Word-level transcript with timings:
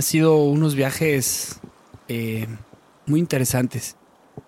Han 0.00 0.04
sido 0.04 0.44
unos 0.44 0.76
viajes 0.76 1.60
eh, 2.08 2.48
muy 3.04 3.20
interesantes 3.20 3.98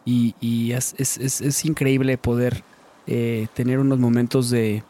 y, 0.06 0.34
y 0.40 0.72
es, 0.72 0.94
es- 0.96 1.18
es- 1.18 1.42
es 1.42 1.64
increíble 1.66 2.16
poder 2.16 2.64
eh, 3.06 3.48
tener 3.52 3.78
unos 3.78 3.98
momentos 3.98 4.48
de, 4.48 4.82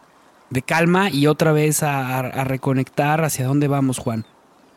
de 0.50 0.62
calma 0.62 1.10
y 1.10 1.26
otra 1.26 1.50
vez 1.50 1.82
a, 1.82 2.06
a- 2.06 2.20
a 2.20 2.44
reconectar 2.44 3.24
hacia 3.24 3.44
dónde 3.44 3.66
vamos, 3.66 3.98
Juan. 3.98 4.24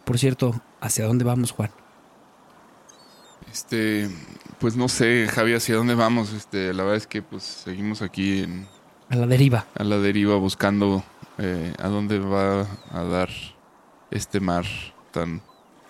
Por 0.05 0.17
cierto, 0.17 0.59
¿hacia 0.81 1.05
dónde 1.05 1.23
vamos, 1.23 1.51
Juan? 1.51 1.69
Este, 3.53 4.09
pues 4.59 4.75
no 4.75 4.87
sé, 4.87 5.27
Javi, 5.31 5.53
hacia 5.53 5.75
dónde 5.75 5.93
vamos. 5.93 6.33
Este, 6.33 6.73
la 6.73 6.81
verdad 6.81 6.97
es 6.97 7.05
que 7.05 7.21
pues 7.21 7.43
seguimos 7.43 8.01
aquí 8.01 8.39
en, 8.41 8.67
A 9.11 9.17
la 9.17 9.27
deriva. 9.27 9.67
a 9.75 9.83
la 9.83 9.99
deriva 9.99 10.35
buscando 10.37 11.03
eh, 11.37 11.75
a 11.77 11.87
dónde 11.89 12.17
va 12.17 12.61
a 12.89 13.03
dar 13.03 13.29
este 14.09 14.39
mar 14.39 14.65
tan 15.11 15.43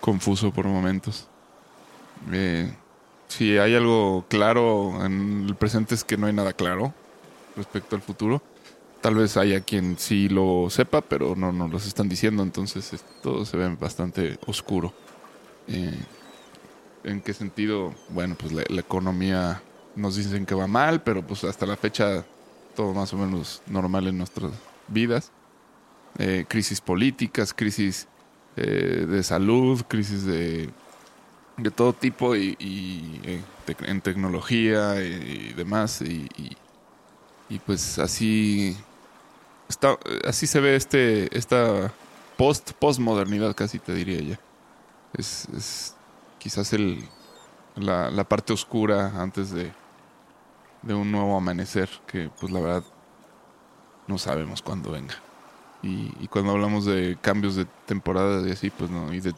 confuso 0.06 0.52
por 0.52 0.66
momentos. 0.66 1.26
Eh, 2.32 2.72
si 3.26 3.58
hay 3.58 3.74
algo 3.74 4.24
claro 4.28 5.04
en 5.04 5.46
el 5.48 5.56
presente 5.56 5.96
es 5.96 6.04
que 6.04 6.16
no 6.16 6.28
hay 6.28 6.32
nada 6.32 6.52
claro 6.52 6.94
respecto 7.56 7.96
al 7.96 8.02
futuro. 8.02 8.40
Tal 9.02 9.16
vez 9.16 9.36
haya 9.36 9.60
quien 9.62 9.98
sí 9.98 10.28
lo 10.28 10.68
sepa, 10.70 11.00
pero 11.00 11.34
no 11.34 11.50
nos 11.50 11.72
lo 11.72 11.78
están 11.78 12.08
diciendo, 12.08 12.44
entonces 12.44 12.92
es- 12.92 13.04
todo 13.20 13.44
se 13.44 13.56
ve 13.56 13.68
bastante 13.74 14.38
oscuro. 14.46 14.92
Eh, 15.66 15.98
¿En 17.02 17.20
qué 17.20 17.34
sentido? 17.34 17.92
Bueno, 18.10 18.36
pues 18.38 18.52
la, 18.52 18.62
la 18.68 18.80
economía 18.80 19.60
nos 19.96 20.14
dicen 20.14 20.46
que 20.46 20.54
va 20.54 20.68
mal, 20.68 21.02
pero 21.02 21.26
pues 21.26 21.42
hasta 21.42 21.66
la 21.66 21.76
fecha 21.76 22.24
todo 22.76 22.92
más 22.94 23.12
o 23.12 23.16
menos 23.16 23.60
normal 23.66 24.06
en 24.06 24.18
nuestras 24.18 24.52
vidas. 24.86 25.32
Eh, 26.18 26.44
crisis 26.48 26.80
políticas, 26.80 27.52
crisis 27.52 28.06
eh, 28.56 29.06
de 29.08 29.22
salud, 29.22 29.82
crisis 29.88 30.24
de, 30.24 30.70
de 31.58 31.70
todo 31.70 31.92
tipo 31.92 32.36
y, 32.36 32.56
eh, 33.24 33.42
en 33.82 34.00
tecnología 34.00 35.02
y, 35.02 35.52
demás. 35.54 36.02
Y, 36.02 36.28
y- 36.36 36.56
y, 37.48 37.58
pues 37.60 37.98
así 38.00 38.76
está, 39.68 39.96
así 40.24 40.46
se 40.48 40.60
ve 40.60 40.74
este 40.76 41.36
esta 41.36 41.92
post 42.36 42.72
postmodernidad 42.72 43.54
casi 43.54 43.78
te 43.78 43.94
diría 43.94 44.20
ya. 44.20 44.40
Es, 45.16 45.46
es 45.56 45.94
quizás 46.38 46.72
el 46.72 47.04
la, 47.76 48.10
la 48.10 48.24
parte 48.24 48.52
oscura 48.52 49.12
antes 49.22 49.50
de, 49.52 49.70
de 50.82 50.94
un 50.94 51.12
nuevo 51.12 51.36
amanecer 51.36 51.88
que 52.06 52.30
pues 52.40 52.50
la 52.50 52.60
verdad 52.60 52.84
no 54.08 54.18
sabemos 54.18 54.62
cuándo 54.62 54.90
venga. 54.92 55.14
Y, 55.82 56.26
cuando 56.28 56.52
hablamos 56.52 56.84
de 56.84 57.16
cambios 57.20 57.54
de 57.54 57.66
temporada 57.86 58.46
y 58.48 58.50
así, 58.50 58.70
pues 58.70 58.90
no, 58.90 59.12
y 59.14 59.20
de, 59.20 59.34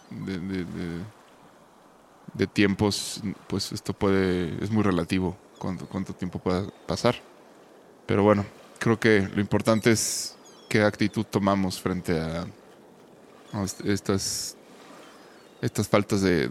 tiempos, 2.47 3.21
pues 3.49 3.73
esto 3.73 3.93
puede, 3.93 4.63
es 4.63 4.71
muy 4.71 4.83
relativo 4.83 5.37
cuánto, 5.59 6.15
tiempo 6.15 6.39
pueda 6.39 6.65
pasar. 6.87 7.17
Pero 8.07 8.23
bueno, 8.23 8.47
creo 8.79 8.99
que 8.99 9.29
lo 9.35 9.41
importante 9.41 9.91
es 9.91 10.37
qué 10.69 10.83
actitud 10.83 11.27
tomamos 11.29 11.81
frente 11.81 12.19
a, 12.19 12.47
a 13.53 13.63
est- 13.63 13.85
estas, 13.85 14.57
estas 15.61 15.89
faltas 15.89 16.23
de, 16.23 16.49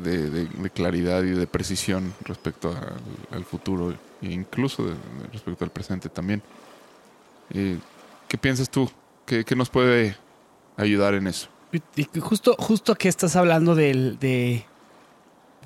claridad 0.74 1.24
y 1.24 1.31
de 1.31 1.47
precisión 1.47 2.14
respecto 2.26 2.76
al, 3.31 3.44
futuro 3.46 3.94
e 4.22 4.31
incluso 4.31 4.86
respecto 5.31 5.64
al 5.64 5.72
presente 5.72 6.09
también. 6.09 6.42
Eh, 7.53 7.80
¿Qué 8.28 8.38
piensas 8.38 8.70
tú? 8.70 8.90
¿Qué, 9.28 9.46
nos 9.56 9.70
puede 9.70 10.16
ayudar 10.78 11.14
en 11.14 11.28
eso? 11.28 11.50
Y 11.96 12.06
justo, 12.20 12.56
justo 12.58 12.96
que 12.96 13.10
estás 13.10 13.36
hablando 13.36 13.76
del- 13.76 14.18
de, 14.20 14.64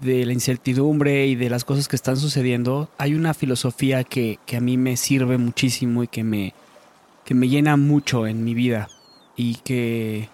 de 0.01 0.25
la 0.25 0.33
incertidumbre 0.33 1.27
y 1.27 1.35
de 1.35 1.49
las 1.49 1.63
cosas 1.63 1.87
que 1.87 1.95
están 1.95 2.17
sucediendo, 2.17 2.89
hay 2.97 3.13
una 3.13 3.33
filosofía 3.35 4.03
que, 4.03 4.39
que 4.47 4.57
a 4.57 4.61
mí 4.61 4.77
me 4.77 4.97
sirve 4.97 5.37
muchísimo 5.37 6.01
y 6.03 6.07
que 6.07 6.23
me, 6.23 6.53
que 7.23 7.35
me 7.35 7.47
llena 7.49 7.77
mucho 7.77 8.25
en 8.25 8.43
mi 8.43 8.55
vida 8.55 8.89
y 9.35 9.55
que 9.57 10.27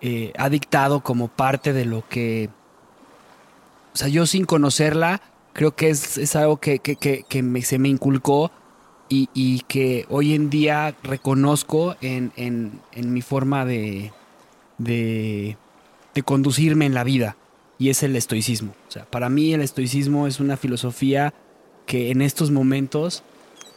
eh, 0.00 0.32
ha 0.36 0.48
dictado 0.48 1.00
como 1.00 1.28
parte 1.28 1.72
de 1.72 1.84
lo 1.84 2.02
que, 2.08 2.50
o 3.94 3.96
sea, 3.96 4.08
yo 4.08 4.26
sin 4.26 4.44
conocerla, 4.44 5.20
creo 5.52 5.76
que 5.76 5.88
es, 5.90 6.18
es 6.18 6.34
algo 6.34 6.56
que, 6.56 6.80
que- 6.80 6.96
que- 6.96 7.24
que 7.28 7.42
me- 7.44 7.62
se 7.62 7.78
me 7.78 7.88
inculcó 7.88 8.50
y, 9.10 9.60
que 9.66 10.06
hoy 10.08 10.34
en 10.34 10.50
día 10.50 10.94
reconozco 11.02 11.96
en, 12.00 12.32
en- 12.36 12.80
mi 13.12 13.22
forma 13.22 13.64
de, 13.64 14.12
de, 14.78 15.56
de 16.14 16.22
conducirme 16.22 16.86
en 16.86 16.94
la 16.94 17.02
vida 17.02 17.36
y 17.76 17.90
es 17.90 18.02
el 18.02 18.14
estoicismo. 18.14 18.72
O 18.88 18.90
sea, 18.90 19.04
para 19.06 19.28
mí 19.28 19.52
el 19.52 19.62
estoicismo 19.62 20.26
es 20.26 20.38
una 20.38 20.56
filosofía 20.56 21.34
que 21.86 22.10
en 22.10 22.22
estos 22.22 22.52
momentos 22.52 23.24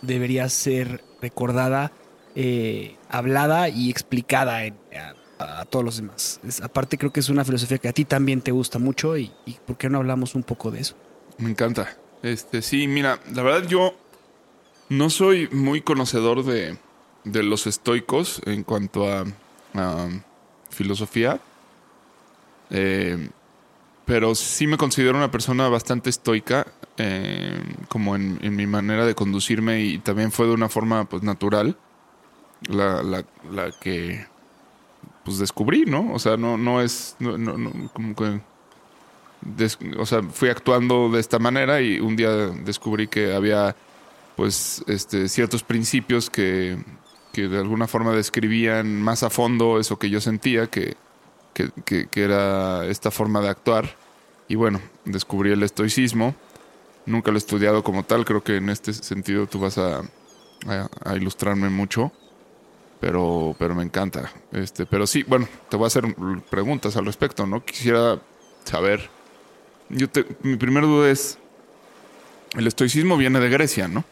debería 0.04 0.48
ser 0.50 1.04
recordada, 1.22 1.92
eh, 2.36 2.96
hablada 3.10 3.70
y 3.70 3.90
explicada 3.90 4.60
a, 4.60 5.66
todos 5.66 5.84
los 5.84 5.98
demás. 5.98 6.40
Aparte 6.62 6.98
creo 6.98 7.12
que 7.12 7.20
es 7.20 7.30
una 7.30 7.44
filosofía 7.44 7.78
que 7.78 7.88
a 7.90 7.94
ti 7.94 8.06
también 8.06 8.42
te 8.42 8.52
gusta 8.52 8.80
mucho 8.80 9.18
y, 9.18 9.32
y 9.46 9.54
¿por 9.66 9.78
qué 9.78 9.90
no 9.90 9.98
hablamos 9.98 10.36
un 10.36 10.44
poco 10.44 10.70
de 10.72 10.82
eso? 10.82 10.96
Me 11.38 11.50
encanta. 11.50 11.98
Este, 12.22 12.62
sí, 12.62 12.88
mira, 12.88 13.20
la 13.34 13.42
verdad 13.44 13.68
yo 13.68 13.94
no 14.90 15.10
soy 15.10 15.48
muy 15.52 15.82
conocedor 15.82 16.44
de, 16.44 16.78
de 17.24 17.44
los 17.44 17.68
estoicos 17.68 18.42
en 18.46 18.64
cuanto 18.64 19.08
a, 19.12 19.26
filosofía. 20.70 21.40
Eh, 22.70 23.30
pero 24.06 24.36
sí 24.36 24.68
me 24.68 24.78
considero 24.78 25.18
una 25.18 25.32
persona 25.32 25.70
bastante 25.70 26.10
estoica, 26.10 26.68
eh, 26.98 27.60
como 27.88 28.16
en, 28.16 28.56
mi 28.56 28.68
manera 28.68 29.06
de 29.06 29.16
conducirme 29.16 29.82
y 29.82 29.98
también 30.00 30.32
fue 30.32 30.46
de 30.48 30.54
una 30.54 30.70
forma 30.70 31.06
pues 31.06 31.24
natural 31.24 31.78
la, 32.68 33.02
la, 33.04 33.72
que 33.80 34.28
pues 35.24 35.40
descubrí, 35.40 35.86
¿no? 35.86 36.14
O 36.14 36.20
sea, 36.20 36.38
no, 36.38 36.58
no 36.58 36.82
es, 36.82 37.16
no, 37.20 37.38
no- 37.38 37.58
no, 37.58 37.72
como 37.94 38.16
que 38.16 38.42
o 39.98 40.06
sea, 40.06 40.24
fui 40.24 40.50
actuando 40.50 41.10
de 41.10 41.20
esta 41.20 41.40
manera 41.40 41.82
y 41.82 42.00
un 42.00 42.16
día 42.16 42.30
descubrí 42.30 43.08
que 43.08 43.34
había 43.34 43.76
pues 44.36 44.84
este, 44.88 45.28
ciertos 45.30 45.64
principios 45.64 46.30
que, 46.30 46.78
que 47.32 47.48
de 47.48 47.60
alguna 47.60 47.88
forma 47.88 48.12
describían 48.14 49.02
más 49.02 49.24
a 49.24 49.30
fondo 49.30 49.80
eso 49.80 49.98
que 50.00 50.10
yo 50.10 50.20
sentía, 50.22 50.68
que, 50.68 50.96
que, 51.54 51.70
que- 51.86 52.08
era 52.24 52.86
esta 52.88 53.12
forma 53.12 53.42
de 53.42 53.50
actuar. 53.50 53.96
Y 54.48 54.56
bueno, 54.56 54.82
descubrí 55.06 55.52
el 55.52 55.64
estoicismo. 55.64 56.36
Nunca 57.06 57.32
lo 57.32 57.38
he 57.38 57.40
estudiado 57.40 57.84
como 57.84 58.04
tal, 58.04 58.26
creo 58.26 58.44
que 58.44 58.58
en 58.58 58.70
este 58.70 58.94
sentido 58.94 59.46
tú 59.48 59.60
vas 59.60 59.78
a, 59.78 60.00
a- 60.68 60.90
a 61.06 61.16
ilustrarme 61.16 61.70
mucho. 61.70 62.12
Pero, 63.00 63.54
pero 63.60 63.76
me 63.76 63.84
encanta. 63.84 64.32
Este, 64.54 64.86
pero 64.86 65.06
sí, 65.06 65.24
bueno, 65.24 65.48
te 65.70 65.76
voy 65.76 65.86
a 65.86 65.88
hacer 65.88 66.04
preguntas 66.50 66.96
al 66.96 67.06
respecto, 67.06 67.46
¿no? 67.46 67.64
Quisiera 67.66 68.18
saber. 68.64 69.10
Yo 69.90 70.10
te- 70.10 70.26
mi 70.42 70.56
primera 70.56 70.88
duda 70.88 71.10
es. 71.12 71.38
El 72.56 72.66
estoicismo 72.68 73.18
viene 73.18 73.40
de 73.42 73.50
Grecia, 73.50 73.88
¿no? 73.90 74.06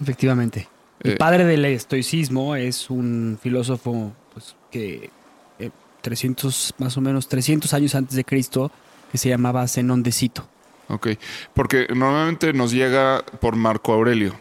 Efectivamente. 0.00 0.68
El 1.00 1.12
Eh, 1.12 1.16
padre 1.16 1.44
del 1.44 1.64
estoicismo 1.64 2.56
es 2.56 2.90
un 2.90 3.38
filósofo 3.40 4.12
pues, 4.32 4.56
que 4.70 5.10
eh, 5.58 5.70
300, 6.02 6.74
más 6.78 6.96
o 6.96 7.00
menos 7.00 7.28
300 7.28 7.72
años 7.74 7.94
antes 7.94 8.16
de 8.16 8.24
Cristo, 8.24 8.70
que 9.12 9.18
se 9.18 9.28
llamaba 9.28 9.66
Zenón 9.68 10.02
de 10.02 10.12
Cito. 10.12 10.46
Ok, 10.88 11.08
porque 11.54 11.86
normalmente 11.94 12.52
nos 12.52 12.72
llega 12.72 13.22
por 13.40 13.56
Marco 13.56 13.92
Aurelio, 13.92 14.34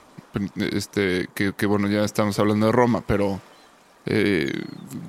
este, 0.55 1.27
que, 1.33 1.53
que, 1.53 1.65
bueno, 1.65 1.87
ya 1.89 2.03
estamos 2.03 2.39
hablando 2.39 2.67
de 2.67 2.71
Roma, 2.71 3.03
pero 3.05 3.41
eh, 4.05 4.51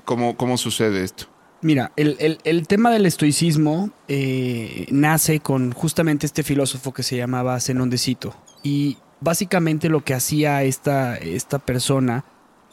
¿cómo, 0.05 0.37
¿cómo 0.37 0.57
sucede 0.59 1.05
esto? 1.05 1.27
Mira, 1.61 1.93
el, 1.97 2.17
el- 2.21 2.39
el 2.45 2.67
tema 2.69 2.91
del 2.91 3.07
estoicismo 3.07 3.91
eh, 4.09 4.87
nace 4.91 5.41
con 5.41 5.73
justamente 5.73 6.27
este 6.27 6.43
filósofo 6.43 6.93
que 6.93 7.03
se 7.03 7.17
llamaba 7.17 7.59
Zenón 7.61 7.91
de 7.91 7.99
Cito. 7.99 8.35
Y 8.63 8.97
básicamente 9.21 9.89
lo 9.89 10.03
que 10.05 10.15
hacía 10.15 10.63
esta, 10.63 11.17
esta 11.17 11.59
persona 11.59 12.25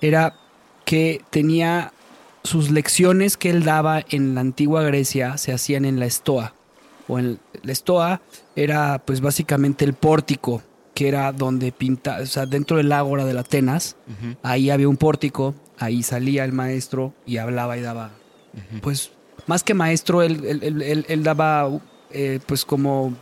era 0.02 0.36
que 0.86 1.22
tenía 1.30 1.92
sus 2.44 2.70
lecciones 2.70 3.38
que 3.38 3.50
él 3.50 3.64
daba 3.64 4.04
en 4.10 4.36
la 4.36 4.42
antigua 4.42 4.84
Grecia 4.84 5.38
se 5.38 5.52
hacían 5.52 5.86
en 5.86 6.00
la 6.00 6.06
estoa. 6.06 6.54
O 7.08 7.18
en 7.20 7.40
la 7.64 7.72
estoa 7.72 8.22
era 8.56 9.02
pues 9.06 9.22
básicamente 9.22 9.86
el 9.86 9.94
pórtico, 9.94 10.62
que 10.94 11.08
era 11.08 11.32
donde 11.32 11.72
pinta, 11.72 12.20
o 12.22 12.26
sea, 12.26 12.46
dentro 12.46 12.78
del 12.78 12.92
ágora 12.92 13.26
de 13.26 13.38
Atenas, 13.38 13.96
ahí 14.44 14.70
había 14.70 14.88
un 14.90 14.98
pórtico, 14.98 15.54
ahí 15.78 16.04
salía 16.04 16.46
el 16.46 16.52
maestro 16.54 17.14
y 17.26 17.38
hablaba 17.38 17.78
y 17.78 17.82
daba. 17.82 18.12
Pues 18.82 19.12
más 19.48 19.64
que 19.64 19.74
maestro, 19.74 20.22
él, 20.24 20.44
él- 20.46 20.64
él- 20.64 20.82
él- 20.82 21.06
él 21.10 21.24
daba 21.24 21.70
eh, 22.12 22.40
pues 22.46 22.64
como 22.64 23.14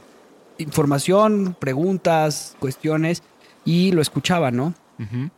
información, 0.57 1.55
preguntas, 1.59 2.55
cuestiones 2.59 3.23
y 3.65 3.91
lo 3.91 4.01
escuchaba, 4.01 4.51
¿no? 4.51 4.73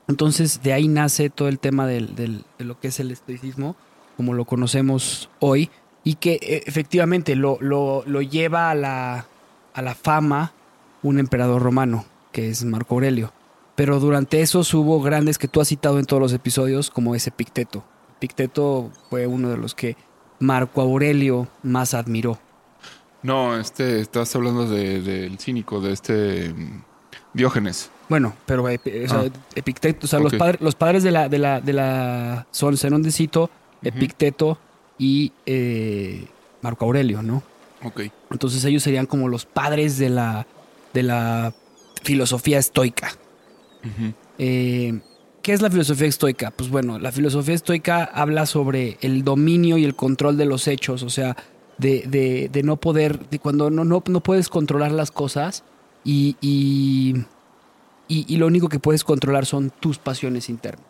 Entonces 0.07 0.61
de 0.61 0.73
ahí 0.73 0.87
nace 0.87 1.29
todo 1.31 1.47
el 1.47 1.57
tema 1.59 1.87
del- 1.87 2.15
del- 2.15 2.43
de 2.59 2.65
lo 2.65 2.79
que 2.79 2.89
es 2.89 2.99
el 2.99 3.09
estoicismo, 3.11 3.75
como 4.17 4.33
lo 4.33 4.45
conocemos 4.45 5.29
hoy, 5.39 5.69
y 6.03 6.15
que 6.15 6.33
eh, 6.41 6.63
efectivamente 6.67 7.35
lo, 7.35 7.57
lo- 7.61 8.03
lo 8.05 8.21
lleva 8.21 8.69
a 8.69 8.75
la, 8.75 9.25
a 9.73 9.81
la 9.81 9.95
fama 9.95 10.53
un 11.01 11.17
emperador 11.19 11.61
romano, 11.63 12.05
que 12.31 12.49
es 12.49 12.63
Marco 12.63 12.95
Aurelio. 12.95 13.31
Pero 13.75 13.99
durante 13.99 14.41
esos 14.41 14.73
hubo 14.73 15.01
grandes 15.01 15.37
que 15.37 15.47
tú 15.47 15.61
has 15.61 15.67
citado 15.69 15.97
en 15.99 16.05
todos 16.05 16.21
los 16.21 16.33
episodios, 16.33 16.91
como 16.91 17.15
ese 17.15 17.31
Picteto. 17.31 17.83
Picteto 18.19 18.91
fue 19.09 19.25
uno 19.27 19.49
de 19.49 19.57
los 19.57 19.73
que 19.75 19.97
Marco 20.39 20.81
Aurelio 20.81 21.47
más 21.63 21.93
admiró. 21.93 22.39
No, 23.25 23.57
este, 23.59 23.99
estás 24.01 24.35
hablando 24.35 24.67
de- 24.67 25.01
del 25.01 25.37
cínico, 25.39 25.81
de 25.81 25.91
este 25.93 26.49
mm, 26.49 26.83
Diógenes. 27.33 27.89
Bueno, 28.07 28.33
pero 28.45 28.69
eh, 28.69 28.79
o 29.05 29.09
sea, 29.09 29.19
Ah. 29.21 29.39
Epicteto, 29.55 30.05
o 30.05 30.07
sea, 30.07 30.19
los, 30.19 30.33
padres, 30.35 30.61
los 30.61 30.75
padres 30.75 31.03
de 31.03 31.11
la, 31.11 31.27
de 31.27 31.39
la, 31.39 31.59
de 31.59 31.73
la 31.73 32.45
son 32.51 32.77
Zenón 32.77 33.01
de 33.01 33.11
Cito, 33.11 33.49
Epicteto 33.81 34.59
y 34.99 35.33
eh, 35.45 36.27
Marco 36.61 36.85
Aurelio, 36.85 37.21
¿no? 37.23 37.41
Ok. 37.83 38.01
Entonces 38.31 38.63
ellos 38.65 38.83
serían 38.83 39.05
como 39.07 39.27
los 39.27 39.45
padres 39.45 39.97
de 39.97 40.09
la, 40.09 40.45
de 40.93 41.03
la 41.03 41.53
filosofía 42.03 42.59
estoica. 42.59 43.11
Eh, 44.37 44.99
¿Qué 45.41 45.53
es 45.53 45.61
la 45.61 45.69
filosofía 45.69 46.07
estoica? 46.07 46.51
Pues 46.51 46.69
bueno, 46.69 46.97
la 46.99 47.11
filosofía 47.11 47.53
estoica 47.55 48.03
habla 48.03 48.45
sobre 48.45 48.97
el 49.01 49.23
dominio 49.23 49.77
y 49.77 49.83
el 49.83 49.95
control 49.95 50.37
de 50.37 50.45
los 50.45 50.67
hechos, 50.67 51.03
o 51.03 51.09
sea, 51.09 51.35
de, 51.77 52.03
de- 52.07 52.49
de 52.51 52.63
no 52.63 52.77
poder, 52.77 53.27
de 53.29 53.39
cuando 53.39 53.69
no, 53.69 53.83
no, 53.83 54.03
no 54.05 54.19
puedes 54.21 54.49
controlar 54.49 54.91
las 54.91 55.11
cosas 55.11 55.63
y, 56.03 56.35
y, 56.41 57.15
y- 58.07 58.25
y 58.33 58.37
lo 58.37 58.47
único 58.47 58.69
que 58.69 58.79
puedes 58.79 59.03
controlar 59.03 59.45
son 59.45 59.71
tus 59.79 59.97
pasiones 59.97 60.49
internas. 60.49 60.85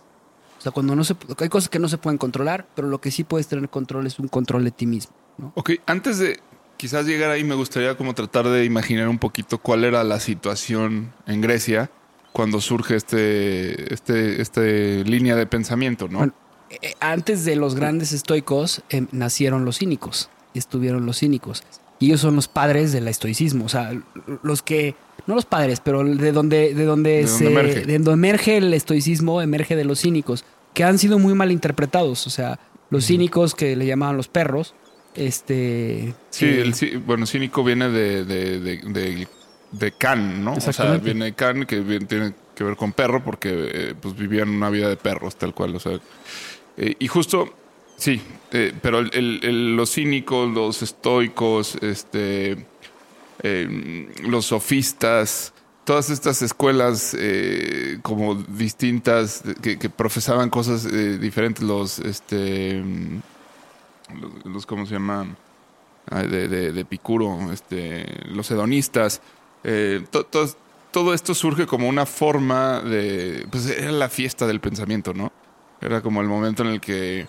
O 0.59 0.61
sea, 0.61 0.71
cuando 0.71 0.95
no 0.95 1.03
se, 1.03 1.15
hay 1.39 1.49
cosas 1.49 1.69
que 1.69 1.79
no 1.79 1.87
se 1.87 1.97
pueden 1.97 2.17
controlar, 2.17 2.65
pero 2.75 2.87
lo 2.87 2.99
que 2.99 3.11
sí 3.11 3.23
puedes 3.23 3.47
tener 3.47 3.69
control 3.69 4.07
es 4.07 4.19
un 4.19 4.27
control 4.27 4.63
de 4.63 4.71
ti 4.71 4.85
mismo. 4.85 5.13
¿no? 5.37 5.51
Ok, 5.55 5.71
antes 5.85 6.17
de 6.17 6.39
quizás 6.77 7.05
llegar 7.05 7.29
ahí, 7.29 7.43
me 7.43 7.55
gustaría 7.55 7.95
como 7.97 8.13
tratar 8.13 8.47
de 8.49 8.65
imaginar 8.65 9.07
un 9.07 9.19
poquito 9.19 9.57
cuál 9.59 9.83
era 9.83 10.03
la 10.03 10.19
situación 10.19 11.13
en 11.27 11.41
Grecia 11.41 11.89
cuando 12.31 12.59
surge 12.61 12.95
este, 12.95 13.93
este, 13.93 14.41
este 14.41 15.03
línea 15.05 15.35
de 15.35 15.45
pensamiento, 15.45 16.07
¿no? 16.09 16.17
Bueno, 16.17 16.33
eh, 16.69 16.93
antes 16.99 17.45
de 17.45 17.55
los 17.55 17.75
grandes 17.75 18.11
estoicos 18.11 18.81
eh, 18.89 19.05
nacieron 19.11 19.63
los 19.65 19.77
cínicos, 19.79 20.29
estuvieron 20.59 21.05
los 21.05 21.19
cínicos. 21.19 21.63
Y 21.99 22.07
ellos 22.07 22.19
son 22.21 22.35
los 22.35 22.47
padres 22.47 22.91
del 22.91 23.07
estoicismo, 23.07 23.65
o 23.65 23.69
sea, 23.69 23.91
los 24.43 24.61
que, 24.61 24.95
no 25.27 25.35
los 25.35 25.45
padres, 25.45 25.79
pero 25.79 26.03
de 26.03 26.31
donde, 26.33 26.73
de 26.73 26.83
donde, 26.85 27.21
De 27.21 27.27
se, 27.27 27.45
donde 27.45 27.59
emerge. 27.61 27.85
de 27.85 27.93
donde 27.99 28.11
emerge 28.11 28.57
el 28.57 28.73
estoicismo, 28.73 29.41
emerge 29.41 29.75
de 29.77 29.85
los 29.85 30.01
cínicos, 30.01 30.43
que 30.73 30.83
han 30.83 30.97
sido 30.97 31.19
muy 31.19 31.33
mal 31.35 31.51
interpretados, 31.53 32.27
o 32.27 32.29
sea, 32.29 32.59
los 32.89 33.05
cínicos 33.05 33.55
que 33.55 33.75
le 33.77 33.85
llamaban 33.85 34.17
los 34.17 34.27
perros, 34.27 34.75
este... 35.15 36.13
Sí, 36.29 36.45
eh, 36.45 36.61
el, 36.61 36.99
bueno, 36.99 37.25
cínico 37.25 37.63
viene 37.63 37.89
de, 37.89 38.25
de, 38.25 38.59
de, 38.59 38.77
de, 38.77 39.27
de 39.71 39.91
Can, 39.93 40.43
¿no? 40.43 40.53
O 40.55 40.59
sea, 40.61 40.97
viene 40.97 41.25
de 41.25 41.33
Can, 41.33 41.65
que 41.65 41.79
viene- 41.79 42.05
tiene 42.05 42.33
que 42.53 42.63
ver 42.63 42.75
con 42.75 42.91
perro, 42.91 43.23
porque 43.23 43.49
eh, 43.53 43.93
pues 43.99 44.15
vivían 44.15 44.49
una 44.49 44.69
vida 44.69 44.89
de 44.89 44.97
perros, 44.97 45.35
tal 45.37 45.53
cual. 45.53 45.75
O 45.75 45.79
sea, 45.79 45.99
eh, 46.77 46.95
y 46.99 47.07
justo, 47.07 47.53
sí, 47.97 48.21
eh, 48.51 48.73
pero 48.81 49.01
los 49.01 49.91
cínicos, 49.93 50.53
los 50.53 50.81
estoicos, 50.81 51.75
este, 51.81 52.65
eh, 53.43 54.13
los 54.23 54.45
sofistas, 54.45 55.53
todas 55.83 56.09
estas 56.09 56.41
escuelas 56.41 57.15
eh, 57.19 57.99
como 58.01 58.35
distintas 58.35 59.43
que, 59.61 59.77
profesaban 59.89 60.49
cosas 60.49 60.89
diferentes, 61.19 61.63
los, 61.63 61.99
este, 61.99 62.83
los, 64.45 64.65
¿cómo 64.65 64.85
se 64.85 64.93
llaman? 64.93 65.35
Ah, 66.09 66.21
de, 66.21 66.47
de, 66.47 66.79
Epicuro, 66.81 67.51
este, 67.51 68.05
los 68.27 68.49
hedonistas, 68.51 69.21
to- 70.11 70.25
to- 70.25 70.55
todo 70.91 71.13
esto 71.13 71.33
surge 71.33 71.65
como 71.65 71.89
una 71.89 72.05
forma 72.05 72.79
de, 72.79 73.45
pues 73.51 73.65
era 73.67 73.91
la 73.91 74.07
fiesta 74.07 74.47
del 74.47 74.61
pensamiento, 74.61 75.13
¿no? 75.13 75.31
Era 75.81 76.01
como 76.01 76.21
el 76.21 76.27
momento 76.27 76.63
en 76.63 76.69
el 76.69 76.79
que 76.79 77.27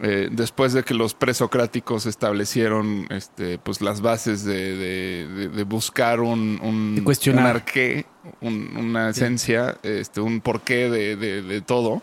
eh, 0.00 0.28
después 0.30 0.72
de 0.72 0.82
que 0.82 0.94
los 0.94 1.14
presocráticos 1.14 2.06
establecieron 2.06 3.06
este, 3.10 3.58
pues 3.58 3.80
las 3.80 4.00
bases 4.00 4.44
de, 4.44 4.76
de- 4.76 5.28
de- 5.28 5.48
de 5.48 5.64
buscar 5.64 6.20
un, 6.20 6.58
un, 6.62 6.94
De 6.96 7.04
cuestionar. 7.04 7.44
un 7.44 7.50
arqué, 7.50 8.06
un- 8.40 8.76
una 8.76 9.10
esencia, 9.10 9.76
este, 9.82 10.20
un 10.20 10.40
porqué 10.40 10.88
de, 10.90 11.60
todo, 11.62 12.02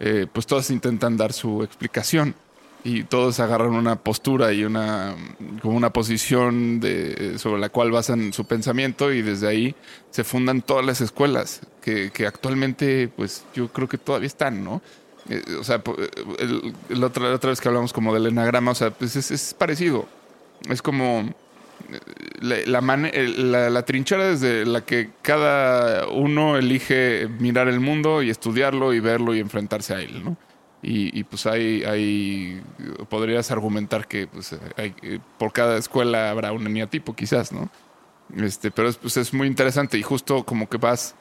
eh, 0.00 0.26
pues 0.32 0.46
todos 0.46 0.70
intentan 0.70 1.16
dar 1.16 1.32
su 1.32 1.62
explicación 1.62 2.34
y 2.82 3.02
todos 3.04 3.38
agarran 3.40 3.72
una 3.74 3.96
postura 3.96 4.52
y 4.54 4.64
una 4.64 5.14
como 5.60 5.76
una 5.76 5.90
posición 5.90 6.80
de, 6.80 7.38
sobre 7.38 7.60
la 7.60 7.68
cual 7.68 7.90
basan 7.90 8.32
su 8.32 8.46
pensamiento 8.46 9.12
y 9.12 9.20
desde 9.20 9.46
ahí 9.48 9.74
se 10.10 10.24
fundan 10.24 10.62
todas 10.62 10.86
las 10.86 11.02
escuelas 11.02 11.60
que, 11.82 12.10
que 12.10 12.26
actualmente 12.26 13.08
pues 13.14 13.44
yo 13.54 13.68
creo 13.68 13.86
que 13.86 13.98
todavía 13.98 14.28
están, 14.28 14.64
¿no? 14.64 14.80
O 15.58 15.64
sea, 15.64 15.82
el, 16.38 16.74
la 16.88 17.06
otra 17.06 17.50
vez 17.50 17.60
que 17.60 17.68
hablamos 17.68 17.92
como 17.92 18.12
del 18.12 18.26
enagrama, 18.26 18.72
o 18.72 18.74
sea, 18.74 18.90
pues 18.90 19.16
es, 19.16 19.30
es 19.30 19.54
parecido. 19.54 20.06
Es 20.68 20.82
como 20.82 21.24
eh, 21.88 22.64
la, 22.66 23.70
la, 23.70 23.82
trinchera 23.84 24.28
desde 24.28 24.66
la 24.66 24.82
que 24.82 25.10
cada 25.22 26.08
uno 26.08 26.56
elige 26.56 27.28
mirar 27.38 27.68
el 27.68 27.80
mundo 27.80 28.22
y 28.22 28.30
estudiarlo 28.30 28.92
y 28.92 29.00
verlo 29.00 29.34
y 29.34 29.40
enfrentarse 29.40 29.94
a 29.94 30.00
él, 30.00 30.24
¿no? 30.24 30.36
Y, 30.82 31.24
pues 31.24 31.44
hay, 31.44 31.84
hay, 31.84 32.62
podrías 33.10 33.50
argumentar 33.50 34.08
que 34.08 34.26
pues, 34.26 34.56
eh, 34.78 35.18
por 35.36 35.52
cada 35.52 35.76
escuela 35.76 36.30
habrá 36.30 36.52
un 36.52 36.66
eneatipo 36.66 37.14
quizás, 37.14 37.52
¿no? 37.52 37.68
Este, 38.34 38.70
pero 38.70 38.88
es, 38.88 38.96
pues, 38.96 39.18
es 39.18 39.34
muy 39.34 39.46
interesante 39.46 39.98
y 39.98 40.02
justo 40.02 40.42
como 40.44 40.70
que 40.70 40.78
vas, 40.78 41.14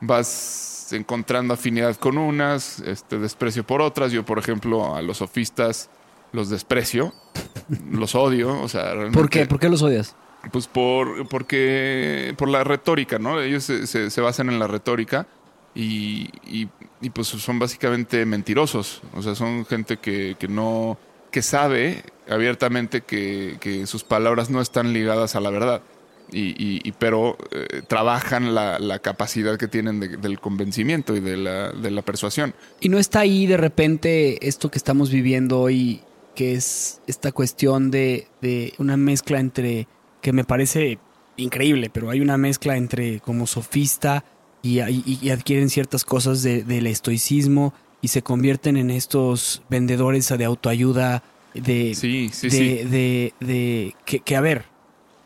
vas 0.00 0.79
encontrando 0.92 1.54
afinidad 1.54 1.96
con 1.96 2.18
unas, 2.18 2.80
este, 2.80 3.18
desprecio 3.18 3.64
por 3.64 3.80
otras. 3.82 4.12
Yo, 4.12 4.24
por 4.24 4.38
ejemplo, 4.38 4.94
a 4.94 5.02
los 5.02 5.18
sofistas 5.18 5.90
los 6.32 6.48
desprecio, 6.48 7.12
los 7.90 8.14
odio, 8.14 8.60
o 8.60 8.68
sea, 8.68 8.84
realmente... 8.92 9.18
¿Por 9.18 9.28
qué? 9.30 9.46
¿Por 9.46 9.58
qué 9.58 9.68
los 9.68 9.82
odias? 9.82 10.14
Pues 10.52 10.66
por, 10.68 11.28
porque, 11.28 12.34
por 12.38 12.48
la 12.48 12.64
retórica, 12.64 13.18
¿no? 13.18 13.40
Ellos 13.40 13.64
se, 13.64 13.86
se- 13.86 14.10
se 14.10 14.20
basan 14.20 14.48
en 14.48 14.58
la 14.58 14.66
retórica 14.66 15.26
y, 15.74 16.30
y- 16.46 16.68
y, 17.02 17.10
pues 17.10 17.28
son 17.28 17.58
básicamente 17.58 18.24
mentirosos. 18.26 19.02
O 19.14 19.22
sea, 19.22 19.34
son 19.34 19.66
gente 19.66 19.96
que, 19.98 20.36
que 20.38 20.48
no, 20.48 20.98
que 21.30 21.42
sabe 21.42 22.04
abiertamente 22.28 23.00
que, 23.02 23.56
que 23.60 23.86
sus 23.86 24.04
palabras 24.04 24.50
no 24.50 24.60
están 24.60 24.92
ligadas 24.92 25.34
a 25.36 25.40
la 25.40 25.50
verdad. 25.50 25.82
Y, 26.32 26.50
y- 26.50 26.80
y- 26.84 26.92
pero 26.92 27.36
eh, 27.50 27.82
trabajan 27.88 28.54
la, 28.54 28.78
la 28.78 28.98
capacidad 28.98 29.58
que 29.58 29.68
tienen 29.68 30.00
de- 30.00 30.16
del 30.16 30.38
convencimiento 30.40 31.16
y 31.16 31.20
de 31.20 31.36
la, 31.36 31.72
de 31.72 31.90
la 31.90 32.02
persuasión. 32.02 32.54
Y 32.80 32.88
no 32.88 32.98
está 32.98 33.20
ahí 33.20 33.46
de 33.46 33.56
repente 33.56 34.46
esto 34.46 34.70
que 34.70 34.78
estamos 34.78 35.10
viviendo 35.10 35.60
hoy, 35.60 36.00
que 36.34 36.52
es 36.54 37.00
esta 37.06 37.32
cuestión 37.32 37.90
de, 37.90 38.28
de 38.40 38.72
una 38.78 38.96
mezcla 38.96 39.40
entre, 39.40 39.88
que 40.22 40.32
me 40.32 40.44
parece 40.44 40.98
increíble, 41.36 41.90
pero 41.90 42.10
hay 42.10 42.20
una 42.20 42.36
mezcla 42.36 42.76
entre 42.76 43.20
como 43.20 43.46
sofista 43.46 44.24
y, 44.62 44.80
adquieren 45.30 45.70
ciertas 45.70 46.04
cosas 46.04 46.42
de- 46.42 46.62
del 46.64 46.86
estoicismo 46.86 47.72
y 48.02 48.08
se 48.08 48.22
convierten 48.22 48.76
en 48.76 48.90
estos 48.90 49.62
vendedores 49.70 50.28
de 50.28 50.44
autoayuda, 50.44 51.22
de, 51.54 51.94
Sí, 51.94 52.30
sí, 52.32 52.48
de, 52.48 52.50
sí. 52.50 52.58
de, 52.88 53.34
de- 53.40 53.94
que, 54.04 54.20
que, 54.20 54.36
a 54.36 54.40
ver, 54.40 54.64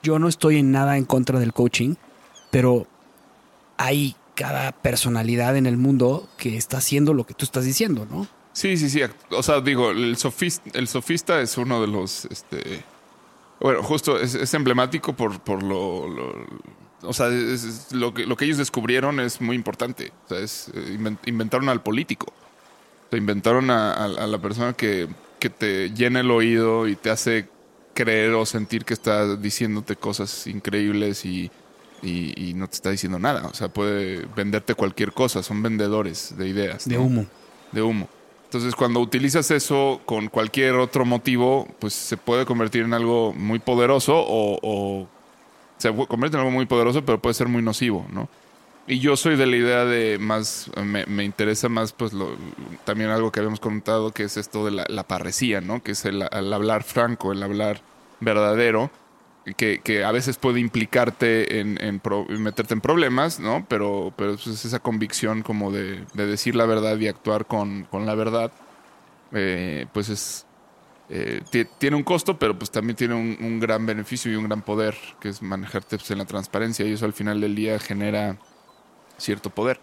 yo 0.05 0.21
no 0.21 0.29
estoy 0.29 0.59
en 0.59 0.71
nada 0.71 0.97
en 0.97 1.05
contra 1.05 1.41
del 1.41 1.53
coaching, 1.53 1.97
pero 2.53 2.87
hay 3.77 4.15
cada 4.37 4.71
personalidad 4.73 5.57
en 5.57 5.67
el 5.67 5.77
mundo 5.77 6.29
que 6.37 6.57
está 6.57 6.77
haciendo 6.79 7.13
lo 7.15 7.25
que 7.25 7.35
tú 7.35 7.45
estás 7.45 7.65
diciendo, 7.65 8.07
¿no? 8.09 8.29
Sí, 8.53 8.77
sí, 8.77 8.89
sí. 8.89 9.01
O 9.31 9.43
sea, 9.43 9.61
digo, 9.61 9.91
el 9.91 10.17
sofista, 10.17 10.71
el 10.75 10.87
sofista 10.87 11.41
es 11.41 11.57
uno 11.59 11.81
de 11.81 11.89
los, 11.89 12.27
este, 12.27 12.85
bueno, 13.61 13.83
justo 13.83 14.19
es, 14.21 14.55
emblemático 14.55 15.13
por, 15.15 15.41
por 15.41 15.63
lo, 15.63 16.07
o 17.03 17.13
sea, 17.13 17.29
lo, 17.93 18.15
que, 18.15 18.27
lo 18.27 18.37
que 18.37 18.45
ellos 18.45 18.59
descubrieron 18.59 19.19
es 19.21 19.41
muy 19.41 19.57
importante. 19.57 20.13
O 20.27 20.29
sea, 20.29 20.39
es, 20.39 20.69
eh, 20.75 20.97
inven- 20.99 21.19
inventaron 21.27 21.69
al 21.69 21.83
político. 21.83 22.27
O 22.29 23.11
sea, 23.11 23.19
inventaron 23.19 23.71
a, 23.71 23.93
a- 23.93 24.05
a 24.05 24.27
la 24.27 24.39
persona 24.39 24.73
que, 24.75 25.09
que 25.41 25.51
te 25.51 25.91
llena 25.91 26.21
el 26.21 26.31
oído 26.31 26.87
y 26.89 26.95
te 26.97 27.11
hace 27.11 27.49
creer 27.95 28.33
o 28.33 28.45
sentir 28.45 28.85
que 28.85 28.93
está 28.95 29.37
diciéndote 29.37 29.97
cosas 29.97 30.47
increíbles 30.47 31.25
y, 31.25 31.51
y- 32.03 32.51
y 32.51 32.55
no 32.55 32.69
te 32.69 32.75
está 32.75 32.91
diciendo 32.91 33.19
nada. 33.19 33.47
O 33.47 33.55
sea, 33.55 33.69
puede 33.69 34.27
venderte 34.37 34.75
cualquier 34.75 35.13
cosa. 35.13 35.43
Son 35.43 35.63
vendedores 35.63 36.37
de 36.37 36.49
ideas. 36.49 36.87
De 36.89 36.97
¿no? 36.97 37.05
humo. 37.05 37.27
de 37.73 37.81
humo. 37.83 38.09
Entonces, 38.45 38.75
cuando 38.77 39.01
utilizas 39.01 39.51
eso 39.51 40.01
con 40.07 40.29
cualquier 40.29 40.75
otro 40.75 41.05
motivo, 41.05 41.67
pues 41.81 41.93
se 41.95 42.17
puede 42.17 42.45
convertir 42.47 42.83
en 42.83 42.95
algo 42.95 43.33
muy 43.33 43.59
poderoso 43.59 44.15
o, 44.17 44.59
o 44.63 45.09
se 45.79 45.89
convierte 46.07 46.37
en 46.37 46.41
algo 46.43 46.53
muy 46.53 46.67
poderoso, 46.67 47.05
pero 47.05 47.21
puede 47.21 47.35
ser 47.35 47.49
muy 47.49 47.63
nocivo, 47.63 48.07
¿no? 48.13 48.29
Y 48.87 48.99
yo 49.01 49.17
soy 49.17 49.37
de 49.37 49.47
la 49.47 49.57
idea 49.57 49.85
de 49.87 50.19
más, 50.19 50.71
me, 50.77 51.07
me 51.07 51.25
interesa 51.25 51.71
más, 51.71 51.95
pues, 51.95 52.13
lo, 52.13 52.37
también 52.85 53.09
algo 53.11 53.33
que 53.33 53.41
habíamos 53.41 53.61
comentado, 53.61 54.13
que 54.13 54.25
es 54.25 54.37
esto 54.37 54.65
de 54.67 54.73
la, 54.73 54.85
la 54.89 55.05
parresía, 55.05 55.63
¿no? 55.63 55.83
Que 55.83 55.93
es 55.93 56.05
el, 56.05 56.23
hablar 56.23 56.83
franco, 56.85 57.33
el 57.33 57.43
hablar 57.43 57.83
verdadero, 58.21 58.91
que, 59.57 59.81
que 59.83 60.05
a 60.05 60.13
veces 60.13 60.37
puede 60.39 60.61
implicarte 60.61 61.61
en, 61.61 61.83
en 61.83 61.99
pro- 62.01 62.27
meterte 62.29 62.75
en 62.75 62.83
problemas, 62.83 63.41
¿no? 63.41 63.65
Pero, 63.69 64.13
pero 64.19 64.35
es 64.35 64.47
esa 64.47 64.81
convicción 64.81 65.43
como 65.43 65.73
de, 65.73 66.07
de 66.13 66.27
decir 66.27 66.55
la 66.55 66.67
verdad 66.67 66.99
y 66.99 67.09
actuar 67.09 67.47
con, 67.47 67.85
con 67.87 68.05
la 68.07 68.15
verdad, 68.15 68.53
eh, 69.33 69.87
pues 69.93 70.09
es... 70.09 70.47
eh, 71.09 71.43
ti- 71.51 71.67
tiene 71.79 71.97
un 71.97 72.05
costo, 72.05 72.39
pero 72.39 72.59
pues 72.59 72.71
también 72.71 72.97
tiene 72.97 73.15
un, 73.15 73.37
un 73.41 73.61
gran 73.61 73.87
beneficio 73.87 74.33
y 74.33 74.37
un 74.37 74.45
gran 74.49 74.63
poder, 74.63 74.97
que 75.21 75.29
es 75.31 75.43
manejarte 75.43 75.99
pues, 75.99 76.11
en 76.11 76.19
la 76.19 76.27
transparencia 76.27 76.87
y 76.87 76.93
eso 76.95 77.07
al 77.07 77.15
final 77.15 77.41
del 77.41 77.55
día 77.57 77.79
genera 77.81 78.39
cierto 79.19 79.51
poder. 79.51 79.81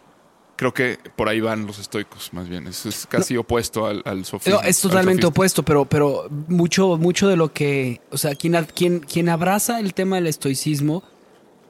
Creo 0.55 0.73
que 0.73 1.00
por 1.15 1.27
ahí 1.27 1.41
van 1.41 1.65
los 1.65 1.79
estoicos, 1.79 2.31
más 2.33 2.47
bien. 2.47 2.67
Eso 2.67 2.88
es 2.89 3.07
casi 3.07 3.35
opuesto 3.35 3.88
al, 3.88 4.03
al 4.05 4.25
sofismo. 4.25 4.61
No, 4.61 4.67
es 4.67 4.83
al 4.85 4.91
totalmente 4.91 5.25
opuesto, 5.25 5.63
pero, 5.63 5.85
pero 5.85 6.27
mucho, 6.47 6.97
mucho 6.97 7.27
de 7.27 7.35
lo 7.35 7.51
que, 7.51 8.00
o 8.11 8.17
sea, 8.17 8.35
quien, 8.35 8.53
quien, 8.75 9.00
quien 9.00 9.29
abraza 9.29 9.79
el 9.79 9.95
tema 9.95 10.17
del 10.17 10.27
estoicismo, 10.27 11.03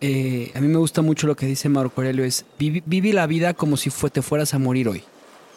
eh, 0.02 0.52
a 0.56 0.60
mí 0.60 0.68
me 0.68 0.78
gusta 0.78 1.02
mucho 1.02 1.26
lo 1.26 1.36
que 1.36 1.46
dice 1.46 1.70
Marco 1.70 2.02
Aurelio, 2.02 2.26
es 2.26 2.44
vive 2.58 3.14
la 3.14 3.28
vida 3.28 3.54
como 3.54 3.78
si 3.78 3.92
fue, 3.92 4.10
te 4.10 4.22
fueras 4.22 4.54
a 4.54 4.60
morir 4.60 4.90
hoy, 4.90 5.04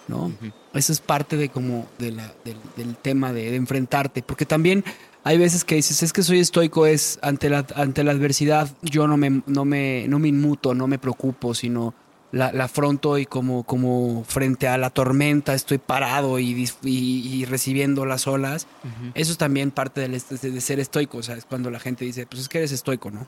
¿no? 0.07 0.31
Eso 0.73 0.93
es 0.93 1.01
parte 1.01 1.37
de 1.37 1.49
como 1.49 1.89
de 1.99 2.13
la, 2.13 2.33
del, 2.45 2.59
del 2.77 2.95
tema 2.97 3.33
de, 3.33 3.51
de 3.51 3.57
enfrentarte, 3.57 4.23
porque 4.23 4.47
también 4.47 4.85
hay 5.25 5.39
veces 5.39 5.65
que 5.65 5.75
dices, 5.77 6.03
es 6.03 6.13
que 6.13 6.23
soy 6.23 6.39
estoico, 6.41 6.87
es 6.87 7.19
ante 7.23 7.49
la, 7.51 7.67
ante 7.77 8.05
la 8.05 8.13
adversidad, 8.13 8.71
yo 8.83 9.07
no 9.09 9.17
me, 9.17 9.43
no 9.47 9.65
me, 9.65 10.07
no 10.09 10.19
me 10.19 10.29
inmuto, 10.29 10.75
no 10.75 10.87
me 10.87 10.99
preocupo, 10.99 11.55
sino 11.55 11.95
la, 12.31 12.53
la 12.53 12.65
afronto 12.65 13.17
y 13.19 13.27
como, 13.27 13.63
como 13.65 14.25
frente 14.27 14.67
a 14.69 14.77
la 14.77 14.91
tormenta 14.91 15.55
estoy 15.55 15.79
parado 15.79 16.39
y, 16.39 16.69
y- 16.83 17.29
y 17.41 17.45
recibiendo 17.45 18.05
las 18.07 18.27
olas. 18.27 18.67
Eso 19.15 19.33
es 19.33 19.39
también 19.39 19.71
parte 19.71 20.01
del 20.01 20.13
de, 20.13 20.61
ser 20.61 20.81
estoico, 20.81 21.19
o 21.19 21.23
sea, 21.23 21.37
es 21.37 21.45
cuando 21.45 21.71
la 21.71 21.81
gente 21.81 22.05
dice, 22.05 22.27
pues 22.27 22.43
es 22.43 22.49
que 22.49 22.59
eres 22.59 22.73
estoico, 22.73 23.11
¿no? 23.11 23.27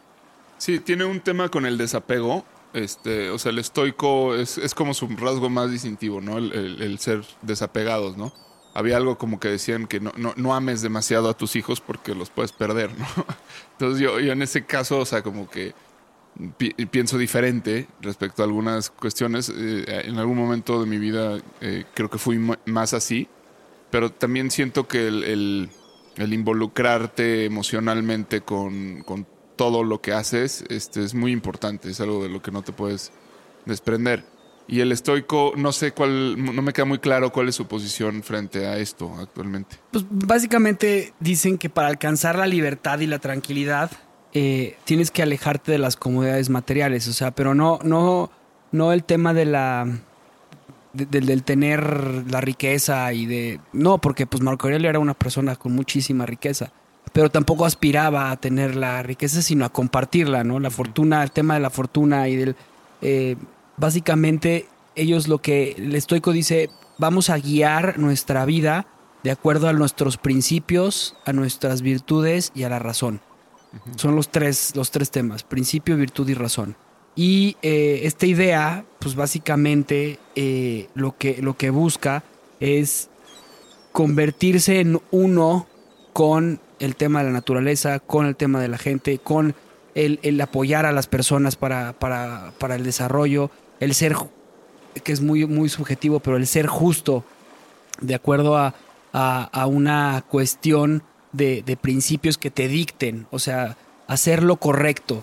Sí, 0.59 0.81
tiene 0.81 1.05
un 1.05 1.21
tema 1.21 1.49
con 1.51 1.67
el 1.67 1.79
desapego. 1.79 2.45
Este, 2.73 3.31
o 3.31 3.39
sea, 3.39 3.53
el 3.53 3.59
estoico 3.59 4.35
es, 4.35 4.59
es 4.59 4.75
como 4.75 4.93
su 4.93 5.07
rasgo 5.09 5.49
más 5.49 5.71
distintivo, 5.71 6.21
¿no? 6.21 6.37
El, 6.37 6.53
el- 6.53 6.83
el 6.83 6.99
ser 6.99 7.25
desapegados, 7.43 8.17
¿no? 8.19 8.33
Había 8.77 8.97
algo 8.99 9.17
como 9.17 9.41
que 9.41 9.49
decían 9.49 9.87
que 9.87 10.01
no, 10.01 10.13
no, 10.17 10.35
no 10.37 10.55
ames 10.55 10.83
demasiado 10.83 11.29
a 11.31 11.35
tus 11.35 11.57
hijos 11.57 11.81
porque 11.81 12.15
los 12.15 12.31
puedes 12.31 12.53
perder, 12.53 12.91
¿no? 12.99 13.07
Entonces 13.73 14.01
yo, 14.01 14.21
yo 14.21 14.33
en 14.33 14.43
ese 14.43 14.65
caso, 14.67 14.99
o 14.99 15.07
sea, 15.07 15.23
como 15.23 15.49
que 15.49 15.75
pi- 16.59 16.75
pienso 16.91 17.19
diferente 17.19 17.89
respecto 18.01 18.43
a 18.43 18.47
algunas 18.47 18.91
cuestiones. 18.91 19.49
Eh, 19.55 20.03
en 20.05 20.19
algún 20.19 20.37
momento 20.37 20.81
de 20.81 20.87
mi 20.87 20.99
vida 20.99 21.39
eh, 21.61 21.85
creo 21.95 22.11
que 22.11 22.19
fui 22.19 22.39
más 22.67 22.93
así, 22.93 23.29
pero 23.91 24.11
también 24.13 24.51
siento 24.51 24.87
que 24.89 25.09
el, 25.09 25.25
el- 25.25 25.71
el 26.17 26.33
involucrarte 26.33 27.45
emocionalmente 27.45 28.41
con, 28.41 29.03
con 29.03 29.27
todo 29.57 29.85
lo 29.85 30.01
que 30.01 30.13
haces 30.13 30.65
este, 30.71 31.03
es 31.05 31.15
muy 31.15 31.31
importante, 31.33 31.91
es 31.91 32.01
algo 32.01 32.23
de 32.23 32.29
lo 32.31 32.41
que 32.43 32.51
no 32.51 32.63
te 32.63 32.73
puedes 32.73 33.13
desprender. 33.67 34.25
Y 34.69 34.81
el 34.81 34.91
estoico, 34.91 35.53
no 35.57 35.71
sé 35.73 35.93
cuál, 35.93 36.43
no 36.55 36.61
me 36.61 36.73
queda 36.73 36.85
muy 36.87 36.99
claro 36.99 37.31
cuál 37.31 37.49
es 37.49 37.55
su 37.55 37.67
posición 37.69 38.23
frente 38.25 38.67
a 38.67 38.79
esto 38.79 39.15
actualmente. 39.21 39.77
Pues 39.93 40.05
básicamente 40.11 41.13
dicen 41.21 41.57
que 41.57 41.71
para 41.71 41.89
alcanzar 41.89 42.37
la 42.37 42.47
libertad 42.47 42.99
y 43.01 43.07
la 43.07 43.19
tranquilidad 43.21 43.91
eh, 44.35 44.77
tienes 44.85 45.11
que 45.11 45.23
alejarte 45.23 45.73
de 45.73 45.79
las 45.79 45.97
comodidades 45.97 46.51
materiales, 46.51 47.07
o 47.09 47.13
sea, 47.13 47.31
pero 47.31 47.55
no, 47.55 47.79
no, 47.85 48.31
no 48.73 48.93
el 48.93 49.05
tema 49.05 49.33
de 49.33 49.45
la 49.47 49.87
de- 50.93 51.07
del- 51.07 51.27
del 51.27 51.43
tener 51.43 52.25
la 52.31 52.41
riqueza 52.41 53.13
y 53.13 53.27
de 53.27 53.61
no, 53.73 53.99
porque 53.99 54.27
pues 54.27 54.43
Marco 54.43 54.67
Aurelio 54.67 54.91
era 54.91 54.99
una 54.99 55.15
persona 55.15 55.55
con 55.57 55.73
muchísima 55.73 56.27
riqueza, 56.27 56.73
pero 57.13 57.31
tampoco 57.31 57.65
aspiraba 57.67 58.31
a 58.31 58.37
tener 58.37 58.75
la 58.77 59.03
riqueza, 59.03 59.43
sino 59.43 59.65
a 59.65 59.69
compartirla, 59.69 60.43
¿no? 60.43 60.59
La 60.59 60.71
fortuna, 60.71 61.23
el 61.23 61.31
tema 61.31 61.55
de 61.55 61.61
la 61.61 61.71
fortuna 61.71 62.29
y 62.29 62.37
del 62.37 62.57
eh, 63.03 63.37
básicamente 63.77 64.69
ellos 64.95 65.29
lo 65.29 65.39
que 65.39 65.73
el 65.73 65.95
estoico 65.95 66.33
dice, 66.33 66.71
vamos 66.99 67.31
a 67.31 67.39
guiar 67.39 67.99
nuestra 67.99 68.45
vida 68.45 68.87
de 69.23 69.31
acuerdo 69.31 69.69
a 69.69 69.73
nuestros 69.73 70.17
principios, 70.17 71.17
a 71.25 71.33
nuestras 71.33 71.83
virtudes 71.83 72.53
y 72.55 72.63
a 72.63 72.69
la 72.69 72.79
razón. 72.79 73.21
Son 73.97 74.17
los 74.17 74.31
tres, 74.31 74.75
los 74.75 74.91
tres 74.91 75.11
temas, 75.11 75.43
principio, 75.43 75.97
virtud 75.97 76.29
y 76.29 76.35
razón. 76.35 76.77
Y 77.15 77.57
eh, 77.63 78.01
esta 78.05 78.27
idea, 78.27 78.85
pues 78.99 79.15
básicamente 79.15 80.19
eh, 80.35 80.89
lo, 80.95 81.17
que, 81.17 81.43
lo 81.43 81.57
que 81.57 81.71
busca 81.71 82.23
es 82.61 83.11
convertirse 83.93 84.81
en 84.81 85.01
uno 85.11 85.67
con 86.13 86.61
el 86.79 86.97
tema 86.97 87.21
de 87.21 87.27
la 87.27 87.33
naturaleza, 87.33 87.99
con 87.99 88.27
el 88.27 88.37
tema 88.37 88.61
de 88.61 88.69
la 88.69 88.79
gente, 88.79 89.19
con 89.19 89.55
el, 89.95 90.21
el 90.23 90.41
apoyar 90.41 90.87
a 90.87 90.93
las 90.93 91.07
personas 91.07 91.57
para, 91.57 91.95
para, 91.95 92.53
para 92.59 92.77
el 92.77 92.85
desarrollo, 92.85 93.51
el 93.81 93.95
ser, 93.95 94.17
que 95.05 95.13
es 95.13 95.21
muy, 95.21 95.47
muy 95.47 95.69
subjetivo, 95.69 96.21
pero 96.21 96.37
el 96.37 96.47
ser 96.47 96.67
justo 96.67 97.25
de 98.01 98.15
acuerdo 98.15 98.57
a, 98.57 98.75
a- 99.13 99.45
a 99.53 99.67
una 99.67 100.25
cuestión 100.29 101.03
de, 101.33 101.63
de 101.63 101.77
principios 101.77 102.39
que 102.39 102.51
te 102.51 102.69
dicten, 102.69 103.27
o 103.31 103.39
sea, 103.39 103.77
hacer 104.07 104.43
lo 104.43 104.57
correcto, 104.57 105.23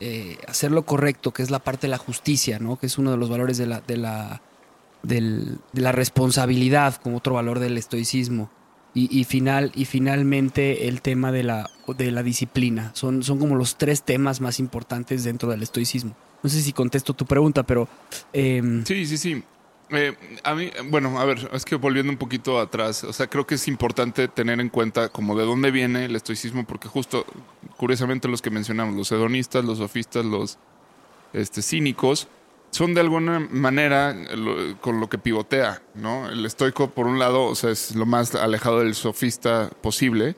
eh, 0.00 0.38
hacer 0.46 0.70
lo 0.70 0.84
correcto, 0.84 1.32
que 1.32 1.42
es 1.42 1.50
la 1.50 1.58
parte 1.58 1.86
de 1.86 1.90
la 1.90 1.98
justicia, 1.98 2.58
¿no? 2.58 2.76
Que 2.78 2.86
es 2.86 2.98
uno 2.98 3.10
de 3.10 3.16
los 3.16 3.28
valores 3.30 3.56
de 3.58 3.66
la, 3.66 3.80
de 3.80 3.96
la, 3.96 4.40
del- 5.02 5.58
de 5.72 5.82
la 5.82 5.92
responsabilidad, 5.92 6.96
como 7.02 7.16
otro 7.18 7.34
valor 7.34 7.58
del 7.58 7.76
estoicismo. 7.78 8.50
Y, 8.96 9.08
y 9.18 9.24
final, 9.24 9.72
y 9.74 9.86
finalmente 9.86 10.86
el 10.86 11.02
tema 11.02 11.32
de 11.32 11.42
la, 11.42 11.68
de 11.98 12.12
la 12.12 12.22
disciplina. 12.22 12.92
Son, 12.94 13.24
son 13.24 13.40
como 13.40 13.56
los 13.56 13.74
tres 13.76 14.02
temas 14.04 14.40
más 14.40 14.60
importantes 14.60 15.24
dentro 15.24 15.50
del 15.50 15.62
estoicismo. 15.64 16.14
No 16.44 16.50
sé 16.50 16.60
si 16.60 16.72
contesto 16.74 17.14
tu 17.14 17.24
pregunta, 17.24 17.62
pero 17.62 17.88
em, 18.32 18.84
Sí, 18.84 19.06
sí, 19.06 19.16
sí. 19.16 19.42
Eh, 19.90 20.14
a 20.44 20.54
mí, 20.54 20.70
bueno, 20.90 21.18
a 21.18 21.24
ver, 21.24 21.48
es 21.52 21.64
que 21.64 21.76
volviendo 21.76 22.12
un 22.12 22.18
poquito 22.18 22.60
atrás, 22.60 23.02
o 23.04 23.12
sea, 23.12 23.26
creo 23.28 23.46
que 23.46 23.54
es 23.56 23.66
importante 23.66 24.28
tener 24.28 24.60
en 24.60 24.68
cuenta 24.68 25.08
como 25.08 25.36
de 25.36 25.44
dónde 25.44 25.70
viene 25.70 26.04
el 26.04 26.14
estoicismo, 26.16 26.64
porque 26.64 26.88
justo, 26.88 27.24
curiosamente, 27.76 28.28
los 28.28 28.42
que 28.42 28.50
mencionamos, 28.50 28.94
los 28.94 29.10
hedonistas, 29.12 29.64
los 29.64 29.78
sofistas, 29.78 30.24
los 30.24 30.58
este, 31.32 31.62
cínicos, 31.62 32.28
son 32.70 32.92
de 32.94 33.00
alguna 33.02 33.38
manera 33.40 34.12
lo- 34.12 34.78
con 34.80 35.00
lo 35.00 35.08
que 35.08 35.16
pivotea, 35.18 35.80
¿no? 35.94 36.28
El 36.28 36.44
estoico, 36.44 36.90
por 36.90 37.06
un 37.06 37.18
lado, 37.18 37.44
o 37.44 37.54
sea, 37.54 37.70
es 37.70 37.94
lo 37.94 38.04
más 38.06 38.34
alejado 38.34 38.80
del 38.80 38.94
sofista 38.94 39.70
posible. 39.80 40.34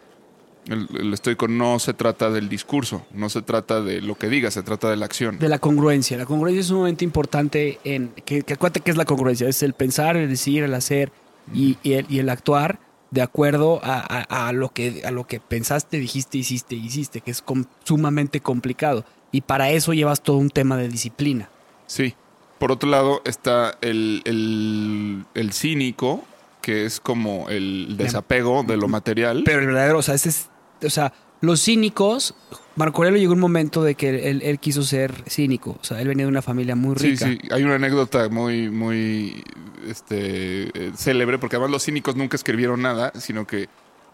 El, 0.69 0.89
el 0.99 1.13
estoico 1.15 1.47
no 1.49 1.79
se 1.79 1.95
trata 1.95 2.31
del 2.31 2.49
discurso, 2.49 3.07
no 3.13 3.29
se 3.29 3.41
trata 3.43 3.81
de 3.81 4.01
lo 4.01 4.17
que 4.17 4.29
diga, 4.29 4.51
se 4.51 4.63
trata 4.63 4.91
de 4.91 4.97
la 4.97 5.07
acción. 5.07 5.39
De 5.39 5.49
la 5.49 5.59
congruencia. 5.59 6.17
La 6.17 6.27
congruencia 6.27 6.61
es 6.61 6.71
un 6.71 6.79
momento 6.79 7.05
importante 7.05 7.79
en. 7.85 8.09
Que, 8.25 8.43
que 8.43 8.55
acuérdate 8.55 8.81
que 8.81 8.91
es 8.91 8.97
la 8.97 9.05
congruencia. 9.05 9.49
Es 9.49 9.63
el 9.63 9.73
pensar, 9.75 10.17
el 10.17 10.29
decir, 10.29 10.63
el 10.65 10.75
hacer 10.75 11.13
y, 11.55 11.79
y 11.83 11.93
el, 11.95 12.07
y 12.09 12.19
el 12.19 12.29
actuar 12.29 12.81
de 13.13 13.23
acuerdo 13.23 13.81
a, 13.85 14.01
a- 14.01 14.49
a 14.49 14.53
lo 14.53 14.71
que, 14.71 15.03
a 15.05 15.13
lo 15.13 15.25
que 15.27 15.39
pensaste, 15.39 15.99
dijiste, 15.99 16.39
hiciste, 16.39 16.75
hiciste, 16.75 17.21
que 17.21 17.31
es 17.31 17.41
com- 17.43 17.65
sumamente 17.85 18.41
complicado. 18.41 19.05
Y 19.31 19.43
para 19.43 19.71
eso 19.71 19.93
llevas 19.95 20.23
todo 20.23 20.39
un 20.39 20.51
tema 20.51 20.77
de 20.77 20.89
disciplina. 20.89 21.49
Sí. 21.87 22.15
Por 22.59 22.73
otro 22.73 22.89
lado 22.89 23.23
está 23.25 23.77
el, 23.83 24.23
el, 24.25 25.25
el 25.35 25.53
cínico, 25.53 26.25
que 26.63 26.85
es 26.87 26.99
como 27.01 27.49
el 27.49 27.97
desapego 27.97 28.65
de 28.65 28.77
lo 28.77 28.89
material. 28.89 29.43
Pero 29.45 29.61
el 29.61 29.67
verdadero, 29.67 29.99
o 29.99 30.03
sea, 30.03 30.15
ese 30.15 30.31
es, 30.31 30.49
o 30.85 30.91
sea, 30.91 31.13
los 31.41 31.63
cínicos, 31.63 32.35
Marco 32.77 32.99
Aurelio 33.03 33.19
llegó 33.21 33.33
un 33.35 33.41
momento 33.41 33.83
de 33.83 33.95
que 33.95 34.31
él, 34.31 34.43
él 34.43 34.59
quiso 34.59 34.83
ser 34.83 35.13
cínico. 35.29 35.77
O 35.81 35.85
sea, 35.85 36.01
él 36.01 36.09
venía 36.09 36.25
de 36.25 36.31
una 36.31 36.43
familia 36.43 36.75
muy 36.77 36.97
Sí, 36.97 37.11
rica. 37.13 37.27
sí, 37.27 37.39
hay 37.51 37.63
una 37.63 37.75
anécdota 37.77 38.29
muy, 38.29 38.71
muy 38.71 39.45
este, 39.87 40.69
eh, 40.75 40.93
célebre, 40.97 41.39
porque 41.39 41.57
además 41.57 41.71
los 41.71 41.85
cínicos 41.85 42.17
nunca 42.17 42.37
escribieron 42.37 42.83
nada, 42.83 43.13
sino 43.19 43.47
que 43.47 43.69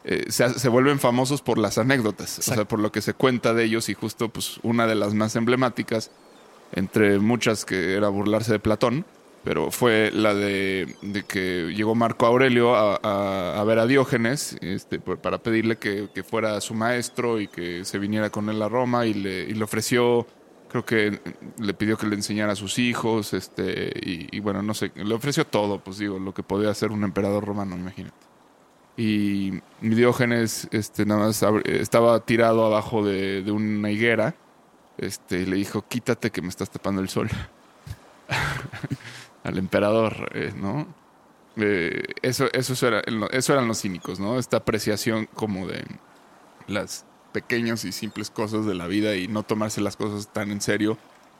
eh, 0.04 0.24
se, 0.28 0.50
se 0.58 0.68
vuelven 0.68 0.98
famosos 0.98 1.42
por 1.42 1.58
las 1.58 1.78
anécdotas, 1.78 2.38
o 2.40 2.42
sea, 2.42 2.64
por 2.64 2.80
lo 2.80 2.90
que 2.90 3.00
se 3.00 3.14
cuenta 3.14 3.54
de 3.54 3.64
ellos 3.64 3.88
y 3.88 3.94
justo 3.94 4.28
pues 4.28 4.58
una 4.64 4.86
de 4.88 4.96
las 4.96 5.14
más 5.14 5.36
emblemáticas, 5.36 6.10
entre 6.72 7.18
muchas 7.20 7.64
que 7.64 7.94
era 7.94 8.08
burlarse 8.08 8.50
de 8.52 8.58
Platón, 8.58 9.04
pero 9.44 9.70
fue 9.70 10.10
la 10.12 10.34
de, 10.34 10.94
que 11.26 11.72
llegó 11.74 11.94
Marco 11.94 12.26
Aurelio 12.26 12.74
a, 12.76 13.64
ver 13.64 13.78
a 13.78 13.86
Diógenes 13.86 14.56
este, 14.60 15.00
para 15.00 15.38
pedirle 15.38 15.76
que, 15.76 16.08
fuera 16.22 16.60
su 16.60 16.74
maestro 16.74 17.40
y 17.40 17.48
que 17.48 17.84
se 17.84 17.98
viniera 17.98 18.30
con 18.30 18.48
él 18.48 18.62
a 18.62 18.68
Roma 18.68 19.06
y 19.06 19.14
le, 19.14 19.42
y 19.42 19.54
le 19.54 19.64
ofreció, 19.64 20.26
creo 20.68 20.84
que 20.84 21.20
le 21.58 21.74
pidió 21.74 21.96
que 21.96 22.06
le 22.06 22.14
enseñara 22.14 22.52
a 22.52 22.56
sus 22.56 22.78
hijos, 22.78 23.32
este, 23.34 23.92
y, 24.00 24.28
y 24.36 24.40
bueno, 24.40 24.62
no 24.62 24.74
sé, 24.74 24.92
le 24.94 25.14
ofreció 25.14 25.44
todo, 25.46 25.80
pues 25.80 25.98
digo, 25.98 26.18
lo 26.18 26.32
que 26.32 26.42
podía 26.42 26.70
hacer 26.70 26.92
un 26.92 27.02
emperador 27.02 27.44
romano, 27.44 27.76
imagínate. 27.76 28.16
Y 28.96 29.60
Diógenes 29.80 30.68
este, 30.70 31.06
nada 31.06 31.26
más 31.26 31.42
ab- 31.42 31.66
estaba 31.66 32.20
tirado 32.24 32.66
abajo 32.66 33.04
de, 33.04 33.42
de 33.42 33.50
una 33.50 33.90
higuera 33.90 34.34
este, 34.98 35.40
y 35.40 35.46
le 35.46 35.56
dijo, 35.56 35.84
quítate 35.88 36.30
que 36.30 36.42
me 36.42 36.48
estás 36.48 36.70
tapando 36.70 37.00
el 37.00 37.08
sol. 37.08 37.28
Al 39.44 39.58
emperador, 39.58 40.30
eh, 40.34 40.52
¿no? 40.56 40.86
Eh, 41.56 42.02
eso, 42.22 42.48
eso, 42.52 42.86
era, 42.86 43.02
eso 43.32 43.52
eran 43.52 43.68
los 43.68 43.82
cínicos, 43.82 44.20
¿no? 44.20 44.38
Esta 44.38 44.58
apreciación 44.58 45.28
como 45.34 45.66
de 45.66 45.84
las 46.66 47.04
pequeñas 47.32 47.84
y 47.84 47.92
simples 47.92 48.30
cosas 48.30 48.66
de 48.66 48.74
la 48.74 48.86
vida 48.86 49.16
y 49.16 49.28
no 49.28 49.42
tomarse 49.42 49.80
las 49.80 49.96
cosas 49.96 50.32
tan 50.32 50.50
en 50.50 50.60
serio, 50.60 50.96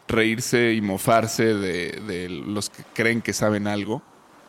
reírse 0.09 0.75
y 0.75 0.81
mofarse 0.81 1.55
de, 1.55 2.29
los 2.29 2.71
que 2.71 2.83
creen 2.95 3.23
que 3.23 3.33
saben 3.33 3.67
algo. 3.67 4.03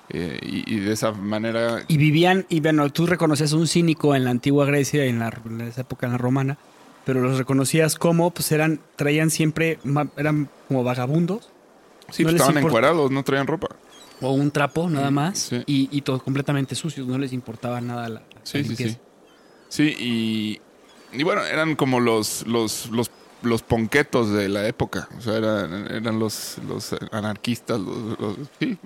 eh, 0.10 0.38
y, 0.42 0.76
y 0.76 0.80
de 0.80 0.92
esa 0.92 1.12
manera 1.14 1.84
Y 1.88 1.98
vivían, 1.98 2.46
y 2.50 2.60
bueno, 2.60 2.90
tú 2.92 3.06
reconocías 3.06 3.54
un 3.54 3.68
cínico 3.68 4.16
en 4.16 4.26
la 4.26 4.32
antigua 4.32 4.66
Grecia, 4.66 5.06
en, 5.06 5.20
la, 5.20 5.32
en 5.46 5.62
esa 5.62 5.82
época 5.82 6.08
en 6.08 6.12
la 6.12 6.18
romana, 6.18 6.58
pero 7.06 7.22
los 7.22 7.38
reconocías 7.38 7.96
como, 7.96 8.32
pues 8.32 8.52
eran, 8.52 8.82
traían 8.98 9.30
siempre, 9.30 9.80
eran 10.18 10.50
como 10.68 10.84
vagabundos, 10.84 11.53
sí, 12.12 12.24
no 12.24 12.30
pues, 12.30 12.42
estaban 12.42 12.58
encuerados, 12.64 13.12
no 13.12 13.24
traían 13.24 13.48
ropa. 13.48 13.68
o 14.22 14.32
un 14.32 14.52
trapo 14.52 14.90
nada 14.90 15.12
más, 15.12 15.38
Sí. 15.40 15.64
y, 15.66 15.90
y 15.92 16.02
todos 16.02 16.24
completamente 16.24 16.76
sucios, 16.76 17.08
no 17.08 17.18
les 17.18 17.34
importaba 17.34 17.82
nada 17.82 18.08
la, 18.10 18.20
la 18.20 18.26
Sí, 18.44 18.64
sí, 18.64 18.76
sí. 18.76 18.98
Sí, 19.70 19.96
y, 20.00 20.62
y 21.18 21.24
bueno, 21.24 21.44
eran 21.46 21.76
como 21.76 22.00
los, 22.00 22.46
los, 22.48 22.90
los, 22.92 23.10
los 23.42 23.62
ponquetos 23.64 24.30
de 24.32 24.48
la 24.50 24.68
época. 24.68 25.10
O 25.18 25.22
sea, 25.22 25.36
eran, 25.38 25.92
eran 25.92 26.20
los, 26.20 26.58
los 26.68 26.96
anarquistas. 27.12 27.80
Los, 27.80 28.20
los- 28.20 28.38
sí. 28.60 28.78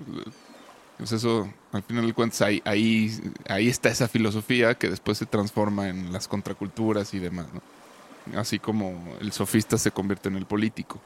Pues 0.96 1.12
eso, 1.12 1.48
al 1.72 1.82
final 1.84 2.06
de 2.06 2.12
cuentas, 2.14 2.42
ahí, 2.42 2.60
ahí, 2.64 3.20
ahí 3.48 3.68
está 3.68 3.88
esa 3.90 4.08
filosofía 4.08 4.74
que 4.74 4.88
después 4.88 5.18
se 5.18 5.26
transforma 5.26 5.88
en 5.90 6.12
las 6.12 6.26
contraculturas 6.26 7.14
y 7.14 7.18
demás, 7.20 7.46
¿no? 7.52 8.38
Así 8.40 8.58
como 8.58 9.14
el 9.20 9.30
sofista 9.32 9.78
se 9.78 9.90
convierte 9.92 10.28
en 10.28 10.36
el 10.36 10.44
político. 10.46 10.98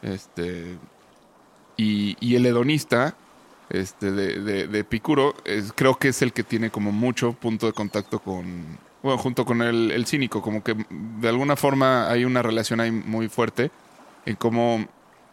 Este, 0.00 0.76
y, 1.76 2.16
y 2.20 2.36
el 2.36 2.46
hedonista, 2.46 3.14
este, 3.70 4.12
de, 4.12 4.40
de, 4.40 4.66
de 4.68 4.78
Epicuro, 4.80 5.34
es- 5.44 5.72
creo 5.74 5.96
que 5.98 6.08
es 6.08 6.22
el 6.22 6.32
que 6.32 6.42
tiene 6.44 6.70
como 6.70 6.92
mucho 6.92 7.32
punto 7.32 7.66
de 7.66 7.72
contacto 7.72 8.18
con, 8.20 8.78
bueno, 9.02 9.18
junto 9.18 9.44
con 9.44 9.62
el, 9.62 9.90
el 9.90 10.06
cínico, 10.06 10.42
como 10.42 10.62
que 10.62 10.76
de 10.90 11.28
alguna 11.28 11.56
forma 11.56 12.10
hay 12.10 12.24
una 12.24 12.42
relación 12.42 12.80
ahí 12.80 12.90
muy 12.90 13.28
fuerte 13.28 13.70
en 14.26 14.36
cómo, 14.36 14.86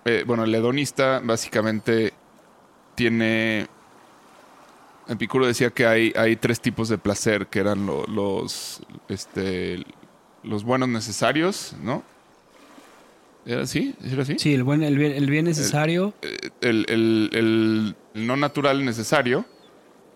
eh, 0.05 0.23
bueno, 0.25 0.43
el 0.43 0.53
hedonista 0.55 1.21
básicamente 1.23 2.13
tiene, 2.95 3.67
Epicuro 5.07 5.45
decía 5.45 5.71
que 5.71 5.85
hay, 5.85 6.13
hay 6.15 6.35
tres 6.35 6.61
tipos 6.61 6.87
de 6.89 6.97
placer, 6.97 7.47
que 7.47 7.59
eran 7.59 7.85
lo- 7.85 8.05
los, 8.07 8.81
este, 9.09 9.83
los 10.43 10.63
buenos 10.63 10.89
necesarios, 10.89 11.75
¿no? 11.81 12.03
¿Era 13.45 13.63
así? 13.63 13.95
¿Era 14.03 14.21
así? 14.23 14.35
Sí, 14.37 14.53
el, 14.53 14.63
buen, 14.63 14.83
el, 14.83 14.97
bien, 14.97 15.11
el 15.13 15.29
bien 15.29 15.45
necesario, 15.45 16.13
el, 16.61 16.85
el- 16.89 17.29
el- 17.33 17.95
el 18.13 18.25
no 18.25 18.37
natural 18.37 18.85
necesario 18.85 19.45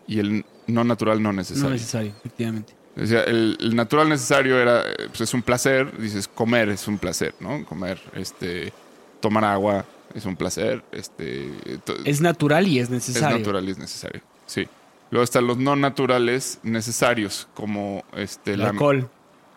y 0.08 0.20
el 0.20 0.46
no 0.68 0.84
natural 0.84 1.22
no 1.22 1.34
necesario. 1.34 1.70
no 1.70 1.74
necesario, 1.74 2.12
efectivamente. 2.20 2.74
O 3.02 3.06
sea, 3.06 3.24
el, 3.24 3.58
natural 3.76 4.08
necesario 4.08 4.58
era, 4.60 4.82
eh, 4.82 4.94
pues 5.08 5.22
es 5.22 5.34
un 5.34 5.42
placer, 5.42 5.98
dices, 5.98 6.28
comer 6.28 6.70
es 6.70 6.88
un 6.88 6.98
placer, 6.98 7.34
¿no? 7.40 7.66
Comer, 7.66 8.00
este, 8.14 8.72
tomar 9.20 9.44
agua 9.44 9.86
es 10.14 10.26
un 10.26 10.36
placer, 10.38 10.82
este, 10.94 11.52
Es 12.06 12.22
natural 12.22 12.68
y 12.68 12.80
es 12.80 12.86
es 12.86 12.90
necesario. 12.92 13.38
natural 13.40 13.68
y 13.68 13.72
es 13.72 13.78
necesario, 13.78 14.22
sí. 14.46 14.66
Luego 15.12 15.24
están 15.24 15.46
los 15.46 15.58
no 15.58 15.76
naturales 15.76 16.60
necesarios, 16.64 17.48
como 17.54 18.04
este, 18.16 18.54
El 18.54 18.60
la, 18.62 18.70
alcohol, 18.70 19.10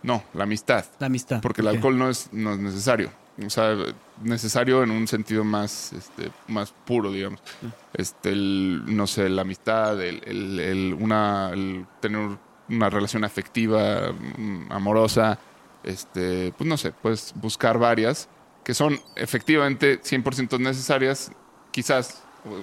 no, 0.03 0.25
la 0.35 0.43
amistad, 0.45 0.85
la 0.99 1.07
amistad. 1.07 1.41
porque 1.41 1.61
el 1.61 1.69
alcohol 1.69 1.97
no 1.97 2.11
es, 2.11 2.29
no 2.33 2.53
es 2.55 2.59
necesario. 2.59 3.11
O 3.45 3.51
sea, 3.51 3.77
necesario 4.23 4.83
en 4.83 4.91
un 4.91 5.07
sentido 5.07 5.45
más, 5.45 5.93
este, 5.93 6.31
más 6.49 6.73
puro, 6.85 7.13
digamos. 7.13 7.41
Este, 7.95 8.31
el, 8.33 8.83
no 8.97 9.07
sé, 9.07 9.29
la 9.29 9.43
amistad, 9.43 10.03
el, 10.03 10.21
el- 10.27 10.59
el- 10.61 10.95
una, 10.95 11.51
el 11.53 11.87
tener 12.01 12.37
una 12.69 12.91
relación 12.91 13.25
afectiva, 13.25 14.13
mm, 14.13 14.73
amorosa, 14.73 15.39
este, 15.85 16.53
pues 16.59 16.69
no 16.69 16.77
sé, 16.77 16.91
puedes 16.93 17.33
buscar 17.37 17.79
varias 17.79 18.29
que 18.65 18.75
son 18.75 19.01
efectivamente 19.17 20.01
100% 20.03 20.59
necesarias, 20.59 21.31
quizás 21.71 22.23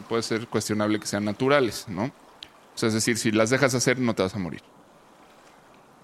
puede 0.09 0.21
ser 0.23 0.47
cuestionable 0.47 0.99
que 0.99 1.07
sean 1.07 1.25
naturales, 1.25 1.85
¿no? 1.87 2.03
O 2.05 2.77
sea, 2.77 2.87
es 2.87 2.93
decir, 2.93 3.17
si 3.17 3.31
las 3.31 3.49
dejas 3.49 3.73
hacer 3.73 3.97
no 3.97 4.13
te 4.13 4.21
vas 4.23 4.35
a 4.35 4.39
morir. 4.39 4.61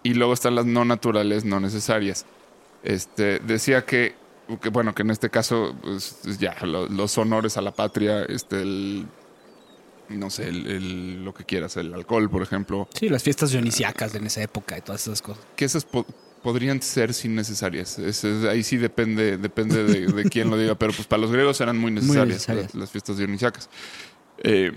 Y 0.04 0.14
luego 0.16 0.34
están 0.34 0.56
las 0.56 0.66
no 0.66 0.86
naturales, 0.86 1.46
no 1.46 1.60
necesarias. 1.60 2.26
Este, 2.84 3.40
decía 3.40 3.86
que, 3.86 4.16
que, 4.62 4.70
bueno, 4.70 4.94
que 4.94 5.02
en 5.04 5.12
este 5.12 5.30
caso, 5.30 5.76
pues, 5.82 6.22
ya, 6.40 6.56
lo- 6.66 6.88
los 6.88 7.18
honores 7.18 7.58
a 7.58 7.62
la 7.62 7.72
patria, 7.72 8.24
este, 8.24 8.62
el, 8.62 9.06
no 10.10 10.30
sé, 10.30 10.50
el, 10.50 10.68
el- 10.68 11.24
lo 11.26 11.34
que 11.34 11.46
quieras, 11.46 11.78
el 11.78 11.94
alcohol, 11.94 12.30
por 12.30 12.42
ejemplo, 12.42 12.88
Sí, 12.94 13.08
las 13.10 13.24
fiestas 13.24 13.52
dionisíacas 13.52 14.14
en 14.16 14.26
esa 14.26 14.42
época 14.42 14.78
y 14.78 14.82
todas 14.82 15.02
esas 15.08 15.22
cosas. 15.22 15.44
que 15.56 15.66
esas 15.66 15.86
po- 15.86 16.06
podrían 16.44 16.82
ser 16.82 17.14
sin 17.14 17.36
necesarias. 17.36 17.98
Es- 18.00 18.24
es- 18.24 18.46
ahí 18.46 18.64
sí 18.64 18.76
depende, 18.78 19.38
depende 19.38 19.84
de, 19.84 20.08
de 20.08 20.24
quién 20.30 20.50
lo 20.50 20.58
diga, 20.58 20.76
pero 20.76 20.92
pues 20.92 21.08
para 21.08 21.22
los 21.22 21.32
griegos 21.32 21.62
eran 21.62 21.78
muy 21.78 21.92
necesarias, 21.92 22.28
necesarias. 22.28 22.66
Las, 22.66 22.76
las 22.76 22.92
fiestas 22.92 23.18
dionisíacas. 23.18 23.70
Eh, 24.44 24.72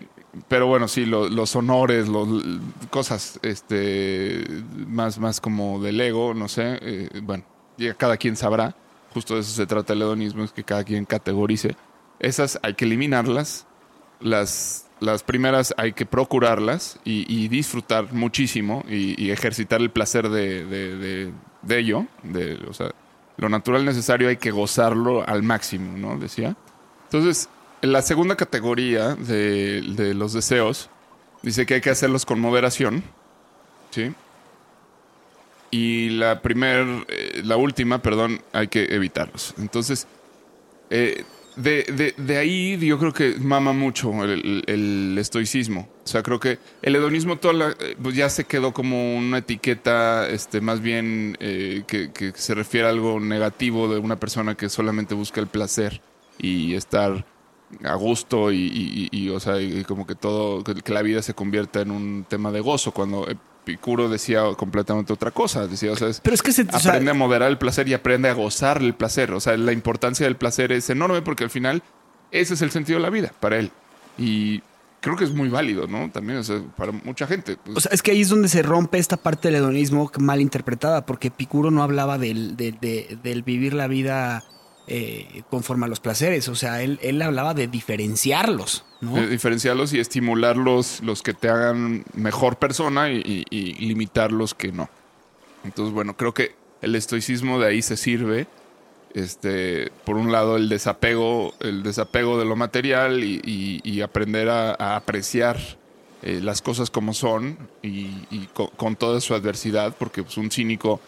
pero 0.46 0.66
bueno, 0.66 0.87
sí, 0.88 1.07
lo- 1.07 1.29
los 1.29 1.57
honores, 1.57 2.07
los, 2.07 2.29
cosas 2.90 3.40
este, 3.42 4.44
más, 4.87 5.18
más 5.18 5.40
como 5.40 5.83
del 5.83 6.00
ego, 6.00 6.35
no 6.35 6.48
sé, 6.48 6.79
eh, 6.83 7.09
bueno, 7.22 7.44
ya 7.79 7.94
cada 7.94 8.16
quien 8.18 8.37
sabrá, 8.37 8.77
justo 9.14 9.35
de 9.35 9.40
eso 9.40 9.53
se 9.53 9.66
trata 9.66 9.92
el 9.94 10.03
hedonismo, 10.03 10.44
es 10.44 10.53
que 10.53 10.64
cada 10.64 10.85
quien 10.85 11.05
categorice. 11.07 11.77
Esas 12.18 12.59
hay 12.62 12.74
que 12.74 12.85
eliminarlas, 12.85 13.66
las, 14.20 14.87
las 15.00 15.22
primeras 15.22 15.74
hay 15.77 15.92
que 15.92 16.05
procurarlas 16.07 16.98
y, 17.05 17.24
y 17.33 17.48
disfrutar 17.48 18.12
muchísimo 18.12 18.85
y, 18.88 19.20
y 19.22 19.31
ejercitar 19.31 19.81
el 19.81 19.90
placer 19.90 20.29
de, 20.29 20.64
de- 20.66 20.96
de- 20.96 21.33
de 21.62 21.79
ello. 21.79 22.07
O 22.68 22.74
sea, 22.74 22.90
lo 23.37 23.48
natural 23.48 23.85
necesario 23.85 24.29
hay 24.29 24.37
que 24.37 24.50
gozarlo 24.50 25.27
al 25.27 25.42
máximo, 25.42 25.96
¿no? 25.96 26.18
Decía. 26.18 26.57
Entonces, 27.05 27.48
en 27.83 27.92
la 27.92 28.03
segunda 28.03 28.37
categoría 28.37 29.14
de 29.14 30.12
los 30.14 30.33
deseos, 30.33 30.90
dice 31.42 31.66
que 31.66 31.74
hay 31.74 31.81
que 31.81 31.90
hacerlos 31.90 32.24
con 32.27 32.40
moderación. 32.40 33.03
¿Sí? 33.90 34.12
Y 35.70 36.11
la 36.11 36.40
primer, 36.42 36.87
eh, 37.09 37.42
la 37.44 37.57
última, 37.57 38.00
perdón, 38.00 38.40
hay 38.53 38.68
que 38.68 38.85
evitarlos. 38.85 39.55
Entonces, 39.59 40.07
eh, 40.90 41.24
de, 41.57 41.85
de- 41.85 42.14
de 42.16 42.37
ahí 42.37 42.77
yo 42.79 42.98
creo 42.98 43.12
que 43.12 43.37
mama 43.38 43.72
mucho 43.72 44.12
el, 44.24 45.16
estoicismo. 45.18 45.88
O 46.05 46.07
sea, 46.07 46.22
creo 46.22 46.40
que 46.40 46.59
el 46.83 46.96
hedonismo 46.96 47.37
toda 47.38 47.55
la- 47.55 47.77
eh, 47.81 47.96
pues 48.03 48.14
ya 48.16 48.29
se 48.29 48.44
quedó 48.44 48.72
como 48.72 49.16
una 49.16 49.38
etiqueta 49.38 50.29
este, 50.29 50.61
más 50.61 50.81
bien 50.81 51.37
que, 51.38 52.11
se 52.35 52.55
refiere 52.55 52.87
a 52.87 52.90
algo 52.90 53.20
negativo 53.20 53.92
de 53.92 53.98
una 54.00 54.18
persona 54.18 54.57
que 54.57 54.68
solamente 54.68 55.14
busca 55.14 55.40
el 55.40 55.46
placer 55.46 56.00
y 56.38 56.74
estar 56.74 57.24
a 57.85 57.94
gusto 57.94 58.53
y, 58.53 59.09
y- 59.11 59.29
o 59.31 59.40
sea, 59.40 59.55
como 59.87 60.07
que 60.07 60.14
todo, 60.14 60.62
que 60.62 60.92
la 60.92 61.03
vida 61.03 61.22
se 61.22 61.35
convierta 61.35 61.81
en 61.81 61.90
un 61.90 62.24
tema 62.29 62.50
de 62.53 62.61
gozo, 62.61 62.92
cuando 62.92 63.27
Epicuro 63.64 64.09
decía 64.11 64.42
completamente 64.57 65.12
otra 65.12 65.31
cosa. 65.31 65.66
Decía, 65.66 65.90
o 65.92 65.96
sea, 65.96 66.09
es- 66.09 66.20
Pero 66.20 66.35
es 66.35 66.42
que 66.42 66.53
se, 66.53 66.62
o 66.62 66.79
sea, 66.79 66.92
aprende 66.92 67.11
a 67.11 67.14
moderar 67.14 67.48
el 67.50 67.57
placer 67.59 67.88
y 67.88 67.94
aprende 67.94 68.29
a 68.29 68.35
gozar 68.35 68.83
el 68.83 68.94
placer. 68.94 69.33
O 69.33 69.40
sea, 69.40 69.57
la 69.57 69.72
importancia 69.72 70.27
del 70.27 70.37
placer 70.37 70.70
es 70.72 70.90
enorme 70.90 71.22
porque 71.22 71.44
al 71.44 71.50
final 71.50 71.83
ese 72.31 72.55
es 72.55 72.62
el 72.62 72.70
sentido 72.70 72.98
de 72.98 73.03
la 73.03 73.11
vida 73.11 73.33
para 73.40 73.59
él. 73.59 73.70
Y 74.18 74.62
creo 75.00 75.16
que 75.16 75.24
es 75.24 75.33
muy 75.35 75.48
válido, 75.48 75.87
¿no? 75.87 76.11
También, 76.11 76.38
o 76.38 76.44
sea, 76.44 76.61
para 76.77 76.92
mucha 76.92 77.27
gente. 77.27 77.57
pues, 77.57 77.77
O 77.77 77.81
sea, 77.81 77.90
es 77.92 78.03
que 78.03 78.11
ahí 78.11 78.20
es 78.20 78.29
donde 78.29 78.48
se 78.48 78.62
rompe 78.62 78.98
esta 78.98 79.16
parte 79.16 79.48
del 79.48 79.57
hedonismo 79.57 80.11
mal 80.18 80.40
interpretada, 80.40 81.05
porque 81.07 81.29
Epicuro 81.29 81.70
no 81.70 81.83
hablaba 81.83 82.18
del, 82.18 82.57
del- 82.57 82.79
de- 82.81 83.18
del 83.22 83.42
vivir 83.42 83.72
la 83.74 83.87
vida 83.87 84.44
eh, 84.87 85.42
conforme 85.51 85.87
a 85.87 85.88
los 85.88 86.01
placeres. 86.01 86.49
O 86.49 86.55
sea, 86.55 86.83
él, 86.83 86.99
él 87.03 87.20
hablaba 87.23 87.55
de 87.55 87.66
diferenciarlos, 87.68 88.85
¿no? 89.01 89.27
diferenciarlos 89.27 89.92
y 89.92 90.01
estimular 90.01 90.57
los, 90.57 91.01
que 91.23 91.35
te 91.35 91.49
hagan 91.49 92.05
mejor 92.14 92.57
persona 92.57 93.11
y, 93.11 93.44
y- 93.51 93.75
limitar 93.87 94.33
los 94.33 94.55
que 94.55 94.73
no. 94.73 94.88
Entonces, 95.64 95.94
bueno, 95.94 96.16
creo 96.16 96.35
que 96.35 96.55
el 96.83 96.94
estoicismo 96.94 97.59
de 97.59 97.68
ahí 97.68 97.83
se 97.83 97.97
sirve. 97.97 98.47
Este, 99.14 99.92
por 100.05 100.16
un 100.16 100.33
lado, 100.33 100.57
el 100.57 100.68
desapego, 100.68 101.55
el 101.61 101.83
desapego 101.85 102.37
de 102.38 102.44
lo 102.44 102.57
material 102.57 103.23
y, 103.23 104.01
aprender 104.03 104.49
a, 104.49 104.97
apreciar 104.97 105.57
eh, 106.23 106.40
las 106.42 106.61
cosas 106.62 106.90
como 106.90 107.14
son 107.14 107.57
y, 107.81 108.09
y 108.31 108.49
co- 108.53 108.70
con, 108.70 108.97
toda 108.97 109.20
su 109.20 109.35
adversidad, 109.35 109.94
porque 109.99 110.25
pues, 110.25 110.37
un 110.37 110.51
cínico 110.51 111.01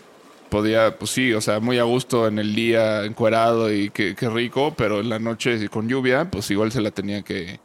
podía, 0.51 0.99
pues 0.99 1.11
sí, 1.11 1.33
o 1.33 1.41
sea, 1.41 1.61
muy 1.61 1.79
a 1.79 1.85
gusto 1.85 2.27
en 2.29 2.39
el 2.39 2.55
día 2.55 3.05
encuerado 3.05 3.73
y 3.73 3.91
qué, 3.91 4.15
rico, 4.31 4.75
pero 4.77 5.01
en 5.01 5.09
la 5.09 5.19
noche 5.19 5.69
con 5.69 5.89
lluvia, 5.89 6.31
pues 6.31 6.51
igual 6.51 6.73
se 6.73 6.81
la 6.81 6.91
tenía 6.91 7.23
que, 7.23 7.61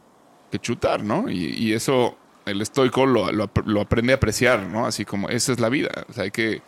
chutar, 0.60 1.02
¿no? 1.02 1.30
Y, 1.30 1.46
y 1.56 1.72
eso 1.72 2.16
el 2.46 2.60
estoico 2.60 3.06
lo, 3.06 3.32
lo 3.32 3.44
ap- 3.44 3.66
lo 3.66 3.80
aprende 3.80 4.12
a 4.12 4.16
apreciar, 4.16 4.64
¿no? 4.66 4.86
Así 4.86 5.04
como 5.04 5.28
esa 5.30 5.52
es 5.52 5.60
la 5.60 5.68
vida, 5.70 5.90
o 6.08 6.12
sea, 6.12 6.24
hay 6.24 6.30
que, 6.30 6.62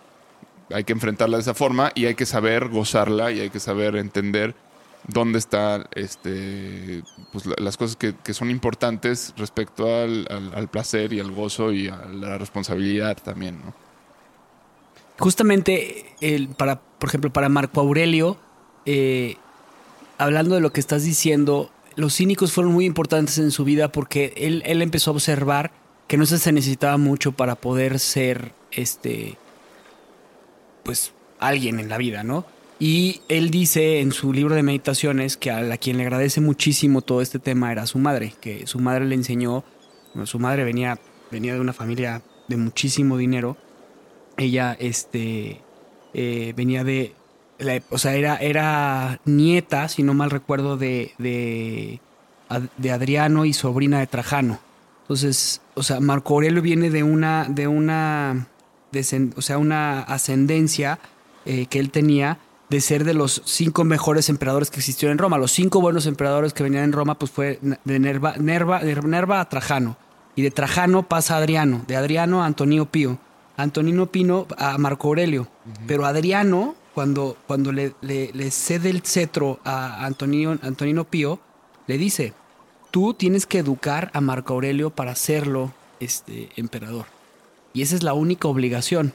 hay 0.72 0.85
que 0.85 0.92
enfrentarla 0.92 1.37
de 1.37 1.42
esa 1.42 1.55
forma 1.55 1.92
y 1.94 2.07
hay 2.07 2.14
que 2.14 2.27
saber 2.27 2.68
gozarla 2.68 3.33
y 3.33 3.40
hay 3.40 3.50
que 3.50 3.61
saber 3.61 3.96
entender 3.96 4.55
dónde 5.07 5.38
están 5.38 5.87
este, 5.94 7.03
pues, 7.33 7.46
la- 7.46 7.57
las 7.59 7.77
cosas 7.77 7.96
que, 7.96 8.14
que 8.24 8.35
son 8.35 8.50
importantes 8.50 9.35
respecto 9.37 9.87
al- 9.87 10.27
al 10.55 10.68
placer 10.68 11.12
y 11.12 11.20
al 11.20 11.31
gozo 11.33 11.72
y 11.72 11.88
a 11.88 12.07
la 12.07 12.38
responsabilidad 12.38 13.16
también, 13.22 13.61
¿no? 13.64 13.83
Justamente, 15.18 16.14
para, 16.57 16.81
por 16.81 17.09
ejemplo, 17.09 17.33
para 17.33 17.48
Marco 17.48 17.81
Aurelio, 17.81 18.38
eh, 18.87 19.37
hablando 20.18 20.55
de 20.55 20.61
lo 20.61 20.72
que 20.72 20.81
estás 20.81 21.05
diciendo, 21.05 21.70
los 21.96 22.16
cínicos 22.16 22.53
fueron 22.53 22.72
muy 22.72 22.85
importantes 22.85 23.38
en 23.38 23.50
su 23.50 23.64
vida 23.64 23.92
porque 23.92 24.33
él, 24.37 24.62
él 24.66 24.83
empezó 24.83 25.11
a 25.11 25.14
observar 25.14 25.70
que 26.09 26.16
no 26.16 26.27
se 26.27 26.38
se 26.38 26.53
necesitaba 26.53 26.96
mucho 26.98 27.33
para 27.33 27.55
poder 27.55 27.98
ser 27.98 28.53
este 28.72 29.37
pues 30.83 31.12
alguien 31.38 31.81
en 31.81 31.88
la 31.88 31.98
vida, 31.98 32.22
¿no? 32.24 32.44
Y 32.79 33.22
él 33.29 33.50
dice 33.50 34.00
en 34.00 34.12
su 34.12 34.33
libro 34.33 34.55
de 34.55 34.62
meditaciones 34.62 35.37
que 35.37 35.50
a 35.50 35.62
la 35.62 35.79
quien 35.79 35.96
le 35.96 36.03
agradece 36.03 36.40
muchísimo 36.40 37.03
todo 37.03 37.22
este 37.22 37.38
tema 37.38 37.72
era 37.72 37.87
su 37.87 37.98
madre, 37.98 38.35
que 38.40 38.66
su 38.66 38.81
madre 38.81 39.07
le 39.07 39.14
enseñó, 39.14 39.64
bueno, 40.12 40.27
su 40.27 40.38
madre 40.38 40.64
venía, 40.64 40.98
venía 41.31 41.55
de 41.55 41.61
una 41.61 41.72
familia 41.72 42.22
de 42.48 42.57
muchísimo 42.57 43.16
dinero, 43.16 43.57
ella 44.36 44.76
este 44.78 45.60
eh, 46.12 46.52
venía 46.56 46.84
de 46.84 47.14
la- 47.58 47.80
o 47.90 47.98
sea 47.98 48.14
era 48.14 48.36
era 48.36 49.20
nieta 49.24 49.88
si 49.88 50.02
no 50.02 50.14
mal 50.14 50.30
recuerdo 50.30 50.76
de, 50.76 51.12
de 51.18 52.00
de 52.76 52.90
Adriano 52.92 53.44
y 53.44 53.52
sobrina 53.52 53.98
de 53.98 54.06
Trajano. 54.06 54.58
Entonces 55.02 55.60
o 55.74 55.82
sea 55.82 56.00
Marco 56.00 56.34
Aurelio 56.34 56.62
viene 56.62 56.90
de 56.90 57.02
una 57.02 57.46
de 57.48 57.66
una 57.68 58.46
descen- 58.92 59.32
o 59.36 59.42
sea 59.42 59.58
una 59.58 60.00
ascendencia 60.00 60.98
eh, 61.46 61.66
que 61.66 61.78
él 61.78 61.90
tenía 61.90 62.38
de 62.70 62.80
ser 62.80 63.04
de 63.04 63.14
los 63.14 63.42
cinco 63.44 63.84
mejores 63.84 64.28
emperadores 64.30 64.70
que 64.70 64.78
existieron 64.80 65.12
en 65.12 65.18
Roma. 65.18 65.36
Los 65.38 65.52
cinco 65.52 65.80
buenos 65.80 66.06
emperadores 66.06 66.52
que 66.54 66.62
venían 66.62 66.84
en 66.84 66.92
Roma 66.92 67.18
pues 67.18 67.30
fue 67.30 67.58
de 67.84 67.98
Nerva 67.98 68.34
Nerva 68.38 68.80
de 68.82 68.94
Nerva 69.02 69.40
a 69.40 69.48
Trajano. 69.48 69.96
Y 70.36 70.42
de 70.42 70.50
Trajano 70.50 71.04
pasa 71.08 71.34
a 71.34 71.38
Adriano 71.38 71.84
de 71.86 71.96
Adriano 71.96 72.42
a 72.42 72.46
Antonio 72.46 72.86
Pío 72.86 73.18
Antonino 73.56 74.06
Pino 74.06 74.46
a 74.58 74.78
Marco 74.78 75.08
Aurelio. 75.08 75.48
Pero 75.86 76.06
Adriano, 76.06 76.74
cuando, 76.94 77.36
cuando 77.46 77.72
le, 77.72 77.94
le- 78.00 78.30
le 78.32 78.50
cede 78.50 78.90
el 78.90 79.02
cetro 79.02 79.60
a 79.64 80.04
Antonio, 80.04 80.58
Antonino 80.62 81.04
Pío, 81.04 81.38
le 81.86 81.98
dice, 81.98 82.32
tú 82.90 83.14
tienes 83.14 83.46
que 83.46 83.58
educar 83.58 84.10
a 84.14 84.20
Marco 84.20 84.54
Aurelio 84.54 84.90
para 84.90 85.12
hacerlo 85.12 85.72
este, 86.00 86.50
emperador. 86.56 87.06
Y 87.72 87.82
esa 87.82 87.94
es 87.96 88.02
la 88.02 88.14
única 88.14 88.48
obligación. 88.48 89.12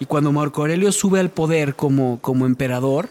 Y 0.00 0.06
cuando 0.06 0.32
Marco 0.32 0.62
Aurelio 0.62 0.92
sube 0.92 1.20
al 1.20 1.30
poder 1.30 1.74
como, 1.74 2.20
como 2.20 2.46
emperador, 2.46 3.08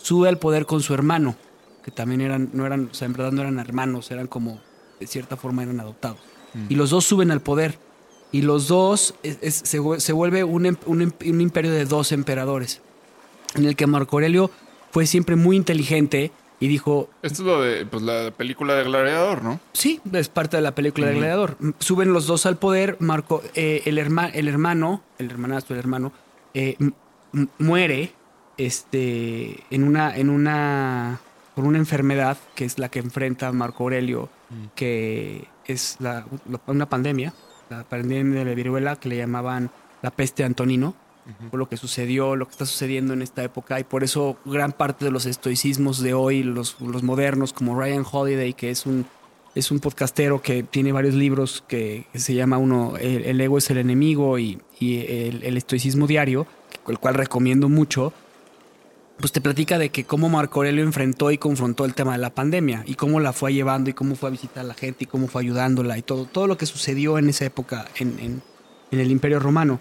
sube 0.00 0.28
al 0.28 0.38
poder 0.38 0.66
con 0.66 0.82
su 0.82 0.94
hermano, 0.94 1.36
que 1.84 1.90
también 1.90 2.20
eran, 2.20 2.50
no 2.52 2.66
eran, 2.66 2.88
o 2.90 2.94
sea, 2.94 3.06
en 3.06 3.14
verdad 3.14 3.32
no 3.32 3.40
eran 3.42 3.58
hermanos, 3.58 4.10
eran 4.10 4.26
como, 4.26 4.60
de 5.00 5.06
cierta 5.06 5.36
forma 5.36 5.62
eran 5.62 5.80
adoptados. 5.80 6.18
Y 6.68 6.74
los 6.76 6.90
dos 6.90 7.04
suben 7.04 7.30
al 7.30 7.40
poder. 7.40 7.78
Y 8.32 8.42
los 8.42 8.68
dos 8.68 9.14
es- 9.22 9.38
es- 9.40 9.62
se, 9.64 9.80
se 10.00 10.12
vuelve 10.12 10.44
un, 10.44 10.66
em- 10.66 10.76
un 10.86 11.02
em- 11.02 11.12
un 11.26 11.40
imperio 11.40 11.70
de 11.72 11.84
dos 11.86 12.12
emperadores, 12.12 12.80
en 13.54 13.64
el 13.64 13.74
que 13.76 13.86
Marco 13.86 14.16
Aurelio 14.16 14.50
fue 14.90 15.06
siempre 15.06 15.36
muy 15.36 15.56
inteligente 15.56 16.30
y 16.60 16.68
dijo, 16.68 17.08
Esto 17.22 17.42
es 17.42 17.46
lo 17.46 17.62
de 17.62 17.86
pues, 17.86 18.02
la 18.02 18.30
película 18.32 18.74
de 18.74 18.84
Gladiador, 18.84 19.42
¿no? 19.42 19.60
sí, 19.72 20.00
es 20.12 20.28
parte 20.28 20.56
de 20.56 20.62
la 20.62 20.74
película 20.74 21.06
de 21.06 21.14
Gladiador. 21.14 21.56
Suben 21.78 22.12
los 22.12 22.26
dos 22.26 22.46
al 22.46 22.56
poder, 22.58 22.96
Marco, 23.00 23.42
eh, 23.54 23.82
el, 23.86 23.96
herma- 23.98 24.30
el 24.34 24.48
hermano, 24.48 25.02
el 25.18 25.30
hermanastro, 25.30 25.74
el 25.76 25.80
hermano, 25.80 26.12
eh, 26.54 26.76
muere 27.58 28.12
este, 28.56 29.62
en 29.70 29.84
una, 29.84 30.16
en 30.16 30.28
una, 30.30 31.20
por 31.54 31.64
una 31.64 31.78
enfermedad 31.78 32.36
que 32.54 32.64
es 32.64 32.78
la 32.78 32.88
que 32.88 32.98
enfrenta 32.98 33.50
Marco 33.52 33.84
Aurelio, 33.84 34.28
que 34.74 35.46
es 35.66 35.96
la- 36.00 36.26
la- 36.50 36.60
una 36.66 36.88
pandemia, 36.88 37.32
la 37.70 37.84
pandemia 37.84 38.40
de 38.40 38.44
la 38.44 38.54
viruela 38.54 38.96
que 38.96 39.08
le 39.08 39.16
llamaban 39.16 39.70
la 40.02 40.10
peste 40.10 40.44
Antonino, 40.44 40.94
por 41.50 41.58
lo 41.58 41.68
que 41.68 41.76
sucedió, 41.76 42.36
lo 42.36 42.46
que 42.46 42.52
está 42.52 42.64
sucediendo 42.64 43.12
en 43.12 43.20
esta 43.20 43.44
época, 43.44 43.78
y 43.78 43.84
por 43.84 44.02
eso 44.02 44.38
gran 44.46 44.72
parte 44.72 45.04
de 45.04 45.10
los 45.10 45.26
estoicismos 45.26 46.00
de 46.00 46.14
hoy, 46.14 46.42
los, 46.42 46.80
los 46.80 47.02
modernos, 47.02 47.52
como 47.52 47.78
Ryan 47.78 48.04
Holiday, 48.10 48.54
que 48.54 48.70
es 48.70 48.86
un, 48.86 49.04
es 49.54 49.70
un 49.70 49.78
podcastero 49.78 50.40
que 50.40 50.62
tiene 50.62 50.92
varios 50.92 51.14
libros 51.14 51.62
que, 51.68 52.06
que 52.12 52.18
se 52.18 52.34
llama 52.34 52.56
uno, 52.56 52.96
El, 52.96 53.24
el 53.24 53.40
ego 53.40 53.58
es 53.58 53.68
el 53.70 53.76
enemigo 53.76 54.38
y, 54.38 54.58
y 54.80 55.00
el, 55.06 55.42
el 55.42 55.56
estoicismo 55.58 56.06
diario, 56.06 56.46
el 56.86 56.98
cual 56.98 57.14
recomiendo 57.14 57.68
mucho, 57.68 58.14
pues 59.20 59.32
te 59.32 59.40
platica 59.40 59.78
de 59.78 59.90
que 59.90 60.04
cómo 60.04 60.28
Marco 60.28 60.60
Aurelio 60.60 60.84
enfrentó 60.84 61.30
y 61.30 61.38
confrontó 61.38 61.84
el 61.84 61.94
tema 61.94 62.12
de 62.12 62.18
la 62.18 62.30
pandemia 62.30 62.84
y 62.86 62.94
cómo 62.94 63.18
la 63.20 63.32
fue 63.32 63.52
llevando 63.52 63.90
y 63.90 63.92
cómo 63.92 64.14
fue 64.14 64.28
a 64.28 64.32
visitar 64.32 64.64
a 64.64 64.68
la 64.68 64.74
gente 64.74 65.04
y 65.04 65.06
cómo 65.06 65.26
fue 65.26 65.42
ayudándola 65.42 65.98
y 65.98 66.02
todo, 66.02 66.24
todo 66.26 66.46
lo 66.46 66.56
que 66.56 66.66
sucedió 66.66 67.18
en 67.18 67.28
esa 67.28 67.44
época 67.44 67.86
en, 67.96 68.18
en- 68.20 68.42
el 68.90 69.10
Imperio 69.10 69.38
Romano. 69.40 69.80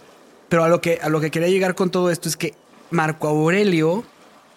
Pero 0.50 0.64
a 0.64 0.68
lo, 0.70 0.82
que, 0.82 1.00
a 1.02 1.10
lo 1.10 1.22
que 1.22 1.32
quería 1.32 1.50
llegar 1.50 1.76
con 1.76 1.90
todo 1.92 2.10
esto 2.12 2.28
es 2.28 2.36
que 2.36 2.56
Marco 2.92 3.28
Aurelio 3.28 4.04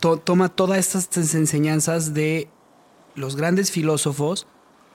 to- 0.00 0.16
toma 0.16 0.48
todas 0.48 0.94
estas 0.94 1.34
enseñanzas 1.34 2.14
de 2.14 2.48
los 3.14 3.36
grandes 3.36 3.70
filósofos 3.70 4.46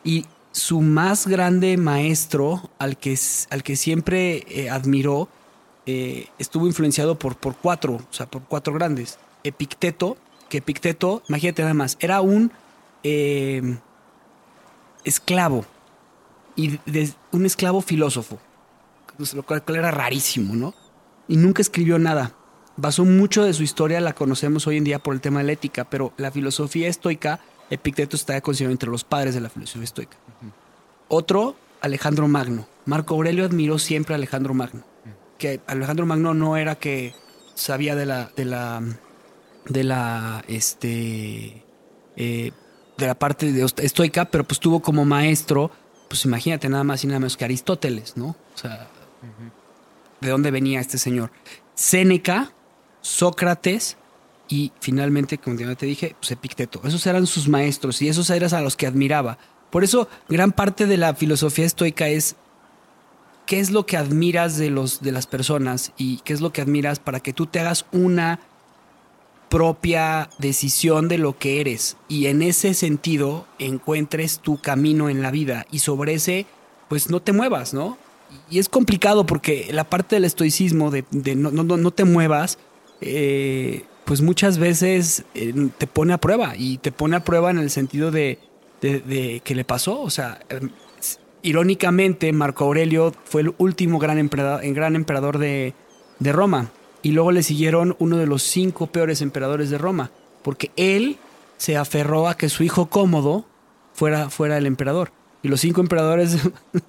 y 0.04 0.26
su 0.52 0.82
más 0.82 1.28
grande 1.28 1.78
maestro, 1.78 2.69
al 2.80 2.98
que, 2.98 3.17
al 3.50 3.62
que 3.62 3.76
siempre 3.76 4.45
eh, 4.50 4.69
admiró, 4.69 5.30
eh, 5.86 6.28
estuvo 6.39 6.65
influenciado 6.65 7.19
por, 7.19 7.36
por 7.38 7.56
cuatro, 7.56 7.95
o 7.95 8.13
sea, 8.13 8.26
por 8.26 8.43
cuatro 8.43 8.74
grandes. 8.74 9.19
Epicteto, 9.48 10.18
que 10.50 10.58
Epicteto, 10.58 11.24
imagínate 11.30 11.62
nada 11.62 11.74
más, 11.74 11.98
era 12.00 12.22
un 12.22 12.52
eh, 13.04 13.78
esclavo, 15.04 15.66
y 16.56 16.80
de- 16.86 17.14
un 17.32 17.46
esclavo 17.46 17.82
filósofo, 17.82 18.40
lo 19.34 19.44
cual 19.44 19.64
era 19.70 19.92
rarísimo, 19.92 20.56
¿no? 20.56 20.74
Y 21.28 21.38
nunca 21.38 21.62
escribió 21.62 22.00
nada. 22.00 22.34
Basó 22.78 23.06
mucho 23.06 23.44
de 23.44 23.54
su 23.54 23.64
historia, 23.64 24.02
la 24.02 24.14
conocemos 24.14 24.68
hoy 24.68 24.78
en 24.78 24.84
día 24.84 25.00
por 25.00 25.14
el 25.14 25.22
tema 25.22 25.40
de 25.40 25.46
la 25.46 25.52
ética, 25.54 25.86
pero 25.86 26.14
la 26.18 26.32
filosofía 26.32 26.88
estoica 26.88 27.40
Epicteto 27.70 28.16
está 28.16 28.40
considerado 28.42 28.74
entre 28.74 28.90
los 28.90 29.04
padres 29.04 29.34
de 29.34 29.42
la 29.42 29.50
filosofía 29.50 29.86
estoica. 29.86 30.18
Otro, 31.08 31.56
Alejandro 31.82 32.28
Magno. 32.28 32.68
Marco 32.86 33.16
Aurelio 33.16 33.46
admiró 33.46 33.80
siempre 33.80 34.14
a 34.14 34.18
Alejandro 34.18 34.54
Magno. 34.54 34.84
Que 35.40 35.62
Alejandro 35.68 36.06
Magno 36.06 36.34
no 36.34 36.58
era 36.58 36.76
que 36.76 37.16
sabía 37.56 37.96
de 37.96 38.06
la, 38.06 38.30
de 38.36 38.46
la, 38.46 38.84
de 39.67 39.84
la, 39.84 40.43
este, 40.47 41.63
eh, 42.15 42.51
de 42.97 43.08
la 43.08 43.15
parte 43.15 43.51
de 43.51 43.65
estoica, 43.78 44.25
pero 44.25 44.43
pues 44.43 44.60
tuvo 44.60 44.82
como 44.82 45.06
maestro, 45.06 45.71
pues 46.08 46.25
imagínate 46.25 46.69
nada 46.69 46.84
más 46.84 47.04
y 47.04 47.08
nada 47.08 47.19
menos 47.19 47.38
que 47.38 47.45
Aristóteles, 47.45 48.15
¿no? 48.15 48.28
O 48.28 48.58
sea, 48.58 48.88
¿de 50.21 50.30
dónde 50.30 50.51
venía 50.51 50.80
este 50.80 50.97
señor? 50.97 51.32
Séneca, 51.73 52.54
Sócrates 53.01 53.97
y 54.47 54.71
finalmente, 54.80 55.38
como 55.38 55.58
ya 55.58 55.75
te 55.75 55.86
dije, 55.86 56.15
pues 56.19 56.32
Epicteto. 56.32 56.82
Esos 56.84 57.06
eran 57.06 57.28
sus 57.28 57.47
maestros 57.47 58.01
y 58.01 58.10
esos 58.10 58.30
eran 58.30 58.54
a 58.54 58.62
los 58.62 58.75
que 58.75 58.88
admiraba. 58.88 59.38
Por 59.71 59.84
eso, 59.84 60.08
gran 60.30 60.51
parte 60.51 60.86
de 60.86 60.97
la 60.97 61.15
filosofía 61.15 61.65
estoica 61.65 62.08
es 62.08 62.36
qué 63.45 63.60
es 63.60 63.71
lo 63.71 63.86
que 63.86 63.97
admiras 63.97 64.58
de, 64.58 64.69
los, 64.69 65.01
de 65.01 65.12
las 65.12 65.28
personas 65.28 65.91
y 65.97 66.17
qué 66.19 66.34
es 66.34 66.41
lo 66.41 66.54
que 66.54 66.62
admiras 66.62 66.99
para 66.99 67.19
que 67.19 67.34
tú 67.34 67.45
te 67.45 67.60
hagas 67.60 67.86
una 67.91 68.39
propia 69.56 70.30
decisión 70.38 71.08
de 71.08 71.18
lo 71.18 71.38
que 71.38 71.62
eres. 71.62 71.96
Y 72.10 72.26
en 72.26 72.41
ese 72.41 72.74
sentido 72.74 73.48
encuentres 73.58 74.39
tu 74.39 74.58
camino 74.58 75.08
en 75.08 75.22
la 75.22 75.32
vida. 75.32 75.65
Y 75.72 75.80
sobre 75.80 76.15
ese 76.15 76.46
pues 76.89 77.10
no 77.10 77.22
te 77.22 77.32
muevas, 77.32 77.74
¿no? 77.74 77.98
Y 78.50 78.60
es 78.60 78.68
complicado 78.68 79.26
porque 79.26 79.70
la 79.72 79.86
parte 79.86 80.18
del 80.18 80.26
estoicismo 80.26 80.91
de, 80.91 81.06
de 81.10 81.38
no, 81.38 81.52
no, 81.52 81.63
no, 81.63 81.91
te 81.91 82.04
muevas, 82.04 82.60
eh, 83.00 83.84
pues 84.04 84.20
muchas 84.20 84.58
veces 84.58 85.24
eh, 85.36 85.54
te 85.78 85.88
pone 85.88 86.12
a 86.12 86.18
prueba. 86.18 86.56
Y 86.58 86.80
te 86.80 86.91
pone 86.91 87.15
a 87.15 87.24
prueba 87.24 87.50
en 87.50 87.60
el 87.60 87.70
sentido 87.70 88.12
de, 88.12 88.39
de, 88.82 89.41
que 89.41 89.56
le 89.56 89.63
pasó, 89.63 90.02
o 90.02 90.10
sea, 90.10 90.38
em, 90.50 90.70
irónicamente 91.44 92.34
Marco 92.34 92.65
Aurelio 92.65 93.13
fue 93.24 93.44
el 93.44 93.56
último 93.58 94.00
gran 94.00 94.18
emperador, 94.18 94.62
gran 94.74 94.98
emperador 94.98 95.38
de, 95.38 95.74
de 96.20 96.32
Roma 96.34 96.74
y 97.06 97.12
luego 97.12 97.32
le 97.32 97.44
siguieron 97.44 97.96
uno 98.00 98.18
de 98.18 98.26
los 98.26 98.41
cinco 98.41 98.88
peores 98.88 99.22
emperadores 99.22 99.70
de 99.70 99.78
Roma, 99.78 100.10
porque 100.41 100.72
él 100.76 101.18
se 101.58 101.78
aferró 101.78 102.28
a 102.28 102.36
que 102.36 102.50
su 102.50 102.63
hijo 102.63 102.88
cómodo 102.88 103.46
fuera, 103.94 104.30
fuera 104.32 104.58
el 104.58 104.65
emperador. 104.65 105.12
Y 105.44 105.48
los 105.50 105.62
cinco 105.62 105.82
emperadores 105.82 106.38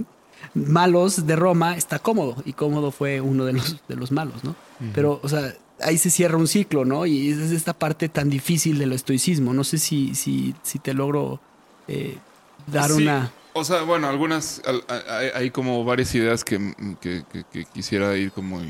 malos 0.54 1.26
de 1.26 1.36
Roma 1.36 1.76
está 1.76 1.98
cómodo, 1.98 2.42
y 2.46 2.52
cómodo 2.54 2.90
fue 2.92 3.20
uno 3.20 3.44
de 3.44 3.52
los, 3.54 3.76
de 3.88 3.96
los 3.96 4.10
malos, 4.12 4.42
¿no? 4.44 4.54
Pero, 4.94 5.20
o 5.22 5.28
sea, 5.28 5.54
ahí 5.80 5.98
se 5.98 6.10
cierra 6.10 6.36
un 6.38 6.48
ciclo, 6.48 6.84
¿no? 6.84 7.06
Y 7.06 7.30
es 7.30 7.38
esta 7.52 7.72
parte 7.74 8.08
tan 8.08 8.30
difícil 8.30 8.78
del 8.78 8.92
estoicismo. 8.92 9.52
No 9.54 9.64
sé 9.64 9.78
si, 9.78 10.14
si, 10.14 10.54
si 10.62 10.78
te 10.78 10.94
logro 10.94 11.40
eh, 11.88 12.16
dar 12.66 12.90
Sí, 12.90 13.02
una... 13.02 13.30
O 13.54 13.64
sea, 13.64 13.82
bueno, 13.82 14.06
algunas. 14.08 14.60
al- 14.66 14.84
Hay, 15.08 15.28
hay 15.34 15.50
como 15.50 15.82
varias 15.84 16.14
ideas 16.14 16.44
que, 16.44 16.74
que- 17.00 17.24
que- 17.32 17.44
que 17.50 17.64
quisiera 17.64 18.14
ir 18.16 18.30
como 18.32 18.60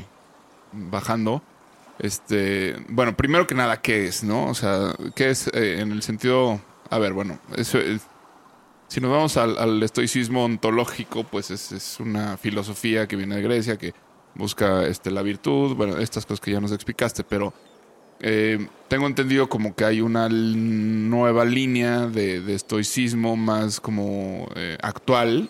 bajando. 0.77 1.41
Este. 1.99 2.75
Bueno, 2.89 3.15
primero 3.17 3.47
que 3.47 3.55
nada, 3.55 3.81
¿qué 3.81 4.07
es, 4.07 4.23
no? 4.23 4.45
O 4.45 4.53
sea, 4.53 4.95
¿qué 5.15 5.29
es 5.31 5.47
eh, 5.53 5.79
en 5.81 5.91
el 5.91 6.01
sentido. 6.03 6.59
A 6.89 6.99
ver, 6.99 7.13
bueno, 7.13 7.39
eso 7.55 7.79
es- 7.79 8.01
Si 8.87 9.01
nos 9.01 9.11
vamos 9.11 9.35
al, 9.35 9.83
estoicismo 9.83 10.45
ontológico, 10.45 11.25
pues 11.25 11.51
es, 11.51 11.73
es 11.73 11.99
una 11.99 12.37
filosofía 12.37 13.05
que 13.07 13.17
viene 13.17 13.35
de 13.35 13.41
Grecia, 13.41 13.77
que 13.77 13.93
busca 14.35 14.85
este, 14.85 15.11
la 15.11 15.23
virtud, 15.23 15.75
bueno, 15.75 15.97
estas 15.97 16.25
cosas 16.25 16.39
que 16.39 16.51
ya 16.51 16.61
nos 16.61 16.71
explicaste, 16.71 17.25
pero 17.25 17.53
eh, 18.21 18.65
tengo 18.87 19.05
entendido 19.07 19.49
como 19.49 19.75
que 19.75 19.83
hay 19.83 19.99
una 19.99 20.29
nueva 20.29 21.43
línea 21.43 22.07
de, 22.07 22.39
de 22.39 22.55
estoicismo 22.55 23.35
más 23.35 23.81
como 23.81 24.47
eh, 24.55 24.77
actual. 24.81 25.49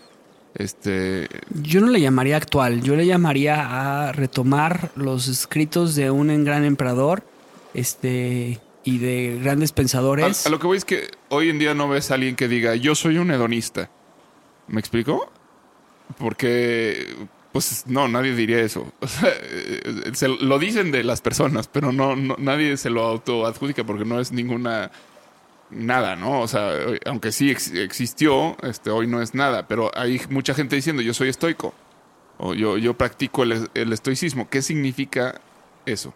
Este, 0.58 1.28
Yo 1.62 1.82
no 1.82 1.88
le 1.88 2.02
llamaría 2.02 2.36
actual, 2.36 2.82
yo 2.82 2.96
le 2.96 3.06
llamaría 3.06 4.08
a 4.08 4.12
retomar 4.12 4.92
los 4.96 5.28
escritos 5.28 5.94
de 5.94 6.10
un 6.10 6.44
gran 6.44 6.66
emperador 6.66 7.24
este, 7.76 8.60
y 8.84 8.98
de 8.98 9.40
grandes 9.42 9.72
pensadores. 9.72 10.48
a 10.48 10.50
lo 10.50 10.58
que 10.58 10.66
voy 10.66 10.78
es 10.78 10.86
que 10.86 11.12
hoy 11.30 11.50
en 11.50 11.60
día 11.60 11.76
no 11.76 11.88
ves 11.88 12.10
a 12.10 12.16
alguien 12.16 12.36
que 12.36 12.48
diga 12.48 12.76
yo 12.76 12.96
soy 12.96 13.20
un 13.20 13.30
hedonista. 13.30 13.92
¿Me 14.68 14.80
explico? 14.80 15.32
Porque, 16.18 17.16
pues 17.52 17.84
no, 17.86 18.08
nadie 18.08 18.34
diría 18.34 18.60
eso. 18.60 18.92
O 19.00 19.08
sea, 19.08 19.30
eh, 19.30 20.12
se 20.14 20.28
lo 20.28 20.58
dicen 20.58 20.92
de 20.92 21.04
las 21.04 21.22
personas, 21.22 21.68
pero 21.68 21.92
no, 21.92 22.16
no 22.16 22.36
nadie 22.40 22.78
se 22.78 22.90
lo 22.90 23.04
autoadjudica 23.04 23.84
porque 23.84 24.06
no 24.06 24.20
es 24.20 24.32
ninguna 24.32 24.92
nada, 25.70 26.16
¿no? 26.16 26.42
O 26.42 26.48
sea, 26.48 26.72
aunque 27.06 27.32
sí 27.32 27.52
ex- 27.52 27.72
existió, 27.74 28.56
este, 28.64 28.90
hoy 28.90 29.08
no 29.08 29.22
es 29.22 29.34
nada, 29.36 29.68
pero 29.68 29.92
hay 29.96 30.22
mucha 30.30 30.54
gente 30.54 30.76
diciendo 30.76 31.02
yo 31.02 31.14
soy 31.14 31.30
estoico 31.30 31.74
o 32.38 32.54
yo, 32.54 32.78
yo 32.78 32.94
practico 32.96 33.44
el, 33.44 33.70
el 33.74 33.94
estoicismo. 33.94 34.50
¿Qué 34.50 34.62
significa 34.62 35.42
eso? 35.86 36.14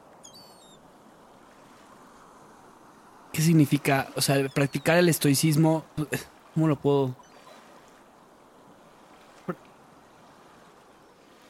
¿Qué 3.33 3.41
significa? 3.41 4.07
O 4.15 4.21
sea, 4.21 4.47
practicar 4.49 4.97
el 4.97 5.07
estoicismo, 5.09 5.85
¿cómo 6.53 6.67
lo 6.67 6.75
puedo? 6.75 7.15
Pr- 9.47 9.55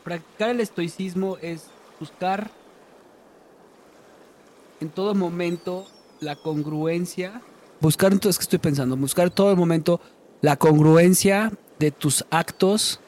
Practicar 0.04 0.50
el 0.52 0.60
estoicismo 0.62 1.38
es 1.42 1.70
buscar 2.00 2.52
en 4.80 4.90
todo 4.90 5.16
momento 5.16 5.88
la 6.20 6.36
congruencia. 6.36 7.42
Buscar, 7.82 8.12
entonces, 8.14 8.38
¿qué 8.38 8.44
estoy 8.44 8.60
pensando? 8.60 8.96
Buscar 8.96 9.30
todo 9.32 9.56
momento 9.56 10.00
la 10.42 10.56
congruencia 10.56 11.52
de 11.80 11.92
tus 11.92 12.26
actos 12.30 13.00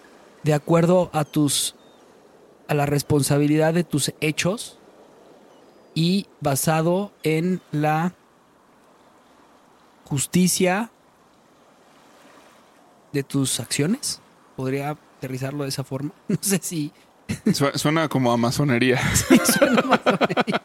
de 0.44 0.54
acuerdo 0.54 1.10
a 1.14 1.24
tus 1.26 1.76
a 2.68 2.74
la 2.74 2.86
responsabilidad 2.86 3.74
de 3.74 3.84
tus 3.84 4.12
hechos 4.22 4.78
y 5.94 6.26
basado 6.42 7.12
en 7.24 7.62
la 7.72 8.14
justicia 10.06 10.90
de 13.12 13.24
tus 13.24 13.60
acciones. 13.60 14.22
Podría 14.56 14.92
aterrizarlo 14.92 15.64
de 15.64 15.70
esa 15.70 15.84
forma. 15.84 16.12
No 16.28 16.38
sé 16.42 16.60
si 16.64 16.92
Su- 17.54 17.72
Suena 17.76 18.08
como 18.10 18.32
a 18.32 18.38
masonería. 18.38 19.00
suena 19.60 19.82
masonería. 19.84 20.62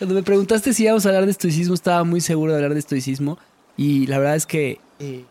Cuando 0.00 0.14
me 0.14 0.22
preguntaste 0.22 0.72
si 0.72 0.84
íbamos 0.84 1.04
a 1.04 1.10
hablar 1.10 1.26
de 1.26 1.30
estoicismo, 1.32 1.74
estaba 1.74 2.04
muy 2.04 2.22
seguro 2.22 2.52
de 2.52 2.56
hablar 2.56 2.72
de 2.72 2.80
estoicismo. 2.80 3.38
Y 3.76 4.06
la 4.06 4.18
verdad 4.18 4.34
es 4.34 4.46
que 4.46 4.80
eh, 4.98 5.26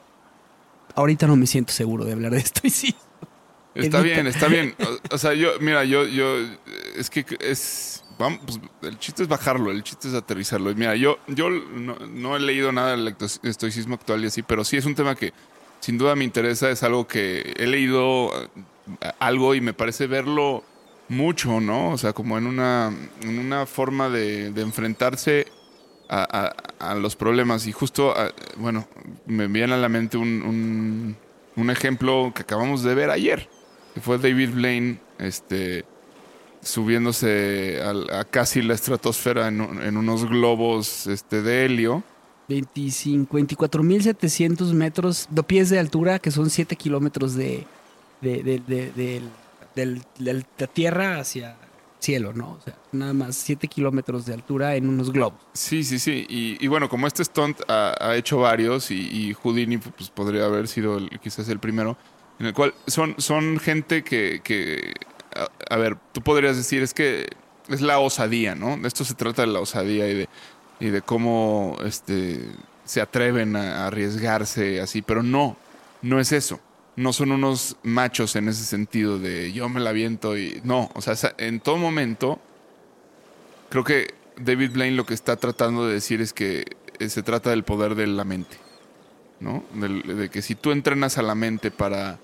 ahorita 0.93 1.25
no 1.25 1.35
me 1.35 1.47
siento 1.47 1.73
seguro 1.73 2.05
de 2.05 2.11
hablar 2.11 2.33
de 2.33 2.37
estoicismo. 2.43 2.99
Está 3.73 3.99
Evita. 3.99 4.01
bien, 4.01 4.27
está 4.27 4.47
bien. 4.47 4.75
O, 5.11 5.15
o 5.15 5.17
sea, 5.17 5.33
yo, 5.33 5.53
mira, 5.59 5.85
yo, 5.85 6.05
yo, 6.05 6.35
es 6.95 7.09
que 7.09 7.25
es, 7.39 8.03
vamos, 8.19 8.41
pues, 8.45 8.59
el 8.83 8.99
chiste 8.99 9.23
es 9.23 9.27
bajarlo, 9.27 9.71
el 9.71 9.81
chiste 9.81 10.07
es 10.07 10.13
aterrizarlo. 10.13 10.71
Mira, 10.75 10.95
yo, 10.95 11.17
yo 11.25 11.49
no, 11.49 11.95
no 12.05 12.37
he 12.37 12.39
leído 12.39 12.71
nada 12.71 12.91
del 12.95 13.15
estoicismo 13.41 13.95
actual 13.95 14.23
y 14.23 14.27
así, 14.27 14.43
pero 14.43 14.63
sí 14.63 14.77
es 14.77 14.85
un 14.85 14.93
tema 14.93 15.15
que 15.15 15.33
sin 15.79 15.97
duda 15.97 16.15
me 16.15 16.25
interesa, 16.25 16.69
es 16.69 16.83
algo 16.83 17.07
que 17.07 17.55
he 17.57 17.65
leído 17.65 18.31
eh, 18.39 19.11
algo 19.17 19.55
y 19.55 19.61
me 19.61 19.73
parece 19.73 20.05
verlo 20.05 20.63
mucho, 21.09 21.59
¿no? 21.59 21.91
O 21.91 21.97
sea, 21.97 22.13
como 22.13 22.37
en 22.37 22.45
una, 22.45 22.93
en 23.21 23.39
una 23.39 23.65
forma 23.65 24.09
de, 24.09 24.47
enfrentarse 24.47 25.47
a, 26.07 26.95
los 26.95 27.15
problemas. 27.15 27.67
Y 27.67 27.71
justo, 27.71 28.13
bueno, 28.57 28.87
me 29.25 29.47
viene 29.47 29.73
a 29.73 29.77
la 29.77 29.89
mente 29.89 30.17
un, 30.17 31.15
un, 31.55 31.69
ejemplo 31.69 32.31
que 32.33 32.43
acabamos 32.43 32.83
de 32.83 32.95
ver 32.95 33.09
ayer, 33.09 33.49
que 33.93 34.01
fue 34.01 34.17
David 34.17 34.51
Blaine, 34.53 34.99
este 35.17 35.85
subiéndose 36.61 37.81
a, 37.81 38.25
casi 38.25 38.61
la 38.61 38.73
estratosfera 38.73 39.47
en, 39.47 39.61
en 39.81 39.97
unos 39.97 40.25
globos 40.25 41.07
este, 41.07 41.41
de 41.41 41.65
helio. 41.65 42.03
25, 42.49 43.37
24.700 43.37 44.73
metros 44.73 45.27
de 45.29 45.43
pies 45.43 45.69
de 45.69 45.79
altura, 45.79 46.17
que 46.19 46.31
son 46.31 46.49
7 46.49 46.75
kilómetros 46.75 47.35
de, 47.35 47.65
de, 48.21 48.43
de- 48.43 48.91
de- 48.91 49.21
del- 49.75 50.03
del- 50.17 50.45
de 50.57 50.67
tierra 50.67 51.19
hacia 51.19 51.55
cielo, 51.99 52.31
¿no? 52.33 52.51
O 52.53 52.61
sea, 52.61 52.75
nada 52.93 53.13
más 53.13 53.35
7 53.35 53.67
kilómetros 53.67 54.25
de 54.25 54.33
altura 54.33 54.75
en 54.75 54.87
unos 54.87 55.11
globos. 55.11 55.41
Sí, 55.53 55.83
sí, 55.83 55.99
sí. 55.99 56.25
Y, 56.29 56.63
y 56.63 56.67
bueno, 56.67 56.87
como 56.87 57.07
este 57.07 57.23
stunt 57.25 57.59
ha, 57.67 58.15
hecho 58.15 58.37
varios 58.39 58.89
y, 58.91 58.95
y 59.11 59.33
Houdini 59.33 59.77
pues, 59.77 60.09
podría 60.09 60.45
haber 60.45 60.67
sido 60.67 60.97
el- 60.97 61.09
quizás 61.19 61.49
el 61.49 61.59
primero, 61.59 61.97
en 62.39 62.45
el 62.45 62.53
cual 62.53 62.73
son, 62.87 63.15
son 63.17 63.59
gente 63.59 64.03
que, 64.03 64.39
que 64.43 64.93
a, 65.69 65.75
ver, 65.75 65.97
tú 66.13 66.21
podrías 66.21 66.55
decir, 66.55 66.81
es 66.81 66.93
que 66.93 67.27
es 67.67 67.81
la 67.81 67.99
osadía, 67.99 68.55
¿no? 68.55 68.77
De 68.77 68.87
esto 68.87 69.03
se 69.03 69.13
trata 69.13 69.41
de 69.43 69.49
la 69.49 69.59
osadía 69.59 70.07
y 70.07 70.13
de, 70.15 70.29
y 70.79 70.85
de 70.87 71.01
cómo 71.01 71.77
este, 71.85 72.39
se 72.85 73.01
atreven 73.01 73.55
a 73.57 73.87
arriesgarse 73.87 74.79
así, 74.79 75.01
pero 75.01 75.21
no, 75.21 75.57
no 76.01 76.19
es 76.19 76.31
eso. 76.31 76.59
No 76.99 77.13
son 77.13 77.31
unos 77.31 77.77
machos 77.83 78.35
en 78.35 78.49
ese 78.49 78.65
sentido 78.65 79.19
de 79.19 79.53
yo 79.53 79.69
me 79.69 79.79
la 79.79 79.93
viento 79.93 80.37
y 80.37 80.59
no, 80.65 80.89
o 80.93 81.01
sea, 81.01 81.15
en 81.37 81.61
todo 81.61 81.77
momento 81.77 82.41
creo 83.69 83.85
que 83.85 84.13
David 84.35 84.71
Blaine 84.73 84.97
lo 84.97 85.05
que 85.05 85.13
está 85.13 85.37
tratando 85.37 85.87
de 85.87 85.93
decir 85.93 86.19
es 86.19 86.33
que 86.33 86.65
eh, 86.99 87.07
se 87.07 87.23
trata 87.23 87.51
del 87.51 87.63
poder 87.63 87.95
de 87.95 88.05
la 88.07 88.25
mente, 88.25 88.57
¿no? 89.39 89.63
De 89.73 90.29
que 90.29 90.41
si 90.41 90.55
tú 90.55 90.71
entrenas 90.71 91.17
a 91.17 91.21
la 91.21 91.35
mente 91.35 91.71
para 91.71 92.19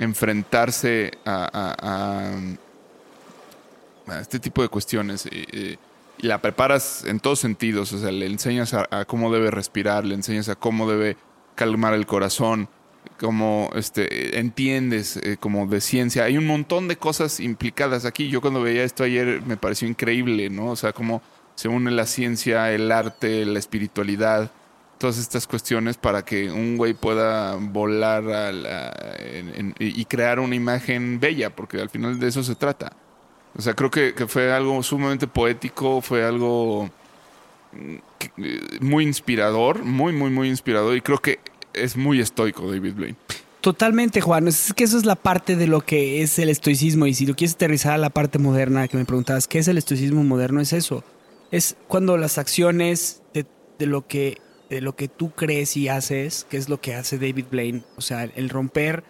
enfrentarse 0.00 1.12
a, 1.24 1.76
a- 1.78 2.40
este 4.20 4.40
tipo 4.40 4.62
de 4.62 4.68
cuestiones 4.68 5.26
y 5.26 5.78
la 6.18 6.42
preparas 6.42 7.04
en 7.06 7.20
todos 7.20 7.38
sentidos, 7.38 7.92
o 7.92 7.98
sea, 7.98 8.10
le 8.10 8.26
enseñas 8.26 8.74
a 8.74 9.04
cómo 9.04 9.32
debe 9.32 9.52
respirar, 9.52 10.04
le 10.04 10.16
enseñas 10.16 10.48
a 10.48 10.56
cómo 10.56 10.90
debe 10.90 11.16
calmar 11.54 11.94
el 11.94 12.06
corazón, 12.06 12.68
cómo 13.22 13.70
este, 13.76 14.40
entiendes 14.40 15.16
eh, 15.16 15.36
como 15.38 15.68
de 15.68 15.80
ciencia. 15.80 16.24
Hay 16.24 16.36
un 16.36 16.46
montón 16.46 16.88
de 16.88 16.96
cosas 16.96 17.38
implicadas 17.38 18.04
aquí. 18.04 18.28
Yo 18.28 18.40
cuando 18.40 18.60
veía 18.60 18.82
esto 18.82 19.04
ayer 19.04 19.40
me 19.46 19.56
pareció 19.56 19.86
increíble, 19.86 20.50
¿no? 20.50 20.70
O 20.72 20.76
sea, 20.76 20.92
cómo 20.92 21.22
se 21.54 21.68
une 21.68 21.92
la 21.92 22.06
ciencia, 22.06 22.72
el 22.72 22.90
arte, 22.90 23.46
la 23.46 23.60
espiritualidad, 23.60 24.50
todas 24.98 25.18
estas 25.18 25.46
cuestiones 25.46 25.96
para 25.98 26.24
que 26.24 26.50
un 26.50 26.76
güey 26.76 26.94
pueda 26.94 27.54
volar 27.54 28.28
a 28.28 28.50
la- 28.50 29.16
y 29.78 30.04
crear 30.06 30.40
una 30.40 30.56
imagen 30.56 31.20
bella, 31.20 31.50
porque 31.54 31.80
al 31.80 31.90
final 31.90 32.18
de 32.18 32.26
eso 32.26 32.42
se 32.42 32.56
trata. 32.56 32.92
O 33.56 33.62
sea, 33.62 33.74
creo 33.74 33.90
que, 33.90 34.14
fue 34.26 34.52
algo 34.52 34.82
sumamente 34.82 35.28
poético, 35.28 36.00
fue 36.00 36.24
algo 36.24 36.90
mm, 37.72 37.94
eh, 38.38 38.60
muy 38.80 39.04
inspirador, 39.04 39.84
muy, 39.84 40.12
muy, 40.12 40.30
muy 40.30 40.48
inspirador. 40.48 40.96
Y 40.96 41.02
creo 41.02 41.18
que 41.18 41.38
es 41.74 41.96
muy 41.96 42.20
estoico 42.20 42.70
David 42.70 42.94
Blaine. 42.94 43.16
Totalmente, 43.60 44.20
Juan. 44.20 44.48
Es 44.48 44.72
que 44.74 44.84
eso 44.84 44.98
es 44.98 45.04
la 45.04 45.14
parte 45.14 45.56
de 45.56 45.66
lo 45.66 45.82
que 45.82 46.22
es 46.22 46.38
el 46.38 46.48
estoicismo. 46.48 47.06
Y 47.06 47.14
si 47.14 47.26
lo 47.26 47.34
quieres 47.34 47.54
aterrizar 47.54 47.92
a 47.92 47.98
la 47.98 48.10
parte 48.10 48.38
moderna 48.38 48.88
que 48.88 48.96
me 48.96 49.04
preguntabas, 49.04 49.46
¿qué 49.46 49.58
es 49.58 49.68
el 49.68 49.78
estoicismo 49.78 50.24
moderno? 50.24 50.60
Es 50.60 50.72
eso. 50.72 51.04
Es 51.50 51.76
cuando 51.86 52.16
las 52.16 52.38
acciones 52.38 53.22
de, 53.32 53.46
de 53.78 53.86
lo 53.86 54.06
que 54.06 54.38
de 54.68 54.80
lo 54.80 54.96
que 54.96 55.06
tú 55.06 55.32
crees 55.32 55.76
y 55.76 55.88
haces, 55.88 56.46
que 56.48 56.56
es 56.56 56.70
lo 56.70 56.80
que 56.80 56.94
hace 56.94 57.18
David 57.18 57.44
Blaine. 57.50 57.84
O 57.96 58.00
sea, 58.00 58.24
el 58.24 58.48
romper 58.48 59.04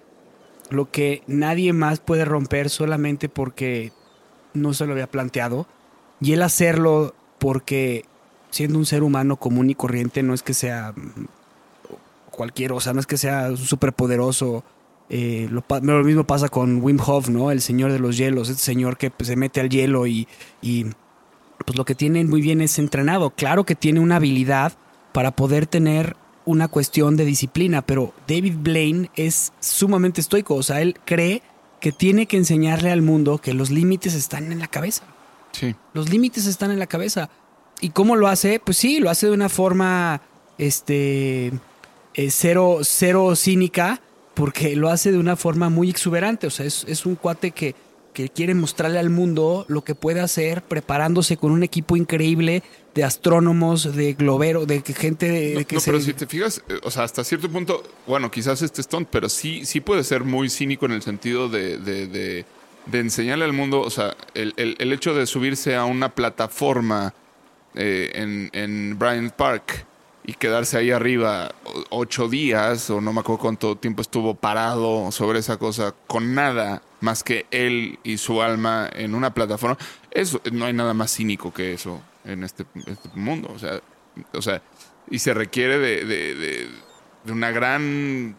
lo 0.70 0.90
que 0.90 1.22
nadie 1.26 1.72
más 1.72 2.00
puede 2.00 2.24
romper 2.24 2.68
solamente 2.68 3.28
porque 3.28 3.92
no 4.54 4.74
se 4.74 4.86
lo 4.86 4.92
había 4.92 5.06
planteado. 5.06 5.66
Y 6.20 6.32
él 6.32 6.42
hacerlo 6.42 7.14
porque 7.38 8.06
siendo 8.50 8.78
un 8.78 8.86
ser 8.86 9.02
humano 9.02 9.36
común 9.36 9.70
y 9.70 9.74
corriente 9.74 10.22
no 10.22 10.34
es 10.34 10.42
que 10.42 10.54
sea 10.54 10.94
mm, 12.32 12.36
cualquier, 12.36 12.72
o 12.72 12.80
sea, 12.80 12.92
no 12.92 13.00
es 13.00 13.06
que 13.06 13.16
sea 13.16 13.56
súper 13.56 13.92
poderoso. 13.92 14.64
Eh, 15.08 15.48
lo 15.50 16.04
mismo 16.04 16.24
pasa 16.24 16.48
con 16.48 16.82
Wim 16.82 16.98
Hof, 17.04 17.28
¿no? 17.28 17.50
El 17.50 17.60
señor 17.60 17.92
de 17.92 17.98
los 17.98 18.16
hielos, 18.16 18.48
este 18.48 18.62
señor 18.62 18.96
que 18.96 19.10
pues, 19.10 19.28
se 19.28 19.36
mete 19.36 19.60
al 19.60 19.68
hielo 19.68 20.06
y, 20.06 20.26
y 20.62 20.86
pues 21.66 21.76
lo 21.76 21.84
que 21.84 21.94
tiene 21.94 22.24
muy 22.24 22.40
bien 22.40 22.60
es 22.60 22.78
entrenado. 22.78 23.30
Claro 23.30 23.64
que 23.64 23.74
tiene 23.74 24.00
una 24.00 24.16
habilidad 24.16 24.72
para 25.12 25.32
poder 25.32 25.66
tener 25.66 26.16
una 26.44 26.68
cuestión 26.68 27.16
de 27.16 27.24
disciplina, 27.24 27.82
pero 27.82 28.14
David 28.26 28.54
Blaine 28.58 29.10
es 29.14 29.52
sumamente 29.60 30.20
estoico, 30.20 30.56
o 30.56 30.62
sea, 30.62 30.80
él 30.80 30.96
cree 31.04 31.42
que 31.80 31.92
tiene 31.92 32.26
que 32.26 32.36
enseñarle 32.36 32.90
al 32.90 33.02
mundo 33.02 33.38
que 33.38 33.54
los 33.54 33.70
límites 33.70 34.14
están 34.14 34.50
en 34.50 34.58
la 34.60 34.68
cabeza. 34.68 35.04
Sí. 35.52 35.74
Los 35.92 36.10
límites 36.10 36.46
están 36.46 36.70
en 36.70 36.78
la 36.78 36.86
cabeza. 36.86 37.28
¿Y 37.80 37.90
cómo 37.90 38.16
lo 38.16 38.28
hace? 38.28 38.60
Pues 38.60 38.76
sí, 38.76 39.00
lo 39.00 39.10
hace 39.10 39.26
de 39.26 39.32
una 39.32 39.48
forma 39.48 40.22
este 40.58 41.52
eh, 42.14 42.30
cero, 42.30 42.80
cero 42.82 43.34
cínica, 43.36 44.00
porque 44.34 44.76
lo 44.76 44.88
hace 44.88 45.12
de 45.12 45.18
una 45.18 45.36
forma 45.36 45.68
muy 45.68 45.90
exuberante. 45.90 46.46
O 46.46 46.50
sea, 46.50 46.66
es, 46.66 46.84
es 46.88 47.04
un 47.06 47.14
cuate 47.16 47.50
que, 47.52 47.74
que 48.12 48.28
quiere 48.28 48.54
mostrarle 48.54 48.98
al 48.98 49.10
mundo 49.10 49.64
lo 49.68 49.82
que 49.84 49.94
puede 49.94 50.20
hacer, 50.20 50.62
preparándose 50.62 51.36
con 51.36 51.50
un 51.52 51.62
equipo 51.62 51.96
increíble 51.96 52.62
de 52.94 53.04
astrónomos, 53.04 53.94
de 53.96 54.12
globero, 54.14 54.66
de 54.66 54.82
gente 54.82 55.30
de, 55.30 55.54
No, 55.54 55.66
que 55.66 55.74
no, 55.76 55.80
se- 55.80 55.90
pero 55.90 56.02
si 56.02 56.12
te 56.12 56.26
fijas, 56.26 56.62
eh, 56.68 56.74
o 56.82 56.90
sea, 56.90 57.04
hasta 57.04 57.24
cierto 57.24 57.48
punto, 57.50 57.82
bueno, 58.06 58.30
quizás 58.30 58.60
este 58.62 58.82
es 58.82 58.88
tonto, 58.88 59.08
pero 59.10 59.28
sí, 59.30 59.64
sí 59.64 59.80
puede 59.80 60.04
ser 60.04 60.24
muy 60.24 60.50
cínico 60.50 60.84
en 60.86 60.92
el 60.92 61.00
sentido 61.02 61.48
de, 61.48 61.78
de, 61.78 62.06
de- 62.06 62.44
de 62.84 62.98
enseñarle 62.98 63.44
al 63.46 63.52
mundo, 63.52 63.80
o 63.80 63.88
sea, 63.90 64.14
el, 64.34 64.52
el- 64.56 64.76
el 64.78 64.92
hecho 64.92 65.14
de 65.14 65.26
subirse 65.26 65.74
a 65.76 65.84
una 65.86 66.14
plataforma 66.14 67.14
eh, 67.74 68.10
en, 68.14 68.50
en 68.52 68.98
Bryant 68.98 69.32
Park 69.32 69.86
y 70.24 70.34
quedarse 70.34 70.76
ahí 70.78 70.90
arriba 70.90 71.52
ocho 71.90 72.28
días, 72.28 72.88
o 72.90 73.00
no 73.00 73.12
me 73.12 73.20
acuerdo 73.20 73.40
cuánto 73.40 73.76
tiempo 73.76 74.02
estuvo 74.02 74.34
parado 74.34 75.10
sobre 75.10 75.40
esa 75.40 75.56
cosa, 75.58 75.94
con 76.06 76.34
nada 76.34 76.82
más 77.00 77.24
que 77.24 77.46
él 77.50 77.98
y 78.04 78.18
su 78.18 78.40
alma 78.42 78.88
en 78.94 79.14
una 79.14 79.34
plataforma, 79.34 79.76
eso 80.12 80.40
no 80.52 80.64
hay 80.66 80.72
nada 80.72 80.94
más 80.94 81.12
cínico 81.16 81.52
que 81.52 81.72
eso 81.72 82.00
en 82.24 82.44
este, 82.44 82.64
este 82.86 83.08
mundo. 83.16 83.50
O 83.54 83.58
sea, 83.58 83.80
o 84.32 84.40
sea, 84.42 84.62
y 85.10 85.18
se 85.18 85.34
requiere 85.34 85.78
de, 85.78 86.04
de- 86.04 86.34
de- 86.36 86.68
de 87.24 87.30
una 87.32 87.50
gran 87.52 88.36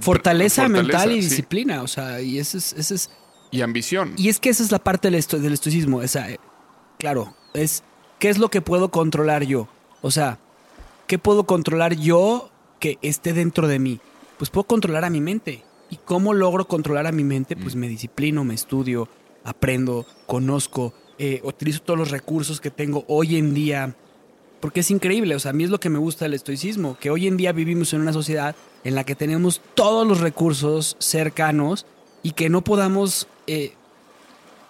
fortaleza, 0.00 0.68
mental 0.68 1.12
y 1.12 1.22
sí, 1.22 1.28
disciplina. 1.30 1.82
O 1.82 1.86
sea, 1.88 2.20
y 2.20 2.38
ese 2.38 2.58
es, 2.58 2.72
ese 2.74 2.94
es 2.94 3.10
y 3.50 3.62
ambición. 3.62 4.12
Y 4.16 4.28
es 4.28 4.38
que 4.40 4.50
esa 4.50 4.62
es 4.62 4.70
la 4.70 4.78
parte 4.78 5.08
del, 5.08 5.14
esto- 5.14 5.38
del 5.38 5.54
estoicismo. 5.54 5.98
O 5.98 6.08
sea, 6.08 6.30
eh, 6.30 6.38
claro, 6.98 7.34
es 7.54 7.82
qué 8.18 8.28
es 8.28 8.38
lo 8.38 8.50
que 8.50 8.60
puedo 8.60 8.90
controlar 8.90 9.44
yo. 9.44 9.68
O 10.02 10.10
sea, 10.10 10.38
¿qué 11.08 11.18
puedo 11.18 11.44
controlar 11.44 11.96
yo 11.96 12.50
que 12.78 12.98
esté 13.02 13.32
dentro 13.32 13.66
de 13.66 13.80
mí? 13.80 13.98
Pues 14.36 14.50
puedo 14.50 14.64
controlar 14.64 15.04
a 15.04 15.10
mi 15.10 15.20
mente. 15.20 15.64
¿Y 15.90 15.96
cómo 15.96 16.34
logro 16.34 16.68
controlar 16.68 17.06
a 17.06 17.12
mi 17.12 17.24
mente? 17.24 17.56
Pues 17.56 17.74
me 17.74 17.88
disciplino, 17.88 18.44
me 18.44 18.54
estudio, 18.54 19.08
aprendo, 19.42 20.06
conozco, 20.26 20.92
eh, 21.18 21.40
utilizo 21.42 21.80
todos 21.80 21.98
los 21.98 22.10
recursos 22.10 22.60
que 22.60 22.70
tengo 22.70 23.04
hoy 23.08 23.36
en 23.36 23.54
día. 23.54 23.96
Porque 24.60 24.80
es 24.80 24.90
increíble, 24.90 25.34
o 25.34 25.40
sea, 25.40 25.50
a 25.50 25.54
mí 25.54 25.64
es 25.64 25.70
lo 25.70 25.80
que 25.80 25.88
me 25.88 25.98
gusta 25.98 26.26
del 26.26 26.34
estoicismo, 26.34 26.98
que 27.00 27.10
hoy 27.10 27.26
en 27.26 27.36
día 27.36 27.52
vivimos 27.52 27.94
en 27.94 28.02
una 28.02 28.12
sociedad 28.12 28.54
en 28.84 28.94
la 28.94 29.04
que 29.04 29.14
tenemos 29.14 29.62
todos 29.74 30.06
los 30.06 30.20
recursos 30.20 30.96
cercanos 30.98 31.86
y 32.22 32.32
que 32.32 32.50
no 32.50 32.62
podamos 32.62 33.28
eh, 33.46 33.72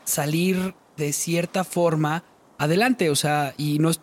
salir 0.05 0.75
de 0.97 1.13
cierta 1.13 1.65
forma 1.65 2.23
adelante, 2.59 3.11
o 3.11 3.17
sea, 3.17 3.55
y 3.57 3.79
no 3.79 3.89
es, 3.91 4.01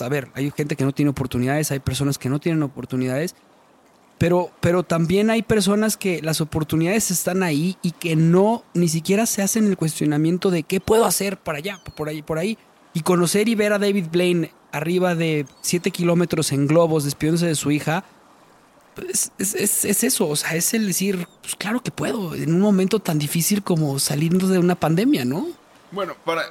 a 0.00 0.08
ver, 0.08 0.28
hay 0.34 0.50
gente 0.56 0.76
que 0.76 0.84
no 0.84 0.92
tiene 0.92 1.10
oportunidades, 1.10 1.70
hay 1.70 1.78
personas 1.80 2.18
que 2.18 2.28
no 2.28 2.38
tienen 2.38 2.62
oportunidades, 2.62 3.34
pero, 4.18 4.50
pero 4.60 4.82
también 4.82 5.30
hay 5.30 5.42
personas 5.42 5.96
que 5.96 6.20
las 6.22 6.40
oportunidades 6.40 7.10
están 7.10 7.42
ahí 7.42 7.76
y 7.82 7.92
que 7.92 8.16
no, 8.16 8.64
ni 8.74 8.88
siquiera 8.88 9.26
se 9.26 9.42
hacen 9.42 9.66
el 9.66 9.76
cuestionamiento 9.76 10.50
de 10.50 10.64
qué 10.64 10.80
puedo 10.80 11.04
hacer 11.04 11.36
para 11.38 11.58
allá, 11.58 11.80
por 11.96 12.08
ahí, 12.08 12.22
por 12.22 12.38
ahí. 12.38 12.58
Y 12.94 13.02
conocer 13.02 13.48
y 13.48 13.54
ver 13.54 13.72
a 13.72 13.78
David 13.78 14.06
Blaine 14.10 14.50
arriba 14.72 15.14
de 15.14 15.46
7 15.60 15.90
kilómetros 15.92 16.50
en 16.52 16.66
globos 16.66 17.04
despidiéndose 17.04 17.46
de 17.46 17.54
su 17.54 17.70
hija, 17.70 18.04
pues, 18.96 19.30
es, 19.38 19.54
es- 19.54 19.84
es 19.84 20.02
eso, 20.04 20.28
o 20.28 20.34
sea, 20.34 20.56
es 20.56 20.74
el 20.74 20.88
decir, 20.88 21.28
pues 21.40 21.54
claro 21.54 21.80
que 21.82 21.92
puedo, 21.92 22.34
en 22.34 22.52
un 22.52 22.60
momento 22.60 22.98
tan 22.98 23.18
difícil 23.20 23.62
como 23.62 23.98
saliendo 24.00 24.48
de 24.48 24.58
una 24.58 24.74
pandemia, 24.74 25.24
¿no? 25.24 25.46
Bueno, 25.90 26.14
para, 26.24 26.42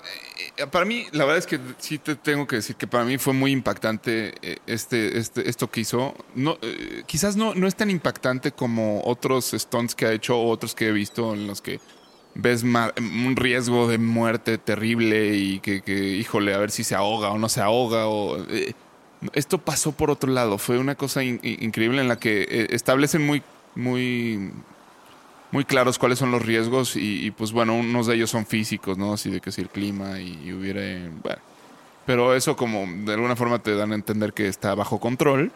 eh, 0.57 0.65
para 0.65 0.83
mí, 0.85 1.05
la 1.11 1.23
verdad 1.25 1.37
es 1.37 1.45
que 1.45 1.59
sí 1.77 1.99
te 1.99 2.15
tengo 2.15 2.47
que 2.47 2.55
decir 2.55 2.75
que 2.75 2.87
para 2.87 3.03
mí 3.05 3.19
fue 3.19 3.33
muy 3.33 3.51
impactante 3.51 4.33
eh, 4.41 4.57
este, 4.65 5.19
este, 5.19 5.47
esto 5.47 5.69
que 5.69 5.81
hizo. 5.81 6.15
No, 6.33 6.57
eh, 6.63 7.03
quizás 7.05 7.35
no, 7.35 7.53
no 7.53 7.67
es 7.67 7.75
tan 7.75 7.91
impactante 7.91 8.51
como 8.51 9.01
otros 9.03 9.51
stunts 9.51 9.93
que 9.93 10.07
ha 10.07 10.11
hecho 10.11 10.37
o 10.37 10.49
otros 10.49 10.73
que 10.73 10.87
he 10.87 10.91
visto 10.91 11.33
en 11.35 11.45
los 11.45 11.61
que 11.61 11.79
ves 12.33 12.63
un 12.63 13.35
riesgo 13.35 13.87
de 13.87 13.99
muerte 13.99 14.57
terrible 14.57 15.35
y 15.35 15.59
que, 15.59 15.81
que, 15.81 15.93
híjole, 15.93 16.53
a 16.55 16.57
ver 16.57 16.71
si 16.71 16.83
se 16.83 16.95
ahoga 16.95 17.29
o 17.29 17.37
no 17.37 17.47
se 17.49 17.61
ahoga. 17.61 18.07
O, 18.07 18.43
eh, 18.49 18.73
esto 19.33 19.59
pasó 19.59 19.91
por 19.91 20.09
otro 20.09 20.31
lado. 20.31 20.57
Fue 20.57 20.79
una 20.79 20.95
cosa 20.95 21.23
in- 21.23 21.39
in- 21.43 21.63
increíble 21.63 22.01
en 22.01 22.07
la 22.07 22.17
que 22.19 22.41
eh, 22.49 22.67
establecen 22.71 23.23
muy, 23.25 23.43
muy 23.75 24.51
muy 25.51 25.65
claros 25.65 25.97
cuáles 25.97 26.19
son 26.19 26.31
los 26.31 26.45
riesgos 26.45 26.95
y, 26.95 27.31
pues 27.31 27.51
bueno, 27.51 27.75
unos 27.75 28.07
de 28.07 28.15
ellos 28.15 28.29
son 28.29 28.45
físicos, 28.45 28.97
¿no? 28.97 29.13
Así 29.13 29.29
de 29.29 29.39
que 29.39 29.51
si 29.51 29.61
el 29.61 29.69
clima 29.69 30.19
y, 30.19 30.39
y 30.45 30.53
hubiera... 30.53 30.81
Bueno, 31.23 31.41
pero 32.07 32.33
eso 32.33 32.55
como 32.55 32.87
de 33.05 33.13
alguna 33.13 33.35
forma 33.35 33.59
te 33.59 33.75
dan 33.75 33.91
a 33.91 33.95
entender 33.95 34.31
que 34.33 34.47
está 34.47 34.73
bajo 34.73 34.99
control. 34.99 35.51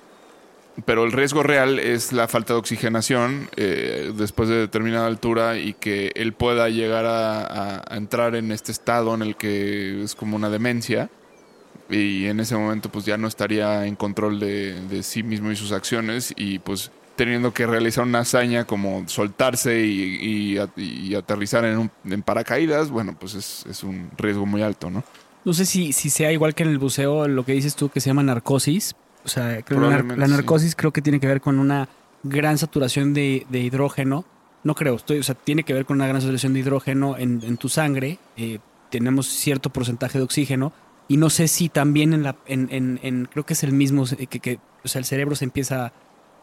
Pero 0.86 1.04
el 1.04 1.12
riesgo 1.12 1.43
real 1.43 1.80
es 1.80 2.13
la 2.13 2.27
falta 2.27 2.54
de 2.54 2.60
oxigenación 2.60 3.49
eh, 3.56 4.12
después 4.15 4.47
de 4.49 4.56
determinada 4.56 5.08
altura 5.08 5.58
y 5.58 5.73
que 5.73 6.12
él 6.15 6.33
pueda 6.33 6.69
llegar 6.69 7.06
a, 7.06 7.83
entrar 7.96 8.35
en 8.35 8.52
este 8.52 8.71
estado 8.71 9.13
en 9.13 9.21
el 9.21 9.35
que 9.35 10.04
es 10.04 10.15
como 10.15 10.35
una 10.35 10.50
demencia 10.50 11.10
y 11.89 12.25
en 12.27 12.39
ese 12.39 12.56
momento 12.56 12.89
pues 12.89 13.06
ya 13.06 13.17
no 13.17 13.27
estaría 13.27 13.85
en 13.85 13.98
control 13.98 14.39
de 14.39 15.04
sí 15.04 15.23
mismo 15.23 15.52
y 15.52 15.58
sus 15.58 15.73
acciones 15.73 16.33
y 16.37 16.60
pues 16.60 16.89
teniendo 17.26 17.54
que 17.54 17.67
realizar 17.67 18.04
una 18.04 18.19
hazaña 18.19 18.65
como 18.65 19.08
soltarse 19.08 19.86
y, 19.86 20.15
y 20.54 20.58
a- 20.58 20.69
y 20.76 21.13
aterrizar 21.13 21.63
en, 21.65 21.78
un- 21.78 21.92
en 22.06 22.24
paracaídas, 22.24 22.90
bueno, 22.90 23.15
pues 23.19 23.36
es, 23.36 23.63
es 23.69 23.84
un 23.84 24.10
riesgo 24.17 24.46
muy 24.48 24.63
alto, 24.63 24.90
¿no? 24.90 25.04
No 25.46 25.54
sé 25.54 25.65
si, 25.65 25.94
si 25.94 26.10
sea 26.10 26.32
igual 26.32 26.56
que 26.56 26.63
en 26.63 26.69
el 26.69 26.80
buceo 26.80 27.28
lo 27.28 27.46
que 27.46 27.52
dices 27.54 27.76
tú 27.76 27.90
que 27.90 28.00
se 28.00 28.10
llama 28.10 28.24
narcosis. 28.24 28.96
O 29.24 29.28
sea, 29.28 29.62
creo 29.62 29.82
que 29.82 29.88
la, 29.88 30.15
la 30.15 30.26
sí. 30.26 30.32
narcosis 30.32 30.76
creo 30.76 30.92
que 30.92 31.02
tiene 31.04 31.19
que 31.19 31.28
ver 31.28 31.42
con 31.42 31.60
una 31.60 31.88
gran 32.24 32.58
saturación 32.58 33.13
de, 33.13 33.46
de 33.50 33.60
hidrógeno. 33.60 34.26
No 34.63 34.74
creo, 34.76 34.96
estoy, 34.96 35.19
o 35.19 35.24
sea, 35.24 35.36
tiene 35.36 35.63
que 35.63 35.74
ver 35.74 35.86
con 35.86 35.98
una 35.98 36.08
gran 36.08 36.22
saturación 36.22 36.54
de 36.54 36.60
hidrógeno 36.62 37.17
en, 37.17 37.42
en 37.44 37.58
tu 37.58 37.69
sangre. 37.69 38.17
Eh, 38.38 38.58
tenemos 38.90 39.28
cierto 39.28 39.69
porcentaje 39.69 40.17
de 40.17 40.24
oxígeno. 40.24 40.74
Y 41.08 41.17
no 41.17 41.30
sé 41.30 41.48
si 41.48 41.69
también 41.69 42.13
en 42.13 42.24
la, 42.24 42.36
en, 42.48 42.67
en, 42.72 43.00
en- 43.04 43.26
creo 43.32 43.46
que 43.46 43.54
es 43.54 43.63
el 43.63 43.74
mismo, 43.74 44.06
eh, 44.17 44.28
que, 44.28 44.40
que, 44.40 44.60
o 44.84 44.88
sea, 44.88 45.00
el 45.00 45.06
cerebro 45.06 45.36
se 45.36 45.46
empieza, 45.46 45.92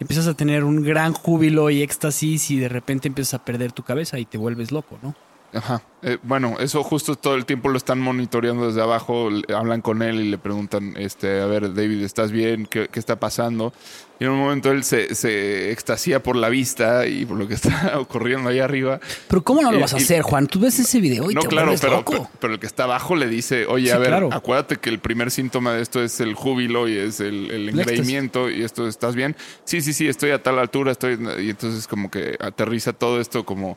empiezas 0.00 0.26
a 0.26 0.34
tener 0.34 0.64
un 0.64 0.82
gran 0.82 1.12
júbilo 1.12 1.70
y 1.70 1.82
éxtasis 1.82 2.50
y 2.50 2.58
de 2.58 2.68
repente 2.68 3.08
empiezas 3.08 3.34
a 3.34 3.44
perder 3.44 3.72
tu 3.72 3.82
cabeza 3.82 4.18
y 4.18 4.24
te 4.24 4.38
vuelves 4.38 4.72
loco, 4.72 4.98
¿no? 5.02 5.14
Ajá. 5.52 5.82
Eh, 6.02 6.18
bueno, 6.22 6.56
eso 6.60 6.84
justo 6.84 7.16
todo 7.16 7.34
el 7.34 7.44
tiempo 7.44 7.70
lo 7.70 7.76
están 7.78 7.98
monitoreando 7.98 8.66
desde 8.68 8.82
abajo, 8.82 9.30
le- 9.30 9.52
hablan 9.54 9.80
con 9.80 10.02
él 10.02 10.20
y 10.20 10.28
le 10.30 10.38
preguntan, 10.38 10.94
este, 10.96 11.40
a 11.40 11.46
ver, 11.46 11.74
David, 11.74 12.02
¿estás 12.02 12.30
bien? 12.30 12.66
¿Qué, 12.66 12.88
qué 12.92 13.00
está 13.00 13.18
pasando? 13.18 13.72
Y 14.20 14.24
en 14.24 14.30
un 14.30 14.38
momento 14.38 14.70
él 14.70 14.84
se, 14.84 15.14
se 15.14 15.72
extasía 15.72 16.22
por 16.22 16.36
la 16.36 16.50
vista 16.50 17.06
y 17.06 17.24
por 17.24 17.36
lo 17.38 17.48
que 17.48 17.54
está 17.60 17.98
ocurriendo 17.98 18.50
ahí 18.50 18.60
arriba. 18.60 19.00
Pero 19.28 19.42
¿cómo 19.42 19.62
no 19.62 19.72
lo 19.72 19.80
vas 19.80 19.94
a 19.94 19.98
y- 19.98 20.02
hacer, 20.02 20.22
Juan? 20.22 20.46
Tú 20.46 20.60
ves 20.60 20.78
ese 20.78 21.00
video 21.00 21.30
y 21.30 21.34
no, 21.34 21.40
te 21.40 21.48
claro, 21.48 21.72
pero, 21.80 21.96
loco. 21.96 22.12
pero, 22.12 22.30
pero 22.40 22.52
el 22.54 22.60
que 22.60 22.66
está 22.66 22.84
abajo 22.84 23.16
le 23.16 23.26
dice, 23.26 23.66
oye, 23.66 23.86
Sí, 23.86 23.92
a 23.92 23.98
ver, 23.98 24.08
claro. 24.08 24.28
acuérdate 24.32 24.76
que 24.76 24.90
el 24.90 24.98
primer 25.00 25.30
síntoma 25.32 25.72
de 25.72 25.82
esto 25.82 26.02
es 26.02 26.20
el 26.20 26.34
júbilo 26.34 26.88
y 26.88 26.96
es 26.96 27.18
el, 27.20 27.50
el 27.50 27.68
engreimiento 27.70 28.50
y 28.50 28.62
esto, 28.62 28.86
¿estás 28.86 29.14
bien? 29.16 29.34
Sí, 29.64 29.80
sí, 29.80 29.92
sí, 29.94 30.06
estoy 30.06 30.30
a 30.30 30.42
tal 30.42 30.58
altura, 30.58 30.92
estoy... 30.92 31.18
Y 31.40 31.50
entonces 31.50 31.86
como 31.88 32.10
que 32.10 32.36
aterriza 32.38 32.92
todo 32.92 33.20
esto 33.20 33.44
como 33.44 33.76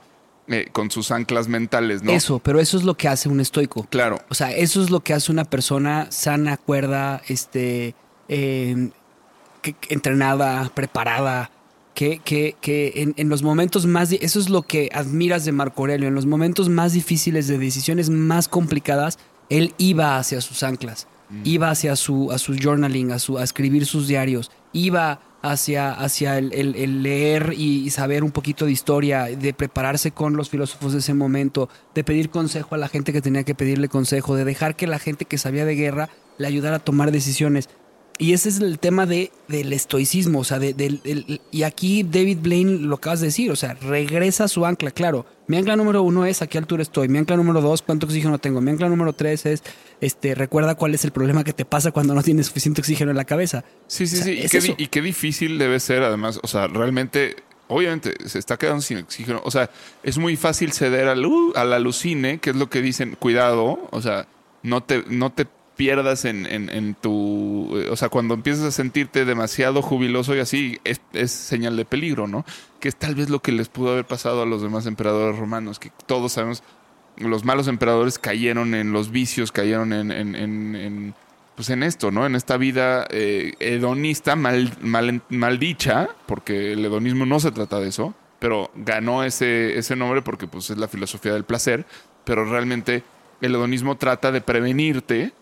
eh, 0.54 0.68
con 0.72 0.92
sus 0.92 1.12
anclas 1.12 1.48
mentales, 1.48 2.04
¿no? 2.04 2.12
Eso, 2.12 2.40
pero 2.40 2.60
eso 2.60 2.78
es 2.78 2.84
lo 2.84 2.96
que 2.96 3.08
hace 3.08 3.30
un 3.30 3.40
estoico. 3.40 3.86
Claro. 3.90 4.20
O 4.30 4.36
sea, 4.36 4.52
eso 4.52 4.82
es 4.84 4.90
lo 4.90 5.00
que 5.02 5.14
hace 5.14 5.32
una 5.32 5.46
persona 5.46 6.08
sana, 6.12 6.58
cuerda, 6.58 7.22
este, 7.28 7.96
eh, 8.30 8.90
que- 9.62 9.74
que 9.74 9.94
entrenada, 9.94 10.70
preparada, 10.74 11.52
que, 11.94 12.20
que, 12.24 12.56
que 12.62 12.94
en, 12.96 13.14
en 13.18 13.30
los 13.30 13.44
momentos 13.44 13.86
más, 13.86 14.12
eso 14.12 14.40
es 14.40 14.50
lo 14.50 14.62
que 14.64 14.90
admiras 14.94 15.44
de 15.46 15.52
Marco 15.52 15.82
Aurelio, 15.84 16.08
en 16.08 16.16
los 16.16 16.26
momentos 16.26 16.70
más 16.70 16.94
difíciles, 16.94 17.48
de 17.48 17.58
decisiones 17.58 18.10
más 18.10 18.48
complicadas, 18.48 19.20
él 19.50 19.74
iba 19.78 20.18
hacia 20.18 20.40
sus 20.42 20.64
anclas, 20.64 21.08
iba 21.44 21.70
hacia 21.70 21.96
su, 21.96 22.32
a 22.32 22.38
su 22.38 22.56
journaling, 22.58 23.12
a, 23.12 23.20
su, 23.20 23.38
a 23.38 23.44
escribir 23.44 23.86
sus 23.86 24.08
diarios, 24.08 24.50
iba 24.74 25.20
hacia, 25.42 25.92
hacia 25.92 26.38
el, 26.38 27.04
leer 27.04 27.54
y 27.58 27.90
saber 27.90 28.24
un 28.24 28.32
poquito 28.32 28.66
de 28.66 28.72
historia, 28.72 29.26
de 29.26 29.54
prepararse 29.54 30.12
con 30.12 30.36
los 30.36 30.50
filósofos 30.50 30.94
de 30.94 31.00
ese 31.00 31.14
momento, 31.14 31.70
de 31.96 32.04
pedir 32.04 32.30
consejo 32.30 32.76
a 32.76 32.78
la 32.78 32.88
gente 32.88 33.14
que 33.14 33.22
tenía 33.22 33.44
que 33.44 33.56
pedirle 33.56 33.90
consejo, 33.90 34.36
de 34.36 34.46
dejar 34.46 34.76
que 34.76 34.88
la 34.88 35.00
gente 35.00 35.26
que 35.26 35.38
sabía 35.38 35.66
de 35.66 35.76
guerra 35.76 36.10
le 36.38 36.48
ayudara 36.48 36.78
a 36.78 36.80
tomar 36.80 37.12
decisiones. 37.12 37.70
Y 38.18 38.34
ese 38.34 38.50
es 38.50 38.60
el 38.60 38.78
tema 38.78 39.08
de, 39.08 39.32
del 39.48 39.74
estoicismo, 39.74 40.40
o 40.40 40.44
sea, 40.44 40.60
de- 40.60 40.74
del- 40.76 41.02
del- 41.02 41.42
y 41.50 41.64
aquí 41.64 42.04
David 42.04 42.38
Blaine 42.42 42.78
lo 42.82 42.96
acabas 42.96 43.20
de 43.20 43.28
decir, 43.28 43.50
o 43.52 43.56
sea, 43.56 43.74
regresa 43.74 44.44
a 44.44 44.48
su 44.48 44.64
ancla, 44.66 44.92
claro. 44.92 45.26
Mi 45.48 45.58
ancla 45.58 45.76
número 45.76 46.04
uno 46.04 46.26
es 46.26 46.42
a 46.44 46.48
qué 46.48 46.60
altura 46.60 46.84
estoy, 46.84 47.08
mi 47.08 47.18
ancla 47.18 47.36
número 47.36 47.62
dos, 47.62 47.82
cuánto 47.82 48.06
oxígeno 48.06 48.38
tengo, 48.38 48.62
mi 48.62 48.70
ancla 48.70 48.90
número 48.90 49.14
tres 49.14 49.46
es, 49.48 49.64
este, 50.02 50.36
recuerda 50.36 50.76
cuál 50.76 50.94
es 50.94 51.04
el 51.04 51.12
problema 51.12 51.44
que 51.44 51.52
te 51.54 51.66
pasa 51.66 51.92
cuando 51.92 52.14
no 52.14 52.22
tienes 52.22 52.46
suficiente 52.48 52.82
oxígeno 52.82 53.10
en 53.10 53.18
la 53.18 53.26
cabeza. 53.26 53.64
Sí, 53.88 54.06
sí, 54.06 54.16
O 54.16 54.18
sea, 54.18 54.26
sí. 54.26 54.32
Y 54.34 54.42
es 54.44 54.52
qué, 54.52 54.58
eso. 54.60 54.68
di- 54.78 54.84
y 54.84 54.88
qué 54.88 55.02
difícil 55.02 55.58
debe 55.58 55.80
ser, 55.80 56.04
además. 56.04 56.40
O 56.44 56.48
sea, 56.48 56.68
realmente, 56.68 57.38
obviamente, 57.70 58.14
se 58.30 58.38
está 58.38 58.56
quedando 58.58 58.82
sin 58.84 59.00
oxígeno. 59.00 59.42
O 59.44 59.50
sea, 59.50 59.72
es 60.04 60.20
muy 60.20 60.36
fácil 60.38 60.74
ceder 60.74 61.08
al, 61.08 61.26
uh, 61.26 61.54
al 61.56 61.74
alucine, 61.74 62.38
que 62.40 62.52
es 62.52 62.56
lo 62.56 62.70
que 62.70 62.82
dicen, 62.84 63.16
cuidado. 63.20 63.80
O 63.90 64.02
sea, 64.02 64.28
no 64.64 64.82
te, 64.84 65.04
no 65.10 65.32
te 65.32 65.48
pierdas 65.82 66.26
en, 66.26 66.46
en, 66.46 66.94
tu... 66.94 67.72
eh, 67.76 67.90
O 67.90 67.96
sea, 67.96 68.10
cuando 68.10 68.36
empiezas 68.36 68.64
a 68.66 68.72
sentirte 68.72 69.26
demasiado 69.26 69.82
jubiloso 69.82 70.36
y 70.36 70.40
así, 70.40 70.78
es, 70.84 71.02
es 71.14 71.32
señal 71.32 71.76
de 71.76 71.86
peligro, 71.86 72.28
¿no? 72.28 72.46
Que 72.80 72.88
es 72.88 72.96
tal 72.96 73.16
vez 73.16 73.32
lo 73.32 73.40
que 73.40 73.52
les 73.52 73.68
pudo 73.68 73.94
haber 73.94 74.06
pasado 74.06 74.44
a 74.44 74.46
los 74.46 74.62
demás 74.62 74.86
emperadores 74.86 75.40
romanos, 75.40 75.80
que 75.80 75.92
todos 76.06 76.34
sabemos, 76.34 76.62
los 77.18 77.44
malos 77.46 77.68
emperadores 77.68 78.20
cayeron 78.20 78.76
en 78.76 78.94
los 78.94 79.10
vicios, 79.10 79.52
cayeron 79.52 79.92
en- 79.92 80.12
en, 80.12 81.16
pues 81.56 81.72
en 81.72 81.82
esto, 81.82 82.12
¿no? 82.12 82.28
En 82.28 82.36
esta 82.36 82.58
vida 82.58 83.08
eh, 83.10 83.54
hedonista, 83.60 84.36
mal, 84.36 84.72
mal, 84.82 85.24
maldicha, 85.30 86.10
porque 86.28 86.74
el 86.74 86.86
hedonismo 86.86 87.26
no 87.26 87.40
se 87.40 87.52
trata 87.52 87.80
de 87.80 87.88
eso, 87.90 88.14
pero 88.38 88.70
ganó 88.76 89.24
ese, 89.24 89.80
ese 89.80 89.96
nombre 89.96 90.22
porque 90.22 90.46
pues 90.46 90.70
es 90.70 90.78
la 90.78 90.88
filosofía 90.88 91.34
del 91.34 91.44
placer, 91.44 91.86
pero 92.24 92.46
realmente 92.46 93.04
el 93.42 93.56
hedonismo 93.56 93.98
trata 93.98 94.32
de 94.32 94.42
prevenirte 94.42 95.34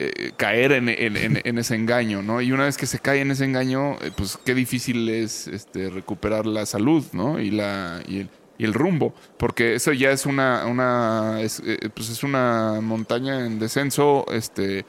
eh, 0.00 0.32
caer 0.36 0.72
en, 0.72 0.88
en- 0.88 1.40
en- 1.44 1.58
ese 1.58 1.74
engaño, 1.74 2.22
¿no? 2.22 2.40
Y 2.40 2.52
una 2.52 2.64
vez 2.64 2.76
que 2.76 2.86
se 2.86 2.98
cae 2.98 3.20
en 3.20 3.30
ese 3.30 3.44
engaño, 3.44 3.94
eh, 4.00 4.10
pues 4.16 4.38
qué 4.44 4.54
difícil 4.54 5.08
es 5.08 5.46
este, 5.48 5.90
recuperar 5.90 6.46
la 6.46 6.64
salud, 6.66 7.04
¿no? 7.12 7.40
Y, 7.40 7.50
la, 7.50 8.00
y, 8.06 8.18
el, 8.20 8.28
y 8.58 8.64
el 8.64 8.74
rumbo, 8.74 9.14
porque 9.36 9.74
eso 9.74 9.92
ya 9.92 10.10
es 10.12 10.24
una, 10.26 10.66
una 10.66 11.40
es, 11.40 11.60
eh, 11.66 11.90
pues 11.94 12.10
es 12.10 12.22
una 12.22 12.80
montaña 12.80 13.44
en 13.46 13.58
descenso 13.58 14.24
este, 14.32 14.84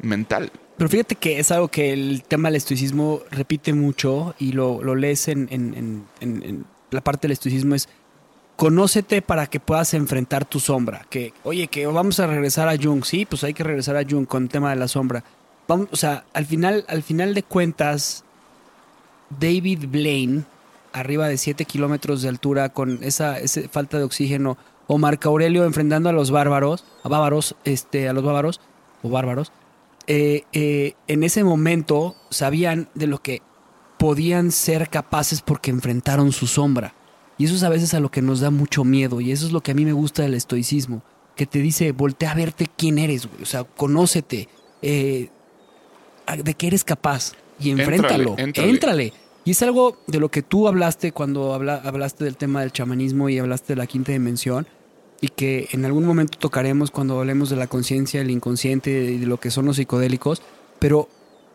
mental. 0.00 0.50
Pero 0.76 0.88
fíjate 0.88 1.14
que 1.16 1.38
es 1.38 1.50
algo 1.50 1.68
que 1.68 1.92
el 1.92 2.22
tema 2.26 2.48
del 2.48 2.56
estoicismo 2.56 3.20
repite 3.30 3.72
mucho 3.72 4.34
y 4.38 4.52
lo, 4.52 4.82
lo 4.82 4.94
lees 4.94 5.28
en 5.28 6.04
la 6.90 7.00
parte 7.02 7.28
del 7.28 7.32
estoicismo 7.32 7.74
es 7.74 7.88
conócete 8.62 9.22
para 9.22 9.48
que 9.48 9.58
puedas 9.58 9.92
enfrentar 9.92 10.44
tu 10.44 10.60
sombra. 10.60 11.04
Que, 11.10 11.34
oye, 11.42 11.66
que 11.66 11.84
vamos 11.88 12.20
a 12.20 12.28
regresar 12.28 12.68
a 12.68 12.76
Jung. 12.80 13.04
Sí, 13.04 13.26
pues 13.26 13.42
hay 13.42 13.54
que 13.54 13.64
regresar 13.64 13.96
a 13.96 14.04
Jung 14.08 14.24
con 14.24 14.44
el 14.44 14.48
tema 14.48 14.70
de 14.70 14.76
la 14.76 14.86
sombra. 14.86 15.24
Vamos, 15.66 15.88
o 15.90 15.96
sea, 15.96 16.24
al 16.32 16.46
final, 16.46 16.84
al 16.86 17.02
final 17.02 17.34
de 17.34 17.42
cuentas, 17.42 18.22
David 19.30 19.86
Blaine, 19.88 20.44
arriba 20.92 21.26
de 21.26 21.38
7 21.38 21.64
kilómetros 21.64 22.22
de 22.22 22.28
altura, 22.28 22.68
con 22.68 23.00
esa, 23.02 23.40
esa 23.40 23.62
falta 23.68 23.98
de 23.98 24.04
oxígeno, 24.04 24.56
o 24.86 24.96
Marco 24.96 25.30
Aurelio 25.30 25.64
enfrentando 25.64 26.08
a 26.08 26.12
los 26.12 26.30
bárbaros, 26.30 26.84
a 27.02 27.08
bárbaros, 27.08 27.56
este, 27.64 28.08
a 28.08 28.12
los 28.12 28.22
bárbaros, 28.22 28.60
o 29.02 29.08
bárbaros, 29.08 29.50
eh, 30.06 30.44
eh, 30.52 30.94
en 31.08 31.24
ese 31.24 31.42
momento 31.42 32.14
sabían 32.30 32.88
de 32.94 33.08
lo 33.08 33.18
que 33.18 33.42
podían 33.98 34.52
ser 34.52 34.88
capaces 34.88 35.42
porque 35.42 35.72
enfrentaron 35.72 36.30
su 36.30 36.46
sombra. 36.46 36.94
Y 37.38 37.44
eso 37.46 37.54
es 37.54 37.62
a 37.62 37.68
veces 37.68 37.94
a 37.94 38.00
lo 38.00 38.10
que 38.10 38.22
nos 38.22 38.40
da 38.40 38.50
mucho 38.50 38.84
miedo. 38.84 39.20
Y 39.20 39.32
eso 39.32 39.46
es 39.46 39.52
lo 39.52 39.60
que 39.62 39.70
a 39.72 39.74
mí 39.74 39.84
me 39.84 39.92
gusta 39.92 40.22
del 40.22 40.34
estoicismo. 40.34 41.02
Que 41.36 41.46
te 41.46 41.60
dice, 41.60 41.92
voltea 41.92 42.32
a 42.32 42.34
verte 42.34 42.66
quién 42.76 42.98
eres, 42.98 43.26
güey. 43.26 43.42
O 43.42 43.46
sea, 43.46 43.64
conócete. 43.64 44.48
eh, 44.82 45.28
de 46.42 46.54
qué 46.54 46.66
eres 46.68 46.84
capaz. 46.84 47.32
Y 47.58 47.70
enfréntalo. 47.70 48.30
Éntrale, 48.30 48.42
éntrale. 48.48 48.70
Éntrale. 48.70 49.12
Y 49.44 49.50
es 49.52 49.62
algo 49.62 49.98
de 50.06 50.18
lo 50.20 50.28
que 50.30 50.42
tú 50.42 50.68
hablaste 50.68 51.12
cuando 51.12 51.52
habla- 51.54 51.80
hablaste 51.84 52.24
del 52.24 52.36
tema 52.36 52.60
del 52.60 52.72
chamanismo 52.72 53.28
y 53.28 53.38
hablaste 53.38 53.72
de 53.72 53.76
la 53.76 53.86
quinta 53.86 54.12
dimensión. 54.12 54.66
Y 55.20 55.28
que 55.28 55.68
en 55.72 55.84
algún 55.84 56.04
momento 56.04 56.38
tocaremos 56.38 56.90
cuando 56.90 57.18
hablemos 57.18 57.48
de 57.50 57.56
la 57.56 57.66
conciencia, 57.66 58.20
el 58.20 58.30
inconsciente 58.30 58.90
y 58.90 59.18
de 59.18 59.26
lo 59.26 59.38
que 59.38 59.50
son 59.50 59.66
los 59.66 59.76
psicodélicos. 59.76 60.42
Pero 60.78 61.08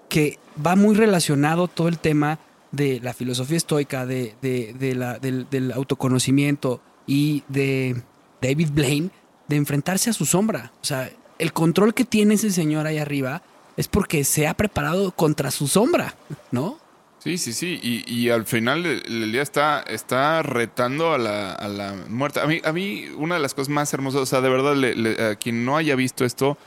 que 0.10 0.38
va 0.66 0.76
muy 0.76 0.96
relacionado 0.96 1.68
todo 1.68 1.88
el 1.90 1.98
tema 1.98 2.40
de 2.72 3.00
la 3.02 3.14
filosofía 3.14 3.58
estoica, 3.58 4.06
de, 4.06 4.36
de- 4.42 4.74
de 4.78 4.96
la- 4.96 5.20
del, 5.20 5.50
del 5.50 5.72
autoconocimiento 5.72 6.82
y 7.06 7.44
de 7.48 8.02
David 8.42 8.70
Blaine, 8.72 9.10
de 9.48 9.56
enfrentarse 9.56 10.10
a 10.10 10.14
su 10.14 10.26
sombra. 10.26 10.72
O 10.82 10.86
sea, 10.86 11.10
el 11.40 11.54
control 11.54 11.94
que 11.94 12.06
tiene 12.06 12.34
ese 12.36 12.52
señor 12.52 12.88
ahí 12.88 12.98
arriba 12.98 13.42
es 13.78 13.88
porque 13.88 14.24
se 14.24 14.48
ha 14.48 14.54
preparado 14.56 15.12
contra 15.12 15.52
su 15.52 15.68
sombra, 15.68 16.16
¿no? 16.52 16.80
Sí, 17.20 17.38
sí, 17.38 17.52
sí. 17.54 17.80
Y, 17.82 18.12
y 18.12 18.30
al 18.30 18.46
final 18.46 18.84
del 18.84 19.32
día 19.32 19.42
está, 19.42 19.82
está 19.82 20.44
retando 20.44 21.14
a 21.14 21.18
la, 21.18 21.54
a 21.54 21.68
la 21.68 21.94
muerte. 22.10 22.40
A 22.40 22.46
mí, 22.46 22.62
a 22.64 22.72
mí, 22.74 23.06
una 23.18 23.36
de 23.36 23.42
las 23.42 23.54
cosas 23.54 23.70
más 23.70 23.94
hermosas, 23.94 24.22
o 24.22 24.26
sea, 24.26 24.42
de 24.42 24.50
verdad, 24.50 24.76
le- 24.76 24.96
le- 24.96 25.24
a 25.24 25.36
quien 25.36 25.66
no 25.66 25.78
haya 25.78 25.96
visto 25.96 26.26
esto, 26.26 26.58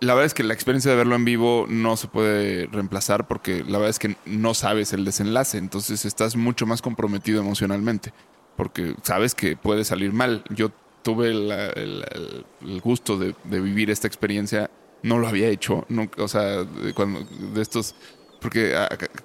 la 0.00 0.14
verdad 0.14 0.26
es 0.26 0.34
que 0.34 0.42
la 0.42 0.54
experiencia 0.54 0.90
de 0.90 0.96
verlo 0.96 1.14
en 1.14 1.24
vivo 1.24 1.66
no 1.68 1.96
se 1.96 2.08
puede 2.08 2.66
reemplazar 2.66 3.26
porque 3.26 3.62
la 3.64 3.78
verdad 3.78 3.90
es 3.90 3.98
que 3.98 4.16
no 4.24 4.54
sabes 4.54 4.92
el 4.92 5.04
desenlace. 5.04 5.58
Entonces 5.58 6.04
estás 6.04 6.36
mucho 6.36 6.66
más 6.66 6.82
comprometido 6.82 7.40
emocionalmente 7.40 8.12
porque 8.56 8.94
sabes 9.02 9.34
que 9.34 9.56
puede 9.56 9.84
salir 9.84 10.12
mal. 10.12 10.44
Yo 10.50 10.70
tuve 11.02 11.30
el, 11.30 12.80
gusto 12.82 13.18
de, 13.18 13.34
vivir 13.44 13.90
esta 13.90 14.06
experiencia. 14.06 14.70
No 15.02 15.18
lo 15.18 15.28
había 15.28 15.48
hecho, 15.48 15.84
nunca, 15.88 16.22
o 16.22 16.28
sea, 16.28 16.64
de, 16.64 16.92
cuando, 16.94 17.22
de 17.24 17.62
estos 17.62 17.94
porque 18.40 18.74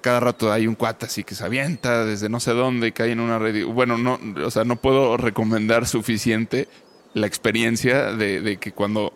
cada 0.00 0.20
rato 0.20 0.50
hay 0.50 0.66
un 0.66 0.74
cuate 0.74 1.06
así 1.06 1.22
que 1.22 1.34
se 1.34 1.44
avienta 1.44 2.04
desde 2.04 2.28
no 2.28 2.40
sé 2.40 2.52
dónde 2.52 2.88
y 2.88 2.92
cae 2.92 3.12
en 3.12 3.20
una 3.20 3.38
red. 3.38 3.64
Bueno, 3.66 3.98
no, 3.98 4.18
o 4.44 4.50
sea, 4.50 4.64
no 4.64 4.76
puedo 4.76 5.16
recomendar 5.16 5.86
suficiente 5.86 6.68
la 7.14 7.26
experiencia 7.26 8.12
de 8.12 8.58
que 8.60 8.72
cuando 8.72 9.12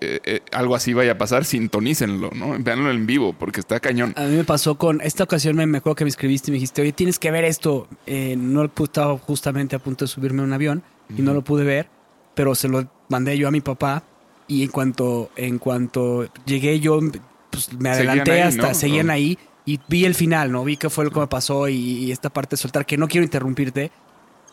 eh, 0.00 0.20
eh, 0.24 0.40
algo 0.52 0.74
así 0.74 0.92
vaya 0.92 1.12
a 1.12 1.18
pasar, 1.18 1.44
sintonícenlo, 1.44 2.30
¿no? 2.34 2.56
Veanlo 2.58 2.90
en 2.90 3.06
vivo, 3.06 3.32
porque 3.32 3.60
está 3.60 3.80
cañón. 3.80 4.12
A 4.16 4.24
mí 4.24 4.36
me 4.36 4.44
pasó 4.44 4.76
con 4.76 5.00
esta 5.00 5.24
ocasión, 5.24 5.56
me, 5.56 5.66
me 5.66 5.78
acuerdo 5.78 5.96
que 5.96 6.04
me 6.04 6.10
escribiste 6.10 6.50
y 6.50 6.52
me 6.52 6.56
dijiste, 6.56 6.82
oye, 6.82 6.92
tienes 6.92 7.18
que 7.18 7.30
ver 7.30 7.44
esto. 7.44 7.88
Eh, 8.06 8.36
no 8.36 8.64
estaba 8.64 9.16
justamente 9.18 9.76
a 9.76 9.78
punto 9.78 10.04
de 10.04 10.08
subirme 10.08 10.42
a 10.42 10.44
un 10.44 10.52
avión 10.52 10.82
y 11.16 11.22
no 11.22 11.34
lo 11.34 11.42
pude 11.42 11.64
ver, 11.64 11.88
pero 12.34 12.54
se 12.54 12.68
lo 12.68 12.88
mandé 13.08 13.36
yo 13.36 13.48
a 13.48 13.50
mi 13.50 13.60
papá 13.60 14.02
y 14.48 14.62
en 14.62 14.70
cuanto, 14.70 15.30
en 15.36 15.58
cuanto 15.58 16.28
llegué 16.46 16.80
yo, 16.80 17.00
pues 17.50 17.72
me 17.72 17.94
Seguían 17.94 18.10
adelanté 18.10 18.32
ahí, 18.32 18.40
hasta, 18.40 18.68
¿no? 18.68 18.74
seguían 18.74 19.10
Oh. 19.10 19.12
ahí 19.12 19.38
y 19.64 19.78
vi 19.88 20.04
el 20.04 20.14
final, 20.14 20.50
¿no? 20.50 20.64
Vi 20.64 20.76
qué 20.76 20.90
fue 20.90 21.04
lo 21.04 21.10
que 21.10 21.20
me 21.20 21.26
pasó 21.26 21.68
y, 21.68 21.76
y 21.76 22.12
esta 22.12 22.30
parte 22.30 22.56
de 22.56 22.62
soltar, 22.62 22.84
que 22.86 22.96
no 22.96 23.08
quiero 23.08 23.24
interrumpirte, 23.24 23.90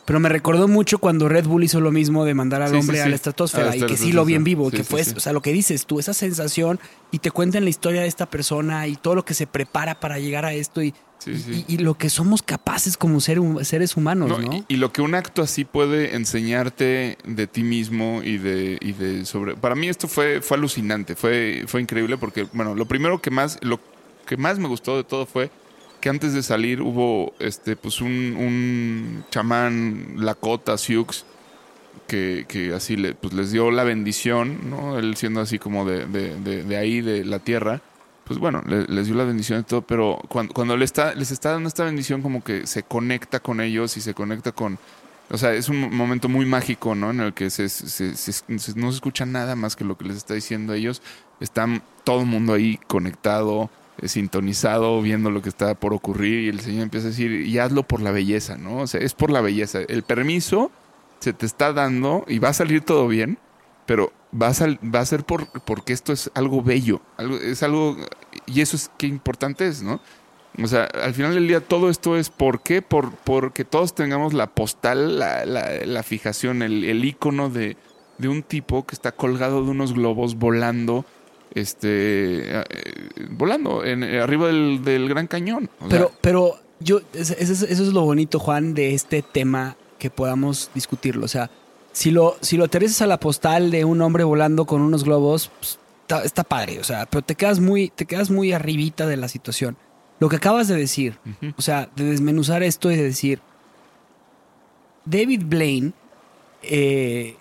Pero 0.10 0.20
me 0.20 0.30
recordó 0.30 0.68
mucho 0.68 0.98
cuando 0.98 1.30
Red 1.30 1.46
Bull 1.46 1.64
hizo 1.64 1.80
lo 1.82 1.92
mismo 1.92 2.26
de 2.26 2.34
mandar 2.34 2.64
al 2.64 2.70
Sí, 2.70 2.74
sí, 2.74 2.80
hombre 2.80 3.04
a 3.04 3.08
la 3.08 3.14
estratosfera 3.14 3.76
y 3.76 3.84
que 3.84 3.96
sí 3.96 4.12
lo 4.12 4.26
vi 4.26 4.34
en 4.34 4.44
vivo, 4.44 4.72
que 4.72 4.84
fue, 4.84 5.02
o 5.02 5.20
sea, 5.20 5.34
lo 5.34 5.44
que 5.44 5.54
dices 5.54 5.86
tú, 5.86 6.00
esa 6.00 6.16
sensación 6.16 6.80
y 7.12 7.20
te 7.20 7.30
cuentan 7.30 7.64
la 7.64 7.70
historia 7.70 8.02
de 8.02 8.08
esta 8.08 8.28
persona 8.28 8.88
y 8.88 8.96
todo 8.96 9.14
lo 9.14 9.24
que 9.24 9.36
se 9.36 9.46
prepara 9.46 10.00
para 10.00 10.18
llegar 10.18 10.46
a 10.46 10.54
esto 10.54 10.82
y, 10.82 10.96
y, 11.28 11.64
y 11.68 11.78
lo 11.78 11.94
que 11.94 12.10
somos 12.10 12.42
capaces 12.42 12.98
como 12.98 13.22
ser, 13.22 13.40
seres 13.62 13.98
humanos, 13.98 14.30
¿no? 14.30 14.40
No, 14.40 14.52
Y, 14.52 14.66
y 14.68 14.78
lo 14.78 14.92
que 14.92 15.04
un 15.04 15.14
acto 15.14 15.44
así 15.44 15.64
puede 15.64 16.16
enseñarte 16.16 17.20
de 17.24 17.46
ti 17.46 17.62
mismo 17.62 18.22
y 18.24 18.40
de, 18.40 18.80
y 18.82 18.94
de 18.94 19.26
sobre. 19.26 19.58
Para 19.58 19.76
mí 19.76 19.90
esto 19.90 20.08
fue, 20.08 20.42
fue 20.42 20.58
alucinante, 20.58 21.16
fue, 21.16 21.66
fue 21.68 21.82
increíble 21.82 22.18
porque, 22.18 22.48
bueno, 22.52 22.74
lo 22.74 22.88
primero 22.88 23.22
que 23.22 23.30
más, 23.30 23.60
lo 23.62 23.80
que 24.26 24.38
más 24.38 24.58
me 24.58 24.70
gustó 24.70 24.98
de 24.98 25.04
todo 25.04 25.28
fue 25.28 25.52
que 26.00 26.10
antes 26.10 26.34
de 26.34 26.44
salir 26.44 26.82
hubo 26.82 27.34
este, 27.40 27.76
pues 27.76 28.02
un, 28.02 28.10
un 28.38 29.24
chamán 29.32 30.14
Lakota, 30.18 30.78
Sioux, 30.78 31.08
que, 32.08 32.46
que 32.48 32.74
así 32.74 32.96
le, 32.96 33.14
pues 33.14 33.34
les 33.34 33.52
dio 33.52 33.72
la 33.72 33.84
bendición, 33.84 34.70
¿no? 34.70 34.98
Él 34.98 35.16
siendo 35.16 35.42
así 35.42 35.60
como 35.60 35.86
de, 35.86 36.06
de, 36.08 36.64
de, 36.64 36.78
ahí, 36.78 37.02
de 37.02 37.24
la 37.26 37.40
tierra. 37.40 37.82
Pues 38.26 38.40
bueno, 38.40 38.62
le- 38.68 38.86
les 38.86 39.08
dio 39.08 39.16
la 39.16 39.24
bendición 39.24 39.60
y 39.62 39.64
todo, 39.64 39.82
pero 39.82 40.20
cuando, 40.30 40.54
cuando 40.54 40.78
le 40.78 40.86
está, 40.86 41.14
les 41.16 41.32
está 41.32 41.52
dando 41.52 41.68
esta 41.68 41.84
bendición, 41.84 42.22
como 42.22 42.44
que 42.44 42.68
se 42.68 42.84
conecta 42.84 43.40
con 43.40 43.60
ellos 43.62 43.98
y 43.98 44.02
se 44.02 44.14
conecta 44.14 44.52
con. 44.52 44.78
O 45.32 45.38
sea, 45.38 45.54
es 45.54 45.70
un 45.70 45.96
momento 45.96 46.28
muy 46.30 46.46
mágico, 46.46 46.96
¿no? 46.96 47.12
En 47.12 47.20
el 47.20 47.34
que 47.34 47.50
se, 47.50 47.70
se- 47.70 48.16
se- 48.16 48.44
no 48.50 48.60
se 48.92 48.96
escucha 48.96 49.26
nada 49.26 49.56
más 49.56 49.76
que 49.76 49.84
lo 49.84 49.98
que 49.98 50.06
les 50.06 50.18
está 50.18 50.34
diciendo 50.34 50.74
ellos. 50.74 51.02
Están 51.40 51.82
todo 52.04 52.22
el 52.22 52.26
mundo 52.28 52.54
ahí 52.54 52.80
conectado, 52.88 53.70
sintonizado, 54.06 55.02
viendo 55.02 55.32
lo 55.32 55.42
que 55.42 55.50
está 55.50 55.76
por 55.76 55.94
ocurrir. 55.94 56.46
Y 56.46 56.50
el 56.50 56.60
Señor 56.60 56.84
empieza 56.84 57.08
a 57.08 57.10
decir, 57.12 57.32
y 57.32 57.58
hazlo 57.60 57.84
por 57.84 58.02
la 58.02 58.12
belleza, 58.12 58.58
¿no? 58.58 58.78
O 58.78 58.88
sea, 58.88 59.02
es 59.02 59.14
por 59.14 59.32
la 59.32 59.42
belleza. 59.42 59.80
El 59.88 60.04
permiso 60.04 60.72
se 61.20 61.34
te 61.34 61.46
está 61.46 61.74
dando 61.74 62.24
y 62.28 62.40
va 62.40 62.50
a 62.50 62.54
salir 62.54 62.82
todo 62.82 63.08
bien, 63.08 63.38
pero 63.86 64.12
va 64.40 64.48
a, 64.48 64.54
sal- 64.54 64.80
va 64.84 65.00
a 65.00 65.06
ser 65.06 65.24
por, 65.26 65.48
porque 65.64 65.94
esto 65.94 66.14
es 66.14 66.32
algo 66.36 66.62
bello, 66.62 67.02
algo, 67.18 67.38
es 67.38 67.64
algo, 67.64 67.98
y 68.46 68.62
eso 68.62 68.76
es 68.78 68.92
qué 68.98 69.08
importante 69.08 69.68
es, 69.68 69.82
¿no? 69.82 70.00
O 70.62 70.68
sea, 70.68 70.86
al 70.86 71.14
final 71.14 71.34
del 71.36 71.48
día 71.48 71.62
todo 71.62 71.90
esto 71.90 72.18
es 72.18 72.30
¿por 72.30 72.62
qué? 72.62 72.82
Por, 72.82 73.12
porque 73.12 73.66
todos 73.66 73.94
tengamos 73.96 74.34
la 74.34 74.48
postal, 74.48 75.20
la, 75.20 75.46
la- 75.46 75.86
la 75.86 76.04
fijación, 76.04 76.62
el, 76.62 76.84
el 76.84 77.04
icono 77.06 77.50
de, 77.50 77.78
de 78.18 78.28
un 78.28 78.44
tipo 78.44 78.86
que 78.86 78.96
está 78.96 79.12
colgado 79.12 79.64
de 79.64 79.72
unos 79.72 79.94
globos 79.94 80.36
volando, 80.36 81.06
este, 81.54 82.60
eh, 82.60 82.64
volando 83.32 83.84
en, 83.84 84.04
arriba 84.04 84.48
del, 84.48 84.82
del 84.84 85.08
Gran 85.10 85.28
Cañón. 85.28 85.70
O 85.80 85.82
sea, 85.82 85.90
Pero, 85.90 86.12
pero 86.22 86.56
yo, 86.80 87.00
es- 87.14 87.32
es- 87.32 87.50
es- 87.50 87.62
eso 87.64 87.84
es 87.84 87.94
lo 87.94 88.02
bonito, 88.04 88.40
Juan, 88.40 88.74
de 88.74 88.94
este 88.94 89.22
tema 89.22 89.76
que 89.98 90.10
podamos 90.10 90.70
discutirlo. 90.74 91.26
O 91.26 91.30
sea, 91.30 91.50
si 91.92 92.12
lo, 92.12 92.38
si 92.42 92.56
lo 92.58 92.66
aterrizas 92.66 93.02
a 93.02 93.08
la 93.08 93.20
postal 93.20 93.72
de 93.72 93.84
un 93.86 94.02
hombre 94.02 94.24
volando 94.24 94.66
con 94.66 94.82
unos 94.82 95.04
globos, 95.04 95.52
pues, 95.60 95.80
está, 96.02 96.24
está 96.24 96.44
padre. 96.44 96.80
O 96.80 96.84
sea, 96.84 97.06
pero 97.06 97.22
te 97.24 97.36
quedas 97.36 97.60
muy, 97.60 97.90
te 97.90 98.06
quedas 98.06 98.30
muy 98.30 98.54
arribita 98.54 99.08
de 99.08 99.18
la 99.18 99.28
situación. 99.28 99.76
Lo 100.20 100.30
que 100.30 100.36
acabas 100.36 100.68
de 100.68 100.76
decir, 100.76 101.18
o 101.58 101.62
sea, 101.62 101.90
de 101.96 102.04
desmenuzar 102.04 102.62
esto 102.64 102.92
y 102.92 102.96
de 102.98 103.04
decir, 103.04 103.40
David 105.06 105.44
Blaine, 105.46 105.94
eh, 106.62 107.36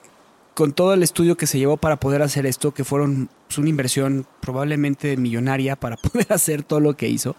con 0.59 0.73
todo 0.73 0.93
el 0.93 1.05
estudio 1.05 1.37
que 1.37 1.47
se 1.47 1.57
llevó 1.57 1.77
para 1.77 2.01
poder 2.01 2.21
hacer 2.21 2.45
esto, 2.45 2.75
que 2.75 2.83
fueron 2.83 3.31
pues, 3.47 3.59
una 3.59 3.69
inversión 3.69 4.27
probablemente 4.41 5.17
millonaria 5.17 5.77
para 5.77 5.97
poder 5.97 6.33
hacer 6.33 6.65
todo 6.65 6.81
lo 6.81 6.97
que 6.97 7.07
hizo, 7.07 7.37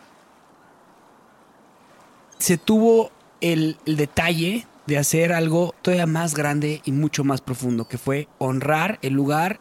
se 2.37 2.57
tuvo 2.57 3.11
el, 3.41 3.75
el 3.85 3.97
detalle 3.97 4.67
de 4.87 4.97
hacer 4.97 5.33
algo 5.33 5.75
todavía 5.81 6.05
más 6.05 6.33
grande 6.33 6.81
y 6.85 6.93
mucho 6.93 7.25
más 7.25 7.41
profundo, 7.41 7.89
que 7.89 7.97
fue 7.97 8.29
honrar 8.37 8.99
el 9.01 9.15
lugar 9.15 9.59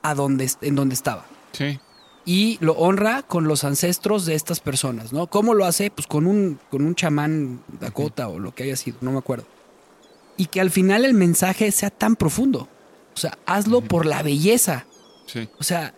a 0.00 0.14
donde, 0.14 0.50
en 0.62 0.74
donde 0.74 0.94
estaba. 0.94 1.26
Sí, 1.52 1.78
Y 2.24 2.56
lo 2.62 2.72
honra 2.78 3.24
con 3.24 3.46
los 3.46 3.64
ancestros 3.64 4.24
de 4.24 4.36
estas 4.36 4.60
personas, 4.60 5.12
¿no? 5.12 5.26
¿Cómo 5.26 5.52
lo 5.52 5.66
hace? 5.66 5.90
Pues 5.90 6.06
con 6.06 6.26
un, 6.26 6.58
con 6.70 6.82
un 6.82 6.94
chamán 6.94 7.60
Dakota 7.78 8.28
o 8.28 8.38
lo 8.38 8.54
que 8.54 8.62
haya 8.62 8.76
sido, 8.76 8.96
no 9.02 9.12
me 9.12 9.18
acuerdo. 9.18 9.44
Y 10.38 10.46
que 10.46 10.62
al 10.62 10.70
final 10.70 11.04
el 11.04 11.12
mensaje 11.12 11.70
sea 11.72 11.90
tan 11.90 12.16
profundo. 12.16 12.70
O 13.16 13.18
sea, 13.18 13.36
hazlo 13.46 13.80
por 13.80 14.06
la 14.06 14.22
belleza. 14.22 14.84
sí. 15.26 15.48
O 15.58 15.64
sea, 15.64 15.92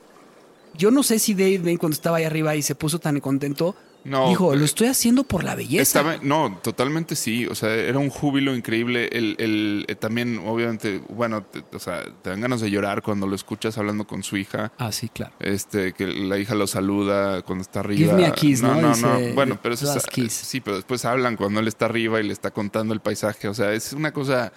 yo 0.74 0.90
no 0.92 1.02
sé 1.02 1.18
si 1.18 1.34
David 1.34 1.78
cuando 1.78 1.94
estaba 1.94 2.18
ahí 2.18 2.24
arriba 2.24 2.54
y 2.54 2.62
se 2.62 2.74
puso 2.76 3.00
tan 3.00 3.18
contento, 3.18 3.74
No, 4.04 4.28
dijo, 4.28 4.54
lo 4.54 4.62
eh, 4.62 4.64
estoy 4.64 4.86
haciendo 4.86 5.24
por 5.24 5.42
la 5.42 5.56
belleza. 5.56 5.82
Estaba, 5.82 6.16
no, 6.22 6.60
totalmente 6.62 7.16
sí. 7.16 7.46
O 7.46 7.56
sea, 7.56 7.74
era 7.74 7.98
un 7.98 8.10
júbilo 8.10 8.54
increíble. 8.54 9.08
El, 9.10 9.34
el, 9.40 9.84
eh, 9.88 9.96
también, 9.96 10.38
obviamente, 10.46 11.02
bueno, 11.08 11.42
te- 11.42 11.64
o 11.74 11.80
sea, 11.80 12.04
te 12.22 12.30
dan 12.30 12.40
ganas 12.40 12.60
de 12.60 12.70
llorar 12.70 13.02
cuando 13.02 13.26
lo 13.26 13.34
escuchas 13.34 13.76
hablando 13.76 14.06
con 14.06 14.22
su 14.22 14.36
hija. 14.36 14.70
Ah, 14.78 14.92
sí, 14.92 15.08
claro. 15.08 15.34
Este, 15.40 15.92
que 15.94 16.06
la 16.06 16.38
hija 16.38 16.54
lo 16.54 16.68
saluda 16.68 17.42
cuando 17.42 17.62
está 17.62 17.80
arriba. 17.80 17.98
Give 17.98 18.12
me 18.12 18.26
a 18.26 18.32
kiss, 18.32 18.62
¿no? 18.62 18.76
No, 18.80 18.90
Dice, 18.90 19.02
no, 19.02 19.34
Bueno, 19.34 19.58
pero 19.60 19.74
eso 19.74 19.86
es, 19.88 19.94
"Last 19.96 20.08
kiss". 20.08 20.32
sí, 20.32 20.60
pero 20.60 20.76
después 20.76 21.04
hablan 21.04 21.34
cuando 21.36 21.58
él 21.58 21.66
está 21.66 21.86
arriba 21.86 22.20
y 22.20 22.22
le 22.22 22.32
está 22.32 22.52
contando 22.52 22.94
el 22.94 23.00
paisaje. 23.00 23.48
O 23.48 23.54
sea, 23.54 23.72
es 23.72 23.92
una 23.92 24.12
cosa 24.12 24.52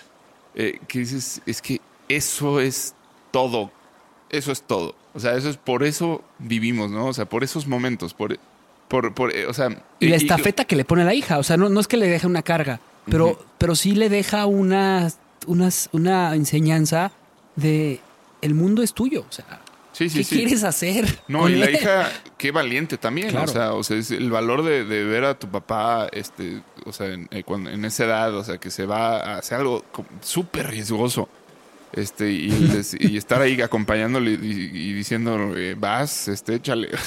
eh, 0.53 0.80
que 0.88 0.99
dices, 0.99 1.41
es 1.47 1.62
que 1.64 1.82
eso 2.16 2.59
es 2.59 2.93
todo. 3.32 3.72
Eso 4.30 4.51
es 4.51 4.62
todo. 4.64 4.95
O 5.14 5.20
sea, 5.20 5.36
eso 5.36 5.49
es 5.49 5.57
por 5.57 5.84
eso 5.84 6.24
vivimos, 6.39 6.89
¿no? 6.89 7.07
O 7.07 7.14
sea, 7.14 7.26
por 7.26 7.43
esos 7.43 7.68
momentos, 7.68 8.14
por, 8.14 8.38
por, 8.88 9.14
por 9.14 9.36
eh, 9.36 9.45
o 9.45 9.53
sea. 9.53 9.68
Y 9.99 10.07
la 10.07 10.16
y- 10.16 10.20
estafeta 10.22 10.66
que 10.66 10.76
le 10.76 10.86
pone 10.86 11.03
la 11.03 11.14
hija, 11.14 11.38
o 11.38 11.43
sea, 11.43 11.57
no, 11.57 11.68
no 11.70 11.80
es 11.80 11.88
que 11.88 11.97
le 11.97 12.07
deje 12.07 12.28
una 12.28 12.41
carga, 12.41 12.80
pero, 13.09 13.38
pero 13.57 13.76
sí 13.76 13.93
le 13.93 14.07
deja 14.09 14.45
una, 14.45 15.09
unas- 15.47 15.89
una 15.91 16.34
enseñanza 16.36 17.12
de 17.57 17.99
el 18.41 18.53
mundo 18.53 18.82
es 18.84 18.93
tuyo. 18.93 19.26
O 19.28 19.32
sea, 19.32 19.59
Sí, 19.93 20.09
sí, 20.09 20.20
¿qué 20.20 20.24
sí. 20.24 20.36
quieres 20.38 20.64
hacer? 20.64 21.20
No, 21.28 21.49
y 21.49 21.55
la 21.55 21.70
hija, 21.70 22.09
qué 22.38 22.51
valiente 22.51 22.97
también. 22.97 23.30
Claro. 23.30 23.43
O 23.51 23.53
sea, 23.53 23.74
o 23.74 23.84
sea, 23.84 23.97
es 23.97 24.09
el 24.12 24.32
valor 24.32 24.64
de, 24.64 24.86
de 24.86 25.03
ver 25.03 25.26
a 25.26 25.38
tu 25.38 25.49
papá, 25.49 26.07
este, 26.14 26.62
o 26.86 26.93
sea, 26.93 27.07
en, 27.07 27.28
eh, 27.32 27.43
cuando- 27.43 27.70
en 27.70 27.84
esa 27.84 28.05
edad, 28.05 28.34
o 28.34 28.43
sea, 28.45 28.57
que 28.57 28.72
se 28.72 28.86
va 28.86 29.18
a 29.18 29.38
hacer 29.39 29.59
algo 29.59 29.84
súper 30.22 30.70
riesgoso. 30.70 31.28
Este, 31.93 32.31
y, 32.31 33.17
estar 33.17 33.41
ahí 33.41 33.61
acompañándole 33.61 34.31
y, 34.31 34.93
diciendo, 34.93 35.55
eh, 35.57 35.75
vas, 35.77 36.27
este, 36.27 36.55
échale. 36.55 36.89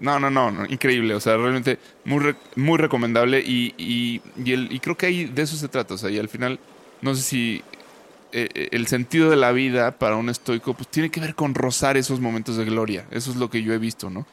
No, 0.00 0.18
no, 0.18 0.30
no, 0.30 0.64
increíble. 0.70 1.14
O 1.14 1.20
sea, 1.20 1.36
realmente 1.36 1.78
muy, 2.06 2.18
re- 2.20 2.36
muy 2.56 2.78
recomendable. 2.78 3.40
Y, 3.40 3.74
y, 3.76 4.22
y, 4.42 4.78
creo 4.80 4.96
que 4.96 5.04
ahí 5.04 5.24
de 5.26 5.42
eso 5.42 5.56
se 5.56 5.68
trata. 5.68 5.92
O 5.92 5.98
sea, 5.98 6.08
y 6.08 6.18
al 6.18 6.30
final, 6.30 6.58
no 7.02 7.14
sé 7.14 7.22
si 7.22 7.62
eh, 8.32 8.48
eh, 8.54 8.68
el 8.72 8.86
sentido 8.86 9.28
de 9.28 9.36
la 9.36 9.52
vida 9.52 9.90
para 9.98 10.16
un 10.16 10.30
estoico, 10.30 10.72
pues 10.72 10.88
tiene 10.88 11.10
que 11.10 11.20
ver 11.20 11.34
con 11.34 11.54
rozar 11.54 11.98
esos 11.98 12.18
momentos 12.18 12.56
de 12.56 12.64
gloria. 12.64 13.04
Eso 13.10 13.30
es 13.30 13.36
lo 13.36 13.50
que 13.50 13.62
yo 13.62 13.74
he 13.74 13.78
visto, 13.78 14.08
¿no? 14.08 14.26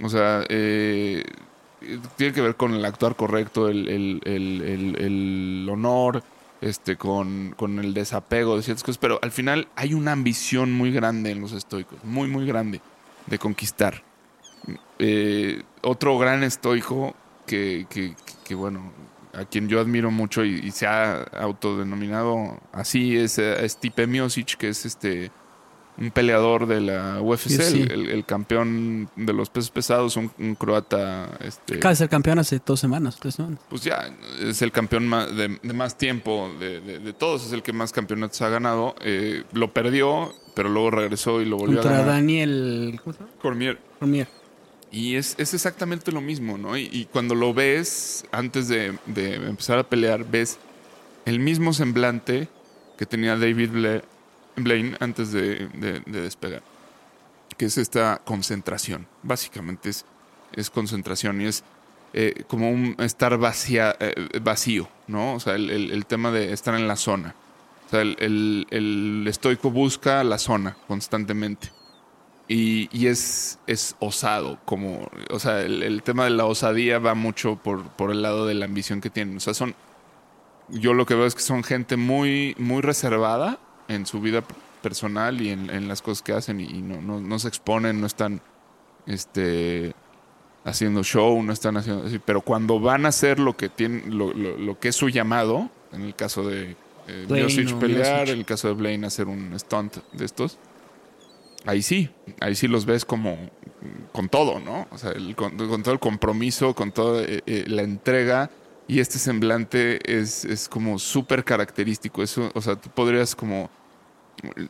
O 0.00 0.08
sea, 0.08 0.44
eh, 0.48 1.24
tiene 2.16 2.32
que 2.32 2.40
ver 2.40 2.54
con 2.54 2.72
el 2.74 2.84
actuar 2.84 3.16
correcto, 3.16 3.68
el- 3.68 3.88
el- 3.88 4.96
el 4.96 5.68
honor, 5.68 6.22
este, 6.64 6.96
con, 6.96 7.54
con 7.56 7.78
el 7.78 7.92
desapego 7.92 8.56
de 8.56 8.62
ciertas 8.62 8.82
cosas. 8.82 8.98
Pero 8.98 9.18
al 9.22 9.30
final 9.30 9.68
hay 9.76 9.92
una 9.94 10.12
ambición 10.12 10.72
muy 10.72 10.90
grande 10.90 11.30
en 11.30 11.40
los 11.40 11.52
estoicos, 11.52 12.02
muy, 12.04 12.26
muy 12.28 12.46
grande, 12.46 12.80
de 13.26 13.38
conquistar. 13.38 14.02
Eh, 14.98 15.62
otro 15.82 16.18
gran 16.18 16.42
estoico 16.42 17.14
que, 17.46 17.86
que- 17.90 18.54
bueno, 18.54 18.92
a 19.34 19.44
quien 19.44 19.68
yo 19.68 19.80
admiro 19.80 20.10
mucho 20.10 20.44
y, 20.44 20.70
se 20.70 20.86
ha 20.86 21.22
autodenominado 21.22 22.60
así 22.72 23.16
es, 23.16 23.38
eh, 23.38 23.68
Stipe 23.68 24.06
Miocic, 24.06 24.56
que 24.56 24.68
es 24.68 24.86
este 24.86 25.30
un 25.96 26.10
peleador 26.10 26.66
de 26.66 26.80
la 26.80 27.20
UFC, 27.20 27.48
Sí, 27.50 27.58
sí. 27.62 27.82
El, 27.88 28.24
campeón 28.24 29.08
de 29.16 29.32
los 29.32 29.48
pesos 29.50 29.70
pesados, 29.70 30.16
un, 30.16 30.30
un 30.38 30.54
croata, 30.56 31.30
este, 31.40 31.76
Acaba 31.76 31.90
de 31.90 31.96
ser 31.96 32.08
campeón 32.08 32.38
hace 32.40 32.60
dos 32.64 32.80
semanas, 32.80 33.16
tres 33.20 33.36
semanas. 33.36 33.60
pues 33.68 33.82
ya 33.82 34.10
es 34.40 34.60
el 34.62 34.72
campeón 34.72 35.08
de, 35.36 35.58
de 35.62 35.72
más 35.72 35.96
tiempo 35.96 36.50
de, 36.58 36.80
de- 36.80 36.98
de 36.98 37.12
todos, 37.12 37.46
es 37.46 37.52
el 37.52 37.62
que 37.62 37.72
más 37.72 37.92
campeonatos 37.92 38.40
ha 38.42 38.48
ganado. 38.48 38.94
Eh, 39.02 39.44
lo 39.52 39.72
perdió, 39.72 40.34
pero 40.56 40.68
luego 40.68 40.90
regresó 40.90 41.40
y 41.40 41.44
lo 41.44 41.56
volvió 41.58 41.78
a 41.78 41.82
Contra 41.82 41.98
ganar. 42.00 42.14
Daniel 42.16 43.00
¿cómo 43.04 43.12
se 43.14 43.20
llama? 43.20 43.32
Cormier. 43.40 43.78
Cormier. 44.00 44.28
Y 44.90 45.16
es, 45.16 45.34
es 45.38 45.54
exactamente 45.54 46.12
lo 46.12 46.20
mismo, 46.20 46.56
¿no? 46.58 46.76
Y, 46.76 46.88
y 46.92 47.06
cuando 47.06 47.34
lo 47.34 47.52
ves, 47.54 48.24
antes 48.32 48.68
de, 48.68 48.94
empezar 49.16 49.78
a 49.78 49.82
pelear, 49.88 50.24
ves 50.28 50.58
el 51.24 51.40
mismo 51.40 51.72
semblante 51.72 52.48
que 52.96 53.04
tenía 53.06 53.36
David 53.36 53.70
Bla- 53.72 54.02
Blaine 54.56 54.96
antes 55.00 55.32
de, 55.32 55.68
de- 55.68 56.00
de 56.00 56.20
despegar. 56.20 56.62
Que 57.56 57.66
es 57.66 57.78
esta 57.78 58.20
concentración. 58.24 59.06
Básicamente 59.22 59.90
es, 59.90 60.70
concentración 60.70 61.40
y 61.40 61.46
es 61.46 61.64
eh, 62.12 62.44
como 62.48 62.70
un 62.70 62.96
estar 62.98 63.32
eh, 63.32 64.40
vacío, 64.40 64.88
¿no? 65.06 65.34
O 65.34 65.40
sea, 65.40 65.54
el, 65.54 66.06
tema 66.06 66.30
de 66.30 66.52
estar 66.52 66.74
en 66.74 66.88
la 66.88 66.96
zona. 66.96 67.34
O 67.86 67.90
sea, 67.90 68.02
el, 68.02 69.24
estoico 69.28 69.70
busca 69.70 70.24
la 70.24 70.38
zona 70.38 70.76
constantemente. 70.88 71.70
Y, 72.46 73.06
es, 73.06 73.58
osado, 74.00 74.58
como, 74.64 75.08
o 75.30 75.38
sea, 75.38 75.62
el, 75.62 76.02
tema 76.02 76.24
de 76.24 76.30
la 76.30 76.44
osadía 76.44 76.98
va 76.98 77.14
mucho 77.14 77.56
por, 77.56 78.10
el 78.10 78.22
lado 78.22 78.46
de 78.46 78.54
la 78.54 78.64
ambición 78.64 79.00
que 79.00 79.10
tienen. 79.10 79.36
O 79.36 79.40
sea, 79.40 79.54
son, 79.54 79.74
yo 80.68 80.92
lo 80.92 81.06
que 81.06 81.14
veo 81.14 81.26
es 81.26 81.34
que 81.34 81.42
son 81.42 81.62
gente 81.62 81.96
muy 81.96 82.54
reservada 82.80 83.58
en 83.88 84.06
su 84.06 84.20
vida 84.20 84.42
personal 84.82 85.40
y 85.40 85.50
en, 85.50 85.70
en 85.70 85.88
las 85.88 86.02
cosas 86.02 86.22
que 86.22 86.32
hacen 86.32 86.60
y, 86.60 86.64
y 86.64 86.82
no, 86.82 87.00
no, 87.00 87.20
no 87.20 87.38
se 87.38 87.48
exponen, 87.48 88.00
no 88.00 88.06
están 88.06 88.40
este, 89.06 89.92
haciendo 90.64 91.02
show, 91.02 91.42
no 91.42 91.52
están 91.52 91.76
haciendo 91.76 92.06
así, 92.06 92.18
pero 92.18 92.40
cuando 92.40 92.80
van 92.80 93.04
a 93.06 93.08
hacer 93.08 93.38
lo 93.38 93.56
que 93.56 93.68
tienen, 93.68 94.16
lo, 94.16 94.32
lo- 94.32 94.56
lo 94.56 94.78
que 94.78 94.88
es 94.88 94.96
su 94.96 95.08
llamado, 95.08 95.70
en 95.92 96.02
el 96.02 96.14
caso 96.14 96.46
de 96.48 96.76
eh, 97.06 97.24
Blaine 97.28 97.64
pelear, 97.78 98.28
en 98.32 98.38
el 98.38 98.44
caso 98.46 98.68
de 98.68 98.74
Blaine 98.74 99.06
hacer 99.06 99.26
un 99.28 99.58
stunt 99.58 99.96
de 100.12 100.24
estos, 100.24 100.58
ahí 101.66 101.82
sí, 101.82 102.10
ahí 102.40 102.54
sí 102.54 102.66
los 102.68 102.86
ves 102.86 103.04
como 103.04 103.36
con 104.12 104.28
todo, 104.28 104.60
¿no? 104.60 104.86
O 104.90 104.98
sea, 104.98 105.10
el- 105.12 105.36
con, 105.36 105.56
con 105.56 105.82
todo 105.82 105.92
el 105.94 106.00
compromiso, 106.00 106.74
con 106.74 106.92
toda 106.92 107.22
eh, 107.22 107.42
eh, 107.46 107.64
la 107.66 107.82
entrega. 107.82 108.50
Y 108.86 109.00
este 109.00 109.18
semblante 109.18 109.98
es, 110.04 110.44
es 110.44 110.68
como 110.68 110.98
súper 110.98 111.42
característico. 111.44 112.22
Eso, 112.22 112.50
o 112.54 112.60
sea, 112.60 112.76
tú 112.76 112.90
podrías 112.90 113.34
como 113.34 113.70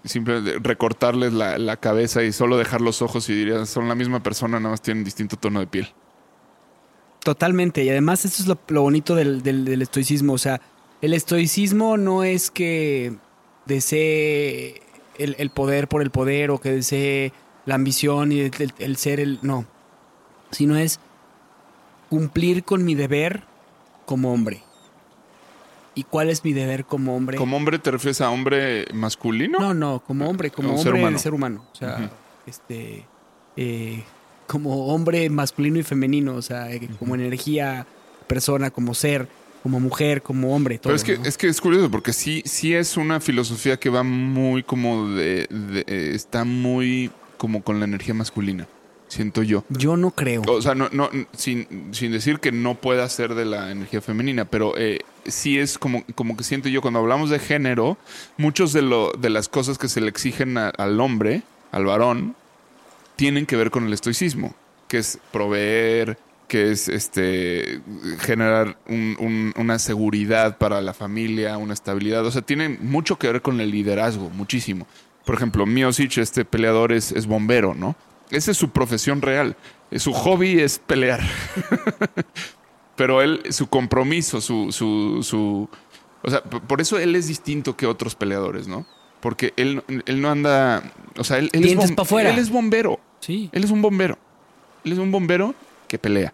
simplemente 0.04 0.58
recortarles 0.60 1.32
la, 1.32 1.58
la 1.58 1.76
cabeza 1.76 2.22
y 2.22 2.32
solo 2.32 2.56
dejar 2.56 2.80
los 2.80 3.02
ojos 3.02 3.28
y 3.28 3.34
dirías, 3.34 3.68
son 3.68 3.88
la 3.88 3.94
misma 3.94 4.22
persona, 4.22 4.60
nada 4.60 4.70
más 4.70 4.82
tienen 4.82 5.02
distinto 5.02 5.36
tono 5.36 5.58
de 5.60 5.66
piel. 5.66 5.88
Totalmente. 7.24 7.82
Y 7.82 7.88
además 7.90 8.24
eso 8.24 8.42
es 8.42 8.48
lo, 8.48 8.58
lo 8.68 8.82
bonito 8.82 9.14
del, 9.16 9.42
del- 9.42 9.82
estoicismo. 9.82 10.34
O 10.34 10.38
sea, 10.38 10.60
el 11.00 11.12
estoicismo 11.14 11.96
no 11.96 12.22
es 12.22 12.50
que 12.50 13.14
desee 13.66 14.82
el, 15.18 15.34
el 15.38 15.50
poder 15.50 15.88
por 15.88 16.02
el 16.02 16.10
poder 16.10 16.50
o 16.50 16.60
que 16.60 16.70
desee 16.70 17.32
la 17.66 17.74
ambición 17.74 18.30
y 18.30 18.50
el 18.78 18.96
ser 18.96 19.18
el... 19.20 19.38
No. 19.42 19.64
Sino 20.50 20.76
es 20.76 21.00
cumplir 22.10 22.62
con 22.62 22.84
mi 22.84 22.94
deber 22.94 23.42
como 24.04 24.32
hombre. 24.32 24.62
¿Y 25.96 26.02
cuál 26.04 26.28
es 26.28 26.44
mi 26.44 26.52
deber 26.52 26.84
como 26.84 27.14
hombre? 27.16 27.36
¿Como 27.38 27.56
hombre 27.56 27.78
te 27.78 27.90
refieres 27.90 28.20
a 28.20 28.30
hombre 28.30 28.86
masculino? 28.92 29.58
No, 29.60 29.74
no, 29.74 30.00
como 30.04 30.28
hombre, 30.28 30.50
como 30.50 30.70
Un 30.70 30.74
hombre 30.78 30.84
ser 30.92 30.94
humano. 31.00 31.18
ser 31.18 31.34
humano. 31.34 31.64
O 31.72 31.76
sea, 31.76 32.10
este. 32.46 33.04
eh, 33.56 34.02
como 34.48 34.88
hombre 34.88 35.30
masculino 35.30 35.78
y 35.78 35.82
femenino. 35.84 36.34
O 36.34 36.42
sea, 36.42 36.72
eh, 36.72 36.88
como 36.98 37.14
energía, 37.14 37.86
persona, 38.26 38.70
como 38.72 38.92
ser, 38.94 39.28
como 39.62 39.78
mujer, 39.78 40.20
como 40.22 40.54
hombre. 40.56 40.78
Todo, 40.78 40.88
Pero 40.90 40.96
es 40.96 41.04
que, 41.04 41.16
¿no? 41.18 41.24
es 41.26 41.38
que 41.38 41.46
es 41.46 41.60
curioso 41.60 41.88
porque 41.90 42.12
sí, 42.12 42.42
sí 42.44 42.74
es 42.74 42.96
una 42.96 43.20
filosofía 43.20 43.78
que 43.78 43.88
va 43.88 44.02
muy 44.02 44.64
como 44.64 45.08
de, 45.10 45.46
de- 45.48 45.84
eh, 45.86 46.10
está 46.14 46.42
muy 46.44 47.12
como 47.36 47.62
con 47.62 47.78
la 47.78 47.84
energía 47.84 48.14
masculina, 48.14 48.66
siento 49.14 49.42
yo. 49.42 49.64
Yo 49.70 49.96
no 49.96 50.10
creo. 50.10 50.42
O 50.46 50.60
sea, 50.62 50.74
no, 50.74 50.88
no, 50.92 51.08
sin, 51.36 51.88
sin 51.92 52.12
decir 52.12 52.38
que 52.40 52.52
no 52.52 52.74
pueda 52.74 53.08
ser 53.08 53.34
de 53.34 53.44
la 53.44 53.70
energía 53.70 54.00
femenina, 54.00 54.44
pero 54.44 54.74
eh, 54.76 55.00
sí 55.26 55.58
es 55.58 55.78
como, 55.78 56.04
como 56.14 56.36
que 56.36 56.44
siento 56.44 56.68
yo 56.68 56.82
cuando 56.82 57.00
hablamos 57.00 57.30
de 57.30 57.38
género, 57.38 57.96
muchos 58.36 58.72
de, 58.72 58.82
lo, 58.82 59.12
de 59.12 59.30
las 59.30 59.48
cosas 59.48 59.78
que 59.78 59.88
se 59.88 60.00
le 60.00 60.08
exigen 60.08 60.58
a- 60.58 60.68
al 60.70 61.00
hombre, 61.00 61.42
al 61.72 61.84
varón, 61.86 62.34
tienen 63.16 63.46
que 63.46 63.56
ver 63.56 63.70
con 63.70 63.86
el 63.86 63.92
estoicismo, 63.92 64.54
que 64.88 64.98
es 64.98 65.18
proveer, 65.32 66.18
que 66.48 66.70
es 66.72 66.88
este 66.88 67.80
generar 68.20 68.76
un- 68.88 69.16
un- 69.18 69.54
una 69.56 69.78
seguridad 69.78 70.58
para 70.58 70.80
la 70.82 70.92
familia, 70.92 71.56
una 71.58 71.72
estabilidad. 71.74 72.24
O 72.26 72.30
sea, 72.30 72.42
tiene 72.42 72.68
mucho 72.68 73.18
que 73.18 73.28
ver 73.30 73.40
con 73.42 73.60
el 73.60 73.70
liderazgo, 73.70 74.30
muchísimo. 74.30 74.86
Por 75.24 75.36
ejemplo, 75.36 75.64
Miocic, 75.64 76.18
este 76.18 76.44
peleador, 76.44 76.92
es, 76.92 77.12
es 77.12 77.26
bombero, 77.26 77.74
¿no? 77.74 77.96
Esa 78.30 78.50
es 78.50 78.56
su 78.56 78.70
profesión 78.70 79.22
real. 79.22 79.56
Eh, 79.90 79.98
Su 79.98 80.12
hobby 80.12 80.60
es 80.60 80.78
pelear. 80.78 81.20
Pero 82.96 83.22
él, 83.22 83.40
su 83.50 83.66
compromiso, 83.68 84.40
su, 84.40 84.70
su, 84.72 85.22
su. 85.22 85.68
O 86.22 86.30
sea, 86.30 86.42
por 86.42 86.80
eso 86.80 86.98
él 86.98 87.16
es 87.16 87.26
distinto 87.26 87.76
que 87.76 87.86
otros 87.86 88.14
peleadores, 88.14 88.68
¿no? 88.68 88.86
Porque 89.20 89.52
él, 89.56 89.82
él 90.06 90.20
no 90.20 90.30
anda. 90.30 90.82
O 91.18 91.24
sea, 91.24 91.38
él, 91.38 91.50
él 91.52 91.64
es, 91.64 91.76
bom- 91.76 92.04
fuera. 92.06 92.30
él 92.30 92.38
es 92.38 92.50
bombero. 92.50 93.00
Sí. 93.20 93.48
Él 93.52 93.64
es 93.64 93.70
un 93.70 93.82
bombero. 93.82 94.16
Él 94.84 94.92
es 94.92 94.98
un 94.98 95.10
bombero 95.10 95.54
que 95.88 95.98
pelea. 95.98 96.32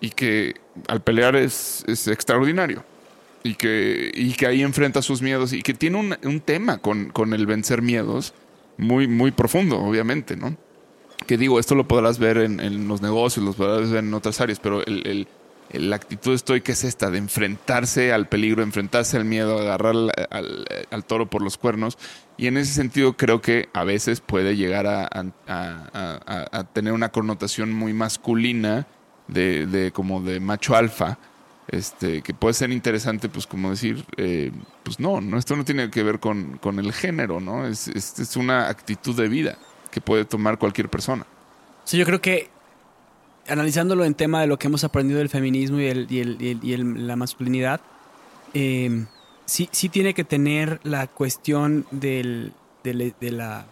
Y 0.00 0.10
que 0.10 0.54
al 0.88 1.00
pelear 1.02 1.36
es, 1.36 1.84
es 1.86 2.06
extraordinario. 2.08 2.84
Y 3.42 3.54
que, 3.54 4.10
y 4.14 4.32
que 4.34 4.46
ahí 4.46 4.62
enfrenta 4.62 5.00
sus 5.00 5.22
miedos. 5.22 5.52
Y 5.52 5.62
que 5.62 5.72
tiene 5.74 5.98
un, 5.98 6.16
un 6.24 6.40
tema 6.40 6.78
con, 6.78 7.10
con 7.10 7.32
el 7.32 7.46
vencer 7.46 7.80
miedos 7.82 8.34
muy, 8.76 9.06
muy 9.06 9.30
profundo, 9.30 9.78
obviamente, 9.78 10.36
¿no? 10.36 10.56
Que 11.26 11.38
digo, 11.38 11.58
esto 11.58 11.74
lo 11.74 11.88
podrás 11.88 12.18
ver 12.18 12.38
en, 12.38 12.88
los 12.88 13.00
negocios, 13.00 13.44
lo 13.44 13.52
podrás 13.52 13.90
ver 13.90 14.04
en 14.04 14.12
otras 14.12 14.40
áreas, 14.40 14.60
pero 14.60 14.84
el, 14.84 15.26
la 15.72 15.96
actitud 15.96 16.34
estoica 16.34 16.72
es 16.72 16.84
esta, 16.84 17.10
de 17.10 17.18
enfrentarse 17.18 18.12
al 18.12 18.28
peligro, 18.28 18.62
enfrentarse 18.62 19.16
al 19.16 19.24
miedo, 19.24 19.58
agarrar 19.58 19.94
al, 20.30 21.04
toro 21.06 21.28
por 21.28 21.42
los 21.42 21.58
cuernos. 21.58 21.98
Y 22.36 22.46
en 22.46 22.56
ese 22.56 22.72
sentido 22.72 23.16
creo 23.16 23.40
que 23.40 23.68
a 23.72 23.84
veces 23.84 24.20
puede 24.20 24.56
llegar 24.56 24.86
a, 24.86 26.64
tener 26.72 26.92
una 26.92 27.08
connotación 27.10 27.72
muy 27.72 27.92
masculina, 27.92 28.86
de, 29.26 29.90
como 29.94 30.20
de 30.20 30.38
macho 30.38 30.76
alfa, 30.76 31.18
este, 31.68 32.20
que 32.20 32.34
puede 32.34 32.52
ser 32.52 32.70
interesante, 32.70 33.30
pues 33.30 33.46
como 33.46 33.70
decir, 33.70 34.04
eh, 34.18 34.52
pues 34.82 35.00
no, 35.00 35.22
no, 35.22 35.38
esto 35.38 35.56
no 35.56 35.64
tiene 35.64 35.90
que 35.90 36.02
ver 36.02 36.20
con, 36.20 36.58
con 36.58 36.78
el 36.78 36.92
género, 36.92 37.40
¿no? 37.40 37.66
Es, 37.66 37.88
es 37.88 38.36
una 38.36 38.68
actitud 38.68 39.16
de 39.16 39.28
vida 39.28 39.56
que 39.94 40.00
puede 40.00 40.24
tomar 40.24 40.58
cualquier 40.58 40.88
persona. 40.88 41.24
Sí, 41.84 41.96
yo 41.96 42.04
creo 42.04 42.20
que 42.20 42.48
analizándolo 43.46 44.04
en 44.04 44.14
tema 44.14 44.40
de 44.40 44.48
lo 44.48 44.58
que 44.58 44.66
hemos 44.66 44.82
aprendido 44.82 45.20
del 45.20 45.28
feminismo 45.28 45.78
y, 45.78 45.86
el, 45.86 46.06
y, 46.10 46.18
el- 46.18 46.58
y 46.62 46.72
el- 46.72 47.06
la 47.06 47.14
masculinidad, 47.14 47.80
eh, 48.54 49.04
sí, 49.46 49.68
sí 49.70 49.88
tiene 49.88 50.12
que 50.14 50.24
tener 50.24 50.80
la 50.82 51.06
cuestión 51.06 51.86
del, 51.92 52.52
del- 52.82 53.14
de, 53.20 53.30
la, 53.30 53.66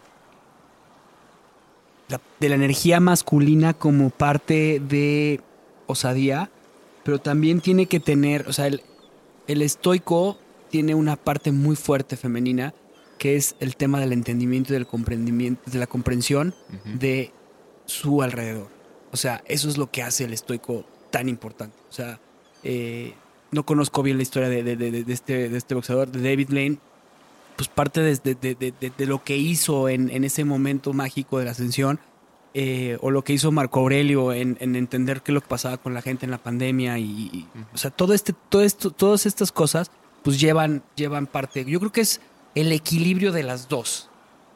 la- 2.09 2.20
de 2.39 2.49
la 2.49 2.55
energía 2.55 3.01
masculina 3.01 3.75
como 3.75 4.11
parte 4.11 4.81
de 4.87 5.41
osadía, 5.87 6.51
pero 7.03 7.18
también 7.18 7.61
tiene 7.61 7.87
que 7.87 7.99
tener, 7.99 8.47
o 8.49 8.53
sea, 8.53 8.68
el, 8.68 8.83
el 9.49 9.61
estoico 9.62 10.39
tiene 10.70 10.95
una 10.95 11.16
parte 11.16 11.51
muy 11.51 11.75
fuerte 11.75 12.16
femenina 12.16 12.73
que 13.23 13.37
es 13.37 13.55
el 13.61 13.77
tema 13.77 14.01
del 14.01 14.12
entendimiento 14.12 14.73
y 14.73 14.75
del 14.75 14.89
comprendimiento, 14.89 15.62
de 15.70 15.79
la 15.79 15.87
comprensión 15.87 16.57
de 16.99 17.31
su 17.87 18.20
alrededor. 18.20 18.66
O 19.12 19.16
sea, 19.16 19.45
eso 19.47 19.68
es 19.68 19.79
lo 19.79 19.93
que 19.93 20.03
hace 20.03 20.25
el 20.25 20.33
estoico 20.33 20.85
tan 21.12 21.29
importante. 21.29 21.77
O 21.89 21.93
sea, 21.93 22.18
eh, 22.64 23.14
no 23.53 23.64
conozco 23.64 24.03
bien 24.03 24.16
la 24.16 24.25
historia 24.25 24.49
de, 24.49 24.64
de- 24.64 24.75
de- 24.75 25.05
de 25.05 25.12
este, 25.12 25.49
de 25.49 25.57
este 25.57 25.77
boxeador, 25.77 26.11
de 26.11 26.20
David 26.20 26.49
Lane. 26.51 26.79
Pues 27.55 27.68
parte 27.68 28.01
de, 28.01 28.16
de- 28.16 28.35
de- 28.35 28.55
de- 28.57 28.75
de- 28.81 28.93
de 28.99 29.07
lo 29.07 29.23
que 29.23 29.37
hizo 29.37 29.89
en, 29.89 30.11
en 30.11 30.25
ese 30.25 30.45
momento 30.45 30.93
mágico 30.93 31.39
de 31.39 31.45
la 31.45 31.53
ascensión, 31.53 32.01
eh, 32.55 32.99
o 33.03 33.12
lo 33.12 33.23
que 33.23 33.35
hizo 33.35 33.53
Marco 33.53 33.79
Aurelio 33.79 34.33
en, 34.33 34.57
en 34.59 34.75
entender 34.75 35.23
qué 35.23 35.31
es 35.31 35.35
lo 35.35 35.43
que 35.43 35.47
pasaba 35.49 35.77
con 35.77 35.95
la 35.95 36.03
gente 36.03 36.25
en 36.27 36.33
la 36.33 36.39
pandemia. 36.43 36.99
Y, 36.99 37.05
y- 37.33 37.47
o 37.73 37.79
sea, 37.79 37.93
todo 37.93 38.14
este, 38.14 38.35
todo 38.49 38.62
esto, 38.62 38.91
todas 38.91 39.27
estas 39.27 39.53
cosas, 39.53 39.93
pues 40.25 40.41
llevan, 40.41 40.83
llevan 40.97 41.29
parte. 41.29 41.64
Yo 41.64 41.79
creo 41.79 41.93
que 41.93 42.01
es 42.01 42.20
el 42.55 42.72
equilibrio 42.72 43.32
de 43.32 43.42
las 43.42 43.68
dos 43.68 44.09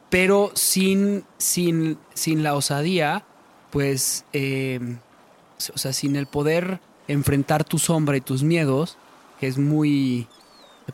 pero 0.09 0.51
sin, 0.53 1.25
sin, 1.37 1.97
sin 2.13 2.43
la 2.43 2.55
osadía, 2.55 3.25
pues, 3.71 4.25
eh, 4.33 4.79
o 5.73 5.77
sea, 5.77 5.93
sin 5.93 6.15
el 6.15 6.27
poder 6.27 6.79
enfrentar 7.07 7.63
tu 7.63 7.77
sombra 7.77 8.17
y 8.17 8.21
tus 8.21 8.43
miedos, 8.43 8.97
que 9.39 9.47
es 9.47 9.57
muy, 9.57 10.27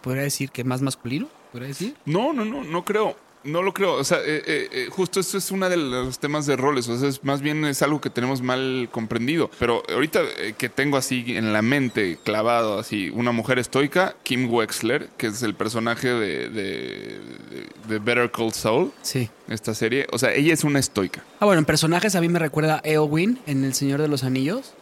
podría 0.01 0.23
decir 0.23 0.51
que 0.51 0.63
más 0.63 0.81
masculino, 0.81 1.27
podría 1.51 1.69
decir. 1.69 1.95
No, 2.05 2.33
no, 2.33 2.43
no, 2.45 2.63
no 2.63 2.83
creo. 2.83 3.15
No 3.43 3.61
lo 3.61 3.73
creo. 3.73 3.95
O 3.95 4.03
sea, 4.03 4.19
eh, 4.19 4.41
eh, 4.45 4.69
eh, 4.71 4.87
justo 4.89 5.19
esto 5.19 5.37
es 5.37 5.51
uno 5.51 5.67
de 5.69 5.77
los 5.77 6.19
temas 6.19 6.45
de 6.45 6.55
roles. 6.55 6.87
O 6.87 6.97
sea, 6.97 7.09
es, 7.09 7.23
más 7.23 7.41
bien 7.41 7.65
es 7.65 7.81
algo 7.81 7.99
que 7.99 8.09
tenemos 8.09 8.41
mal 8.41 8.87
comprendido. 8.91 9.49
Pero 9.59 9.83
ahorita 9.89 10.21
eh, 10.39 10.53
que 10.57 10.69
tengo 10.69 10.97
así 10.97 11.23
en 11.27 11.51
la 11.51 11.61
mente 11.61 12.17
clavado, 12.23 12.79
así, 12.79 13.09
una 13.09 13.31
mujer 13.31 13.59
estoica, 13.59 14.15
Kim 14.23 14.49
Wexler, 14.51 15.09
que 15.17 15.27
es 15.27 15.43
el 15.43 15.55
personaje 15.55 16.07
de, 16.09 16.49
de, 16.49 17.99
Better 17.99 18.31
Call 18.31 18.53
Saul, 18.53 18.91
Sí. 19.01 19.29
esta 19.49 19.73
serie. 19.73 20.07
O 20.11 20.17
sea, 20.17 20.33
ella 20.33 20.53
es 20.53 20.63
una 20.63 20.79
estoica. 20.79 21.23
Ah, 21.39 21.45
bueno, 21.45 21.59
en 21.59 21.65
personajes 21.65 22.15
a 22.15 22.21
mí 22.21 22.29
me 22.29 22.39
recuerda 22.39 22.81
a 22.83 22.87
Eowyn 22.87 23.39
en 23.45 23.63
El 23.65 23.73
Señor 23.73 24.01
de 24.01 24.07
los 24.07 24.23
Anillos. 24.23 24.73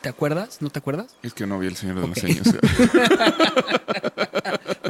¿Te 0.00 0.08
acuerdas? 0.08 0.62
¿No 0.62 0.70
te 0.70 0.78
acuerdas? 0.78 1.14
Es 1.22 1.34
que 1.34 1.46
no 1.46 1.58
vi 1.58 1.66
el 1.66 1.76
Señor 1.76 2.00
de 2.00 2.08
los 2.08 2.24
Años. 2.24 2.40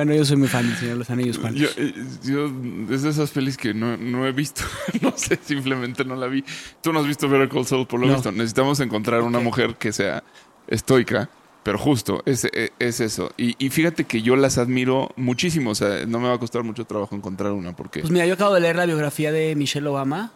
Bueno, 0.01 0.15
yo 0.15 0.25
soy 0.25 0.39
muy 0.39 0.49
fan 0.49 0.67
del 0.67 0.77
Señor 0.79 0.93
de 0.95 0.99
los 1.01 1.11
Anillos, 1.11 1.37
Juan. 1.37 1.55
Yo, 1.55 1.69
eh, 1.77 1.93
yo, 2.25 2.51
es 2.89 3.03
de 3.03 3.11
esas 3.11 3.31
pelis 3.33 3.59
que 3.59 3.75
no, 3.75 3.99
no 3.99 4.27
he 4.27 4.33
visto. 4.33 4.63
no 5.03 5.13
sé, 5.15 5.39
simplemente 5.45 6.07
no 6.07 6.17
la 6.17 6.27
vi. 6.27 6.43
Tú 6.81 6.91
no 6.91 7.01
has 7.01 7.07
visto 7.07 7.29
Better 7.29 7.51
Call 7.51 7.67
Saul, 7.67 7.87
por 7.87 8.01
lo 8.01 8.07
No. 8.07 8.15
visto. 8.15 8.33
Necesitamos 8.33 8.81
encontrar 8.81 9.21
una 9.21 9.41
mujer 9.41 9.75
que 9.77 9.93
sea 9.93 10.25
estoica, 10.69 11.29
pero 11.63 11.77
justo, 11.77 12.23
es, 12.25 12.47
es, 12.47 12.73
es 12.79 13.01
eso. 13.01 13.31
Y, 13.37 13.57
y 13.63 13.69
fíjate 13.69 14.05
que 14.05 14.23
yo 14.23 14.37
las 14.37 14.57
admiro 14.57 15.11
muchísimo. 15.17 15.73
O 15.73 15.75
sea, 15.75 16.07
no 16.07 16.19
me 16.19 16.29
va 16.29 16.37
a 16.37 16.39
costar 16.39 16.63
mucho 16.63 16.87
trabajo 16.87 17.15
encontrar 17.15 17.53
una, 17.53 17.77
porque. 17.77 18.01
Pues 18.01 18.11
mira, 18.11 18.25
yo 18.25 18.33
acabo 18.33 18.55
de 18.55 18.61
leer 18.63 18.77
la 18.77 18.87
biografía 18.87 19.31
de 19.33 19.55
Michelle 19.55 19.87
Obama. 19.87 20.33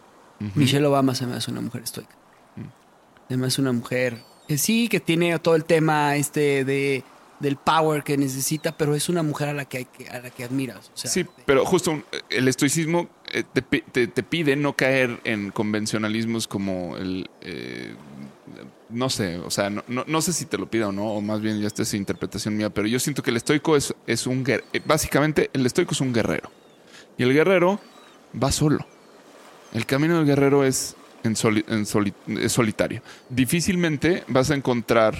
Michelle 0.53 0.85
Obama 0.85 1.15
se 1.15 1.25
me 1.25 1.33
hace 1.37 1.49
una 1.49 1.61
mujer 1.61 1.81
estoica. 1.81 2.15
Se 3.29 3.35
me 3.35 3.47
hace 3.47 3.61
una 3.61 3.71
mujer 3.71 4.21
que 4.47 4.59
sí, 4.59 4.89
que 4.89 4.99
tiene 4.99 5.39
todo 5.39 5.55
el 5.55 5.65
tema 5.65 6.17
este 6.17 6.63
de 6.65 7.03
del 7.39 7.57
power 7.57 8.03
que 8.03 8.17
necesita, 8.17 8.77
pero 8.77 8.95
es 8.95 9.09
una 9.09 9.21
mujer 9.23 9.49
a 9.49 9.53
la 9.53 9.65
que, 9.65 9.87
a 10.09 10.19
la 10.19 10.29
que 10.29 10.43
admiras. 10.45 10.89
Sí, 10.93 11.25
pero 11.45 11.65
justo 11.65 12.01
el 12.29 12.47
estoicismo 12.47 13.09
eh, 13.33 13.43
te, 13.53 14.07
te- 14.07 14.23
pide 14.23 14.55
no 14.55 14.73
caer 14.73 15.19
en 15.25 15.51
convencionalismos 15.51 16.47
como 16.47 16.95
el... 16.97 17.29
eh, 17.41 17.93
no 18.89 19.09
sé, 19.09 19.37
o 19.39 19.49
sea, 19.49 19.69
no, 19.69 19.83
no- 19.87 20.21
sé 20.21 20.31
si 20.31 20.45
te 20.45 20.57
lo 20.57 20.69
pida 20.69 20.87
o 20.87 20.91
no, 20.91 21.05
o 21.11 21.19
más 21.21 21.41
bien 21.41 21.59
ya 21.59 21.67
esta 21.67 21.81
es 21.81 21.93
interpretación 21.93 22.55
mía, 22.55 22.69
pero 22.69 22.87
yo 22.87 22.99
siento 22.99 23.21
que 23.23 23.31
el 23.31 23.37
estoico 23.37 23.75
es, 23.75 23.93
es 24.07 24.27
un... 24.27 24.43
eh, 24.47 24.61
Básicamente, 24.85 25.49
el 25.53 25.65
estoico 25.65 25.91
es 25.93 26.01
un 26.01 26.13
guerrero. 26.13 26.49
Y 27.17 27.23
el 27.23 27.33
guerrero 27.33 27.79
va 28.41 28.51
solo. 28.51 28.85
El 29.73 29.85
camino 29.85 30.17
del 30.17 30.25
guerrero 30.25 30.63
es, 30.63 30.95
en 31.23 31.35
soli- 31.35 31.65
en 31.67 31.85
soli- 31.85 32.13
es 32.27 32.51
solitario. 32.53 33.01
Difícilmente 33.29 34.23
vas 34.27 34.51
a 34.51 34.55
encontrar 34.55 35.15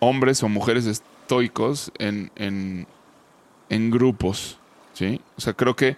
hombres 0.00 0.42
o 0.42 0.48
mujeres 0.48 0.84
estoicos 1.24 1.90
en, 1.98 2.30
en, 2.36 2.86
grupos, 3.90 4.58
¿sí? 4.92 5.20
O 5.36 5.40
sea, 5.40 5.54
creo 5.54 5.74
que 5.74 5.96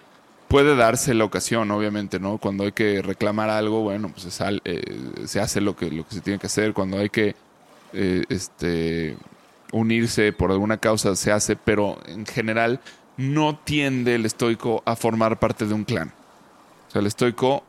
puede 0.48 0.76
darse 0.76 1.14
la 1.14 1.24
ocasión, 1.24 1.70
obviamente, 1.72 2.20
¿no? 2.20 2.38
Cuando 2.38 2.64
hay 2.64 2.72
que 2.72 3.02
reclamar 3.02 3.50
algo, 3.50 3.82
bueno, 3.82 4.08
pues 4.10 4.22
se, 4.22 4.30
sal- 4.30 4.62
eh, 4.64 4.82
se 5.26 5.40
hace 5.40 5.60
lo 5.60 5.74
que, 5.76 5.90
lo 5.90 6.06
que 6.06 6.14
se 6.14 6.20
tiene 6.20 6.38
que 6.38 6.46
hacer. 6.46 6.72
Cuando 6.72 6.98
hay 6.98 7.10
que 7.10 7.34
eh, 7.92 8.24
este, 8.28 9.16
unirse 9.72 10.32
por 10.32 10.52
alguna 10.52 10.78
causa, 10.78 11.16
se 11.16 11.32
hace, 11.32 11.56
pero 11.56 11.98
en 12.06 12.24
general 12.24 12.80
no 13.16 13.58
tiende 13.58 14.14
el 14.14 14.24
estoico 14.26 14.82
a 14.86 14.94
formar 14.94 15.38
parte 15.40 15.66
de 15.66 15.74
un 15.74 15.84
clan. 15.84 16.12
O 16.88 16.90
sea, 16.92 17.00
el 17.00 17.06
estoico, 17.08 17.64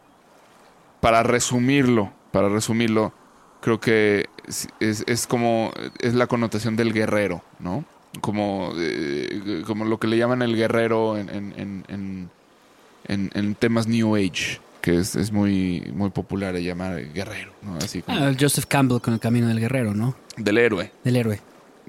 para 1.01 1.24
resumirlo, 1.24 2.12
para 2.32 2.49
resumirlo, 2.49 3.14
creo 3.62 3.80
que 3.80 4.28
es, 4.47 4.68
es- 4.80 5.03
es 5.08 5.28
como, 5.28 5.72
es 5.99 6.14
la 6.14 6.28
connotación 6.28 6.76
del 6.76 6.93
guerrero, 6.93 7.43
¿no? 7.60 7.86
Como, 8.22 8.72
eh, 8.78 9.64
como 9.68 9.86
lo 9.86 9.99
que 9.99 10.08
le 10.08 10.18
llaman 10.18 10.41
el 10.41 10.55
guerrero 10.55 11.18
en, 11.18 11.30
en- 11.30 11.53
en- 11.58 11.86
en- 11.88 12.30
en- 13.08 13.32
en 13.34 13.55
temas 13.55 13.88
New 13.88 14.16
Age, 14.16 14.60
que 14.82 14.97
es, 14.97 15.16
es 15.16 15.32
muy, 15.32 15.91
muy 15.93 16.10
popular 16.10 16.53
de 16.53 16.64
llamar 16.64 17.14
guerrero, 17.14 17.51
¿no? 17.62 17.76
Así 17.78 18.01
como 18.01 18.18
ah, 18.18 18.32
Joseph 18.39 18.66
Campbell 18.68 19.01
con 19.01 19.14
el 19.14 19.20
camino 19.20 19.47
del 19.47 19.60
guerrero, 19.60 19.93
¿no? 19.93 20.16
del 20.38 20.58
héroe. 20.58 20.91
Del 21.03 21.16
héroe. 21.16 21.41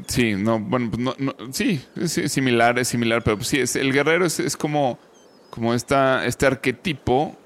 Sí, 0.07 0.35
no, 0.35 0.59
bueno, 0.61 0.91
pues 0.91 1.03
no, 1.03 1.15
no- 1.19 1.35
sí, 1.53 1.85
es 1.97 2.19
es 2.19 2.31
similar, 2.33 2.79
es 2.79 2.89
similar, 2.89 3.23
pero 3.25 3.37
pues 3.37 3.49
sí, 3.49 3.59
es, 3.59 3.75
el 3.77 3.93
guerrero 3.93 4.25
es, 4.27 4.39
es 4.41 4.57
como, 4.57 4.99
como 5.51 5.75
esta, 5.75 6.25
este 6.27 6.47
arquetipo 6.47 7.37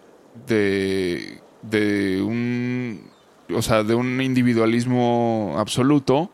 de, 0.46 1.38
de 1.62 2.22
un, 2.22 3.00
o 3.54 3.62
sea, 3.62 3.82
de 3.84 3.94
un 3.94 4.20
individualismo 4.20 5.54
absoluto, 5.58 6.30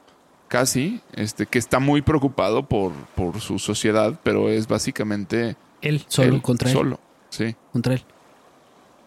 casi, 0.49 1.01
este, 1.15 1.47
que 1.47 1.59
está 1.59 1.79
muy 1.79 2.03
preocupado 2.03 2.67
por, 2.67 2.93
por 3.15 3.41
su 3.41 3.59
sociedad, 3.59 4.19
pero 4.23 4.49
es 4.51 4.67
básicamente 4.69 5.57
Él, 5.83 6.05
solo, 6.09 6.37
él, 6.37 6.43
contra 6.43 6.69
él. 6.71 6.75
Solo, 6.77 7.01
sí. 7.31 7.55
contra 7.73 7.95
él. 7.95 8.05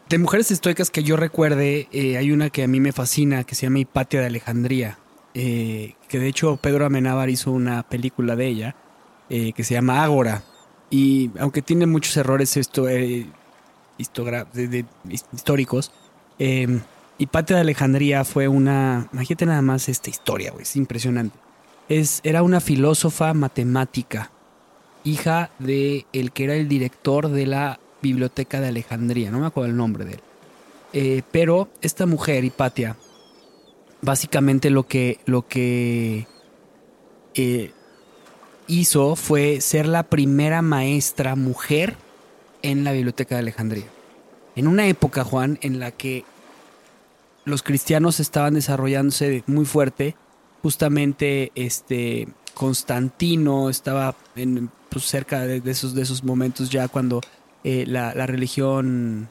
De 0.09 0.17
mujeres 0.17 0.51
estoicas 0.51 0.89
que 0.91 1.03
yo 1.03 1.15
recuerde, 1.15 1.87
eh, 1.91 2.17
hay 2.17 2.31
una 2.31 2.49
que 2.49 2.63
a 2.63 2.67
mí 2.67 2.79
me 2.79 2.91
fascina, 2.91 3.43
que 3.45 3.55
se 3.55 3.65
llama 3.65 3.79
Hipatia 3.79 4.19
de 4.19 4.25
Alejandría, 4.27 4.97
eh, 5.33 5.95
que 6.09 6.19
de 6.19 6.27
hecho 6.27 6.57
Pedro 6.57 6.85
Amenábar 6.85 7.29
hizo 7.29 7.51
una 7.51 7.83
película 7.83 8.35
de 8.35 8.47
ella, 8.47 8.75
eh, 9.29 9.53
que 9.53 9.63
se 9.63 9.73
llama 9.73 10.03
Ágora. 10.03 10.43
Y 10.89 11.31
aunque 11.39 11.61
tiene 11.61 11.85
muchos 11.87 12.17
errores 12.17 12.57
esto, 12.57 12.87
de- 14.53 14.67
de- 14.67 14.85
his- 15.09 15.25
históricos, 15.33 15.91
eh, 16.39 16.79
Hipatia 17.17 17.55
de 17.57 17.61
Alejandría 17.61 18.23
fue 18.23 18.47
una... 18.47 19.09
Imagínate 19.13 19.45
nada 19.45 19.61
más 19.61 19.89
esta 19.89 20.09
historia, 20.09 20.51
güey, 20.51 20.63
es 20.63 20.75
impresionante. 20.75 21.37
Es, 21.89 22.21
era 22.23 22.41
una 22.41 22.61
filósofa 22.61 23.33
matemática, 23.33 24.31
hija 25.03 25.51
de 25.59 26.05
el 26.13 26.31
que 26.31 26.45
era 26.45 26.55
el 26.55 26.67
director 26.67 27.29
de 27.29 27.45
la 27.45 27.79
biblioteca 28.01 28.59
de 28.61 28.69
Alejandría, 28.69 29.31
no 29.31 29.39
me 29.39 29.47
acuerdo 29.47 29.69
el 29.69 29.77
nombre 29.77 30.05
de 30.05 30.13
él. 30.13 30.19
Eh, 30.93 31.21
pero 31.31 31.69
esta 31.81 32.05
mujer, 32.05 32.43
Hipatia, 32.43 32.97
básicamente 34.01 34.69
lo 34.69 34.87
que, 34.87 35.19
lo 35.25 35.47
que 35.47 36.27
eh, 37.33 37.71
hizo 38.67 39.15
fue 39.15 39.61
ser 39.61 39.87
la 39.87 40.03
primera 40.03 40.61
maestra 40.61 41.35
mujer 41.35 41.95
en 42.61 42.83
la 42.83 42.91
biblioteca 42.91 43.35
de 43.35 43.39
Alejandría. 43.39 43.85
En 44.55 44.67
una 44.67 44.87
época, 44.87 45.23
Juan, 45.23 45.59
en 45.61 45.79
la 45.79 45.91
que 45.91 46.25
los 47.45 47.63
cristianos 47.63 48.19
estaban 48.19 48.53
desarrollándose 48.53 49.43
muy 49.47 49.65
fuerte, 49.65 50.15
justamente 50.61 51.51
este 51.55 52.27
Constantino 52.53 53.69
estaba 53.69 54.15
en, 54.35 54.69
pues, 54.89 55.05
cerca 55.05 55.41
de, 55.41 55.61
de 55.61 55.71
esos, 55.71 55.93
de 55.95 56.01
esos 56.03 56.23
momentos 56.23 56.69
ya 56.69 56.87
cuando 56.87 57.21
eh, 57.63 57.85
la, 57.87 58.13
la 58.13 58.27
religión 58.27 59.29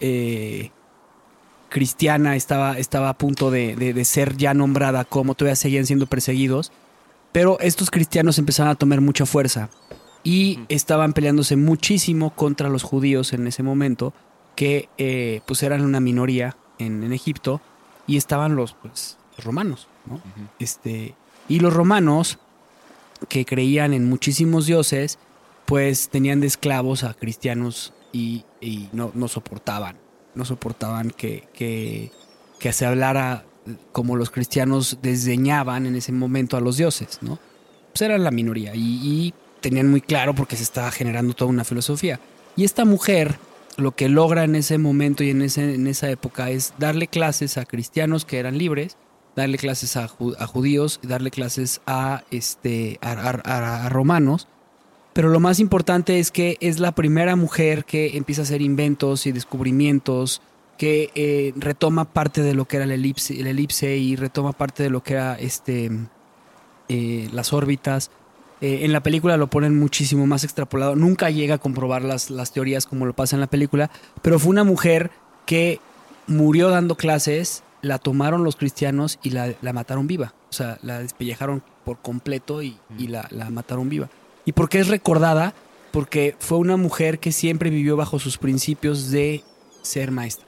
eh, 0.00 0.70
cristiana 1.68 2.36
estaba, 2.36 2.78
estaba 2.78 3.08
a 3.08 3.18
punto 3.18 3.50
de, 3.50 3.74
de- 3.76 3.92
de 3.94 4.04
ser 4.04 4.36
ya 4.36 4.54
nombrada 4.54 5.04
como 5.04 5.34
todavía 5.34 5.56
seguían 5.56 5.86
siendo 5.86 6.06
perseguidos, 6.06 6.72
pero 7.32 7.58
estos 7.60 7.90
cristianos 7.90 8.38
empezaron 8.38 8.70
a 8.70 8.74
tomar 8.76 9.00
mucha 9.00 9.26
fuerza 9.26 9.70
y 10.22 10.60
estaban 10.68 11.12
peleándose 11.12 11.56
muchísimo 11.56 12.30
contra 12.34 12.68
los 12.68 12.82
judíos 12.82 13.32
en 13.32 13.46
ese 13.46 13.62
momento, 13.62 14.14
que 14.56 14.88
eh, 14.98 15.40
pues 15.46 15.62
eran 15.64 15.82
una 15.82 15.98
minoría 16.00 16.56
en, 16.78 17.02
en 17.02 17.12
Egipto 17.12 17.60
y 18.06 18.16
estaban 18.16 18.56
los, 18.56 18.74
pues, 18.74 19.18
los 19.36 19.44
romanos, 19.44 19.88
¿no? 20.06 20.20
Este, 20.58 21.14
y 21.48 21.60
los 21.60 21.72
romanos, 21.72 22.38
que 23.28 23.44
creían 23.44 23.92
en 23.92 24.08
muchísimos 24.08 24.66
dioses, 24.66 25.18
pues 25.66 26.08
tenían 26.08 26.40
de 26.40 26.46
esclavos 26.46 27.04
a 27.04 27.14
cristianos 27.14 27.92
y, 28.12 28.44
y 28.60 28.88
no, 28.92 29.10
no 29.14 29.28
soportaban, 29.28 29.96
no 30.34 30.44
soportaban 30.44 31.10
que, 31.10 31.48
que, 31.54 32.10
que 32.58 32.72
se 32.72 32.86
hablara 32.86 33.44
como 33.92 34.16
los 34.16 34.30
cristianos 34.30 34.98
desdeñaban 35.00 35.86
en 35.86 35.96
ese 35.96 36.12
momento 36.12 36.56
a 36.56 36.60
los 36.60 36.76
dioses, 36.76 37.18
¿no? 37.22 37.38
Pues 37.92 38.02
eran 38.02 38.24
la 38.24 38.30
minoría 38.30 38.74
y, 38.74 38.80
y 38.80 39.34
tenían 39.60 39.90
muy 39.90 40.02
claro 40.02 40.34
porque 40.34 40.56
se 40.56 40.62
estaba 40.62 40.90
generando 40.90 41.32
toda 41.32 41.50
una 41.50 41.64
filosofía. 41.64 42.20
Y 42.56 42.64
esta 42.64 42.84
mujer 42.84 43.38
lo 43.76 43.92
que 43.92 44.08
logra 44.08 44.44
en 44.44 44.54
ese 44.54 44.78
momento 44.78 45.24
y 45.24 45.30
en, 45.30 45.42
ese, 45.42 45.74
en 45.74 45.86
esa 45.86 46.10
época 46.10 46.50
es 46.50 46.74
darle 46.78 47.08
clases 47.08 47.58
a 47.58 47.64
cristianos 47.64 48.24
que 48.24 48.38
eran 48.38 48.58
libres, 48.58 48.96
darle 49.36 49.58
clases 49.58 49.96
a, 49.96 50.04
a 50.38 50.46
judíos, 50.46 51.00
darle 51.02 51.30
clases 51.30 51.80
a, 51.86 52.22
este, 52.30 52.98
a, 53.02 53.12
a- 53.12 53.88
romanos. 53.88 54.48
Pero 55.12 55.28
lo 55.28 55.40
más 55.40 55.60
importante 55.60 56.18
es 56.18 56.30
que 56.30 56.56
es 56.60 56.80
la 56.80 56.92
primera 56.92 57.36
mujer 57.36 57.84
que 57.84 58.16
empieza 58.16 58.42
a 58.42 58.44
hacer 58.44 58.62
inventos 58.62 59.26
y 59.26 59.32
descubrimientos, 59.32 60.42
que 60.76 61.10
eh, 61.14 61.52
retoma 61.56 62.04
parte 62.12 62.42
de 62.42 62.54
lo 62.54 62.64
que 62.64 62.76
era 62.76 62.84
el 62.84 62.90
elipse, 62.90 63.38
el 63.40 63.60
y 63.60 64.16
retoma 64.16 64.52
parte 64.52 64.82
de 64.82 64.90
lo 64.90 65.04
que 65.04 65.14
era 65.14 65.34
este, 65.38 65.90
eh, 66.88 67.28
las 67.32 67.52
órbitas. 67.52 68.10
Eh, 68.64 68.86
en 68.86 68.94
la 68.94 69.02
película 69.02 69.36
lo 69.36 69.48
ponen 69.48 69.78
muchísimo 69.78 70.26
más 70.26 70.42
extrapolado. 70.42 70.96
Nunca 70.96 71.28
llega 71.28 71.56
a 71.56 71.58
comprobar 71.58 72.00
las, 72.00 72.30
las 72.30 72.50
teorías 72.50 72.86
como 72.86 73.04
lo 73.04 73.12
pasa 73.12 73.36
en 73.36 73.40
la 73.40 73.46
película, 73.46 73.90
pero 74.22 74.38
fue 74.38 74.48
una 74.48 74.64
mujer 74.64 75.10
que 75.44 75.80
murió 76.26 76.70
dando 76.70 76.96
clases, 76.96 77.62
la 77.82 77.98
tomaron 77.98 78.42
los 78.42 78.56
cristianos 78.56 79.18
y 79.22 79.30
la, 79.30 79.52
la 79.60 79.74
mataron 79.74 80.06
viva. 80.06 80.32
O 80.48 80.52
sea, 80.54 80.78
la 80.80 81.00
despellejaron 81.00 81.62
por 81.84 81.98
completo 82.00 82.62
y, 82.62 82.78
y 82.98 83.08
la, 83.08 83.28
la 83.32 83.50
mataron 83.50 83.90
viva. 83.90 84.08
¿Y 84.46 84.52
por 84.52 84.70
qué 84.70 84.78
es 84.78 84.88
recordada? 84.88 85.52
Porque 85.92 86.34
fue 86.38 86.56
una 86.56 86.78
mujer 86.78 87.18
que 87.18 87.32
siempre 87.32 87.68
vivió 87.68 87.98
bajo 87.98 88.18
sus 88.18 88.38
principios 88.38 89.10
de 89.10 89.44
ser 89.82 90.10
maestra 90.10 90.46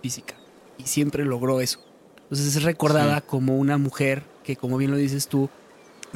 física. 0.00 0.36
Y 0.78 0.84
siempre 0.84 1.26
logró 1.26 1.60
eso. 1.60 1.80
Entonces 2.22 2.56
es 2.56 2.62
recordada 2.62 3.20
como 3.20 3.58
una 3.58 3.76
mujer 3.76 4.22
que, 4.42 4.56
como 4.56 4.78
bien 4.78 4.90
lo 4.90 4.96
dices 4.96 5.28
tú, 5.28 5.50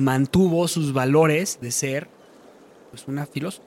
mantuvo 0.01 0.67
sus 0.69 0.93
valores 0.93 1.59
de 1.61 1.71
ser 1.71 2.09
pues 2.91 3.05
una 3.07 3.27
filósofa. 3.27 3.65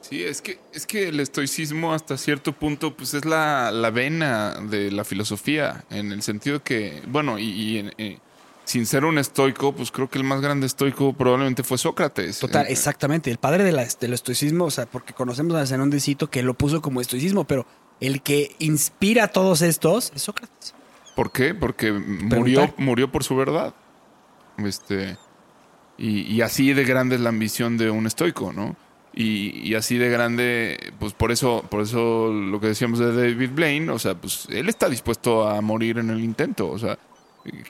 Sí, 0.00 0.22
es 0.22 0.42
que, 0.42 0.58
es 0.72 0.86
que 0.86 1.08
el 1.08 1.18
estoicismo 1.18 1.94
hasta 1.94 2.18
cierto 2.18 2.52
punto 2.52 2.94
pues 2.94 3.14
es 3.14 3.24
la, 3.24 3.70
la 3.70 3.90
vena 3.90 4.60
de 4.60 4.90
la 4.90 5.02
filosofía, 5.04 5.84
en 5.90 6.12
el 6.12 6.22
sentido 6.22 6.62
que, 6.62 7.02
bueno, 7.08 7.38
y, 7.38 7.90
eh, 7.96 8.18
sin 8.66 8.84
ser 8.86 9.06
un 9.06 9.16
estoico, 9.18 9.72
pues 9.74 9.90
creo 9.90 10.08
que 10.10 10.18
el 10.18 10.24
más 10.24 10.40
grande 10.42 10.66
estoico 10.66 11.14
probablemente 11.14 11.62
fue 11.62 11.78
Sócrates. 11.78 12.38
Total, 12.38 12.66
Eh, 12.66 12.72
exactamente. 12.72 13.30
El 13.30 13.38
padre 13.38 13.64
de 13.64 13.72
la- 13.72 13.86
del 13.98 14.12
estoicismo, 14.12 14.66
o 14.66 14.70
sea, 14.70 14.84
porque 14.86 15.14
conocemos 15.14 15.54
a 15.56 15.66
Zenón 15.66 15.88
de 15.90 16.00
Cito 16.00 16.28
que 16.30 16.42
lo 16.42 16.52
puso 16.54 16.82
como 16.82 17.00
estoicismo, 17.00 17.44
pero 17.44 17.66
el 18.00 18.20
que 18.22 18.54
inspira 18.58 19.24
a 19.24 19.28
todos 19.28 19.62
estos 19.62 20.12
es 20.14 20.22
Sócrates. 20.22 20.74
¿Por 21.16 21.30
qué? 21.32 21.54
Porque 21.54 21.92
Preguntar. 21.92 22.38
murió, 22.38 22.74
murió 22.76 23.10
por 23.12 23.24
su 23.24 23.36
verdad. 23.36 23.72
Este, 24.58 25.16
y, 25.98 26.22
y 26.22 26.40
así 26.42 26.72
de 26.72 26.84
grande 26.84 27.16
es 27.16 27.20
la 27.20 27.28
ambición 27.30 27.76
de 27.76 27.90
un 27.90 28.06
estoico, 28.06 28.52
¿no? 28.52 28.76
Y, 29.16 29.60
y 29.60 29.74
así 29.76 29.96
de 29.96 30.08
grande, 30.10 30.92
pues 30.98 31.12
por 31.12 31.30
eso, 31.30 31.64
por 31.70 31.82
eso 31.82 32.32
lo 32.32 32.60
que 32.60 32.66
decíamos 32.68 32.98
de 32.98 33.14
David 33.14 33.50
Blaine, 33.54 33.88
o 33.90 33.98
sea, 33.98 34.14
pues 34.16 34.46
él 34.50 34.68
está 34.68 34.88
dispuesto 34.88 35.48
a 35.48 35.60
morir 35.60 35.98
en 35.98 36.10
el 36.10 36.18
intento, 36.20 36.68
o 36.68 36.78
sea, 36.78 36.98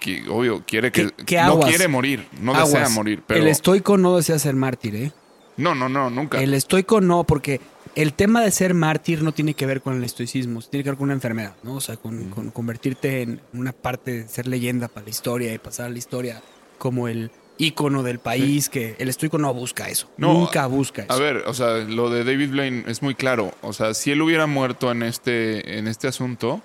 que, 0.01 0.25
obvio, 0.31 0.62
quiere 0.66 0.91
que... 0.91 1.11
¿Qué- 1.11 1.25
qué 1.27 1.43
no 1.43 1.61
quiere 1.61 1.87
morir, 1.89 2.27
no 2.41 2.55
Aguas. 2.55 2.72
desea 2.72 2.89
morir, 2.89 3.22
pero... 3.27 3.41
El 3.41 3.49
estoico 3.49 3.99
no 3.99 4.16
desea 4.16 4.39
ser 4.39 4.55
mártir, 4.55 4.97
¿eh? 4.97 5.12
No, 5.59 5.75
no, 5.75 5.89
no, 5.91 6.09
nunca. 6.09 6.41
El 6.41 6.55
estoico 6.55 7.01
no, 7.03 7.25
porque 7.25 7.61
el 7.95 8.14
tema 8.14 8.41
de 8.43 8.51
ser 8.51 8.72
mártir 8.72 9.22
no 9.22 9.33
tiene 9.33 9.53
que 9.55 9.66
ver 9.66 9.83
con 9.83 9.95
el 9.97 10.03
estoicismo, 10.03 10.62
tiene 10.62 10.83
que 10.83 10.91
ver 10.91 10.97
con 10.97 11.05
una 11.05 11.14
enfermedad, 11.14 11.55
¿no? 11.62 11.75
O 11.75 11.81
sea, 11.81 11.97
con, 11.99 12.31
con 12.31 12.51
convertirte 12.53 13.20
en 13.22 13.41
una 13.53 13.72
parte 13.72 14.27
ser 14.29 14.49
leyenda 14.49 14.89
para 14.89 15.05
la 15.05 15.11
historia 15.11 15.53
y 15.53 15.59
pasar 15.59 15.87
a 15.87 15.91
la 15.91 15.99
historia 15.99 16.43
como 16.79 17.07
el 17.07 17.31
ícono 17.59 18.03
del 18.03 18.19
país, 18.19 18.69
que 18.69 18.97
el 18.99 19.09
estoico 19.09 19.39
no 19.39 19.53
busca 19.55 19.89
eso. 19.89 20.11
No, 20.17 20.33
nunca 20.33 20.67
busca 20.67 21.03
eso. 21.03 21.13
A 21.13 21.17
ver, 21.19 21.45
o 21.47 21.55
sea, 21.55 21.79
lo 21.79 22.11
de 22.11 22.25
David 22.25 22.51
Blaine 22.51 22.85
es 22.89 23.03
muy 23.03 23.15
claro. 23.15 23.53
O 23.63 23.73
sea, 23.73 23.95
si 23.95 24.11
él 24.11 24.21
hubiera 24.23 24.47
muerto 24.47 24.91
en 24.91 25.03
este, 25.03 25.79
en 25.79 25.87
este 25.89 26.09
asunto, 26.09 26.61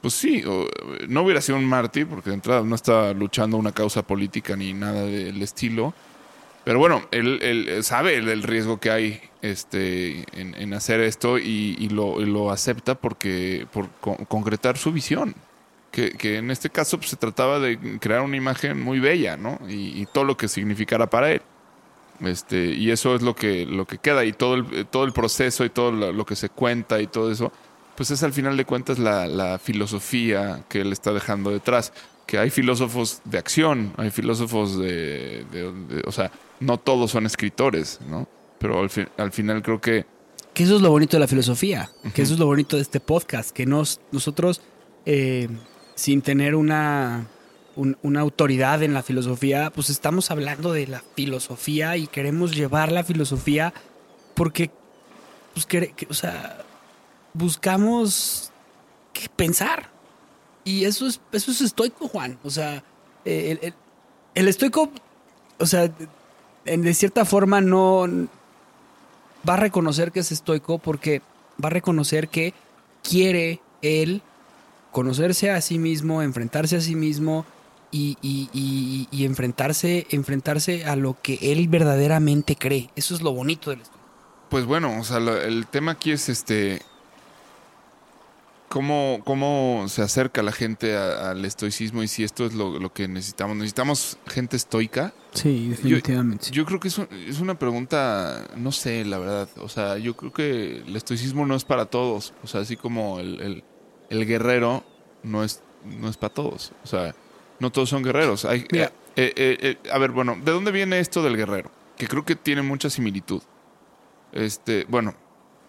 pues 0.00 0.14
sí, 0.14 0.42
o- 0.46 0.66
no 1.08 1.22
hubiera 1.22 1.40
sido 1.40 1.58
un 1.58 1.64
mártir, 1.66 2.06
porque 2.06 2.30
de 2.30 2.34
entrada 2.34 2.62
no 2.62 2.74
está 2.74 3.12
luchando 3.12 3.56
una 3.56 3.72
causa 3.72 4.02
política 4.02 4.56
ni 4.56 4.72
nada 4.72 5.04
del 5.04 5.42
estilo. 5.42 5.92
Pero 6.64 6.78
bueno, 6.80 7.06
él, 7.12 7.38
él 7.42 7.84
sabe 7.84 8.16
el, 8.16 8.28
el 8.28 8.42
riesgo 8.42 8.80
que 8.80 8.90
hay 8.90 9.20
este, 9.42 10.24
en, 10.32 10.54
en 10.56 10.74
hacer 10.74 11.00
esto 11.00 11.38
y, 11.38 11.76
y 11.78 11.90
lo, 11.90 12.20
y 12.20 12.24
lo 12.26 12.50
acepta 12.50 12.96
porque 12.96 13.66
por 13.72 13.88
con- 14.00 14.24
concretar 14.24 14.76
su 14.76 14.90
visión. 14.92 15.34
Que, 15.96 16.10
que 16.10 16.36
en 16.36 16.50
este 16.50 16.68
caso 16.68 16.98
pues, 16.98 17.08
se 17.08 17.16
trataba 17.16 17.58
de 17.58 17.98
crear 18.00 18.20
una 18.20 18.36
imagen 18.36 18.78
muy 18.82 19.00
bella, 19.00 19.38
¿no? 19.38 19.58
Y, 19.66 19.98
y 20.02 20.04
todo 20.12 20.24
lo 20.24 20.36
que 20.36 20.46
significara 20.46 21.08
para 21.08 21.32
él. 21.32 21.40
Este, 22.20 22.66
y 22.74 22.90
eso 22.90 23.14
es 23.14 23.22
lo 23.22 23.34
que, 23.34 23.64
lo 23.64 23.86
que 23.86 23.96
queda, 23.96 24.22
y 24.26 24.34
todo 24.34 24.56
el, 24.56 24.86
todo 24.86 25.04
el 25.04 25.12
proceso 25.14 25.64
y 25.64 25.70
todo 25.70 25.92
lo, 25.92 26.26
que 26.26 26.36
se 26.36 26.50
cuenta 26.50 27.00
y 27.00 27.06
todo 27.06 27.32
eso, 27.32 27.50
pues 27.96 28.10
es 28.10 28.22
al 28.22 28.34
final 28.34 28.58
de 28.58 28.66
cuentas 28.66 28.98
la, 28.98 29.26
la 29.26 29.58
filosofía 29.58 30.64
que 30.68 30.82
él 30.82 30.92
está 30.92 31.14
dejando 31.14 31.50
detrás. 31.50 31.94
Que 32.26 32.38
hay 32.38 32.50
filósofos 32.50 33.22
de 33.24 33.38
acción, 33.38 33.94
hay 33.96 34.10
filósofos 34.10 34.76
de, 34.78 35.46
de- 35.50 35.72
de- 35.72 36.02
o 36.06 36.12
sea, 36.12 36.30
no 36.60 36.76
todos 36.76 37.10
son 37.12 37.24
escritores, 37.24 38.00
¿no? 38.06 38.28
Pero 38.58 38.80
al, 38.80 38.90
fin- 38.90 39.08
al 39.16 39.32
final 39.32 39.62
creo 39.62 39.80
que 39.80 40.04
Que 40.52 40.64
eso 40.64 40.76
es 40.76 40.82
lo 40.82 40.90
bonito 40.90 41.16
de 41.16 41.20
la 41.20 41.28
filosofía, 41.28 41.88
que 42.14 42.20
eso 42.22 42.34
es 42.34 42.38
lo 42.40 42.46
bonito 42.46 42.76
de 42.76 42.82
este 42.82 43.00
podcast, 43.00 43.50
que 43.50 43.64
nos, 43.64 44.00
nosotros, 44.12 44.60
eh, 45.06 45.48
sin 45.96 46.22
tener 46.22 46.54
una, 46.54 47.26
un- 47.74 47.96
una 48.02 48.20
autoridad 48.20 48.82
en 48.84 48.94
la 48.94 49.02
filosofía, 49.02 49.70
pues 49.74 49.90
estamos 49.90 50.30
hablando 50.30 50.72
de 50.72 50.86
la 50.86 51.02
filosofía 51.16 51.96
y 51.96 52.06
queremos 52.06 52.54
llevar 52.54 52.92
la 52.92 53.02
filosofía 53.02 53.74
porque, 54.34 54.70
pues, 55.54 55.66
que- 55.66 56.06
o 56.08 56.14
sea, 56.14 56.58
buscamos 57.32 58.52
pensar. 59.36 59.90
Y 60.64 60.84
eso 60.84 61.06
es, 61.06 61.20
eso 61.32 61.50
es 61.50 61.60
estoico, 61.60 62.08
Juan. 62.08 62.38
O 62.44 62.50
sea, 62.50 62.82
el, 63.24 63.58
el- 63.62 63.74
el 64.34 64.48
estoico, 64.48 64.90
o 65.58 65.66
sea, 65.66 65.90
en, 66.66 66.82
de 66.82 66.94
cierta 66.94 67.24
forma 67.24 67.60
no 67.60 68.06
va 69.48 69.54
a 69.54 69.58
reconocer 69.58 70.12
que 70.12 70.20
es 70.20 70.32
estoico 70.32 70.78
porque 70.78 71.22
va 71.62 71.68
a 71.68 71.70
reconocer 71.70 72.28
que 72.28 72.52
quiere 73.02 73.60
él 73.80 74.20
conocerse 74.96 75.50
a 75.50 75.60
sí 75.60 75.78
mismo, 75.78 76.22
enfrentarse 76.22 76.74
a 76.76 76.80
sí 76.80 76.94
mismo 76.94 77.44
y, 77.90 78.16
y- 78.22 78.48
y- 78.54 79.08
y 79.10 79.26
enfrentarse, 79.26 80.06
enfrentarse 80.08 80.86
a 80.86 80.96
lo 80.96 81.18
que 81.22 81.38
él 81.52 81.68
verdaderamente 81.68 82.56
cree. 82.56 82.88
Eso 82.96 83.14
es 83.14 83.20
lo 83.20 83.32
bonito 83.34 83.68
del 83.68 83.82
estoico. 83.82 84.00
Pues 84.48 84.64
bueno, 84.64 84.98
o 84.98 85.04
sea, 85.04 85.20
lo- 85.20 85.36
el 85.38 85.66
tema 85.66 85.92
aquí 85.92 86.12
es 86.12 86.30
este. 86.30 86.80
¿Cómo, 88.68 89.20
cómo 89.24 89.84
se 89.88 90.02
acerca 90.02 90.42
la 90.42 90.50
gente 90.50 90.96
a- 90.96 91.30
al 91.30 91.44
estoicismo 91.44 92.02
y 92.02 92.08
si 92.08 92.24
esto 92.24 92.46
es 92.46 92.54
lo, 92.54 92.78
lo 92.80 92.92
que 92.92 93.06
necesitamos? 93.06 93.56
¿Necesitamos 93.56 94.18
gente 94.26 94.56
estoica? 94.56 95.12
Sí, 95.34 95.68
definitivamente. 95.68 96.48
Yo 96.50 96.64
creo 96.64 96.80
que 96.80 96.88
es, 96.88 96.98
un- 96.98 97.08
es 97.28 97.38
una 97.40 97.58
pregunta, 97.58 98.46
no 98.56 98.72
sé, 98.72 99.04
la 99.04 99.18
verdad. 99.18 99.48
O 99.58 99.68
sea, 99.68 99.98
yo 99.98 100.16
creo 100.16 100.32
que 100.32 100.78
el 100.86 100.96
estoicismo 100.96 101.44
no 101.46 101.54
es 101.54 101.64
para 101.64 101.84
todos. 101.86 102.32
O 102.42 102.46
sea, 102.46 102.62
así 102.62 102.76
como 102.76 103.20
el, 103.20 103.40
el- 103.40 103.64
el 104.10 104.26
guerrero 104.26 104.84
no 105.22 105.44
es, 105.44 105.62
no 105.84 106.08
es 106.08 106.16
para 106.16 106.32
todos. 106.34 106.72
O 106.84 106.86
sea, 106.86 107.14
no 107.60 107.70
todos 107.70 107.88
son 107.88 108.02
guerreros. 108.02 108.44
Hay, 108.44 108.66
Mira. 108.70 108.92
eh, 109.16 109.32
eh, 109.36 109.76
eh, 109.84 109.90
a 109.90 109.98
ver, 109.98 110.10
bueno, 110.10 110.36
¿de 110.44 110.52
dónde 110.52 110.70
viene 110.72 110.98
esto 110.98 111.22
del 111.22 111.36
guerrero? 111.36 111.70
Que 111.96 112.06
creo 112.06 112.24
que 112.24 112.36
tiene 112.36 112.62
mucha 112.62 112.90
similitud. 112.90 113.42
Este, 114.32 114.84
bueno, 114.88 115.14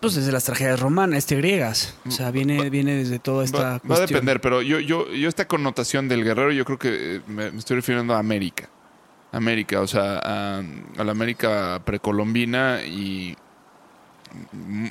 Pues 0.01 0.15
desde 0.15 0.31
las 0.31 0.43
tragedias 0.43 0.79
romanas, 0.79 1.19
este 1.19 1.35
griegas. 1.37 1.95
O 2.05 2.11
sea, 2.11 2.31
viene, 2.31 2.69
viene 2.69 2.95
desde 2.95 3.17
toda 3.19 3.43
esta 3.45 3.57
va, 3.77 3.81
va 3.89 3.95
a 3.95 3.99
depender, 4.01 4.41
pero 4.41 4.61
yo, 4.61 4.79
yo, 4.79 5.11
yo 5.11 5.29
esta 5.29 5.47
connotación 5.47 6.07
del 6.07 6.23
guerrero, 6.23 6.51
yo 6.51 6.65
creo 6.65 6.77
que 6.77 7.15
eh, 7.15 7.21
me, 7.27 7.51
me 7.51 7.57
estoy 7.59 7.77
refiriendo 7.77 8.13
a 8.13 8.19
América. 8.19 8.69
América, 9.31 9.81
o 9.81 9.87
sea, 9.87 10.19
a, 10.23 10.59
a 10.97 11.03
la 11.03 11.11
América 11.11 11.81
precolombina 11.85 12.83
y 12.83 13.35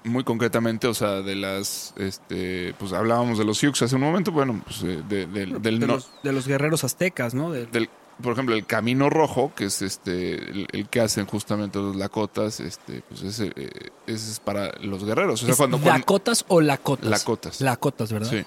muy 0.05 0.25
concretamente, 0.25 0.87
o 0.87 0.95
sea, 0.95 1.23
de 1.23 1.35
las, 1.37 1.95
este, 1.97 2.75
pues 2.79 2.93
hablábamos 2.93 3.39
de 3.39 3.45
los 3.45 3.59
Sioux 3.59 3.81
hace 3.83 3.95
un 3.97 4.03
momento, 4.03 4.33
bueno, 4.33 4.61
pues 4.65 4.83
eh, 4.83 5.03
de- 5.09 5.27
del, 5.27 5.61
del 5.63 5.81
de, 5.81 5.87
no- 5.87 5.95
los, 5.95 6.11
de 6.23 6.33
los 6.33 6.47
guerreros 6.49 6.85
aztecas, 6.85 7.35
¿no? 7.35 7.51
De- 7.53 7.67
del- 7.67 7.89
por 8.23 8.33
ejemplo, 8.33 8.55
el 8.55 8.65
Camino 8.65 9.11
Rojo, 9.11 9.53
que 9.55 9.67
es 9.67 9.83
este 9.83 10.37
el, 10.37 10.67
el 10.73 10.89
que 10.89 11.01
hacen 11.01 11.27
justamente 11.27 11.79
los 11.79 11.97
lakotas, 11.97 12.61
este, 12.61 13.03
pues 13.09 13.21
ese, 13.23 13.53
eh, 13.57 13.69
ese 14.07 14.33
es 14.33 14.41
para 14.41 14.73
los 14.81 15.05
guerreros. 15.05 15.43
O 15.43 15.45
sea, 15.45 15.53
¿Es 15.53 15.59
cuando, 15.59 15.79
¿Lakotas 15.79 16.45
o 16.49 16.63
lacotas? 16.63 17.11
Lakotas. 17.11 17.61
Lakotas, 17.61 18.11
¿verdad? 18.13 18.31
Sí. 18.31 18.43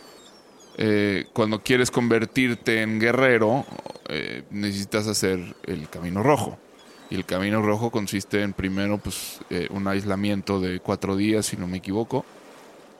Eh, 0.77 1.27
cuando 1.33 1.61
quieres 1.61 1.91
convertirte 1.91 2.81
en 2.81 2.99
guerrero, 2.99 3.65
eh, 4.07 4.43
necesitas 4.49 5.05
hacer 5.07 5.55
el 5.63 5.87
camino 5.89 6.23
rojo. 6.23 6.57
Y 7.09 7.15
el 7.15 7.25
camino 7.25 7.61
rojo 7.61 7.89
consiste 7.89 8.43
en 8.43 8.53
primero 8.53 8.99
pues 8.99 9.39
eh, 9.49 9.67
un 9.71 9.87
aislamiento 9.87 10.59
de 10.59 10.79
cuatro 10.79 11.15
días, 11.15 11.47
si 11.47 11.57
no 11.57 11.65
me 11.67 11.77
equivoco, 11.77 12.23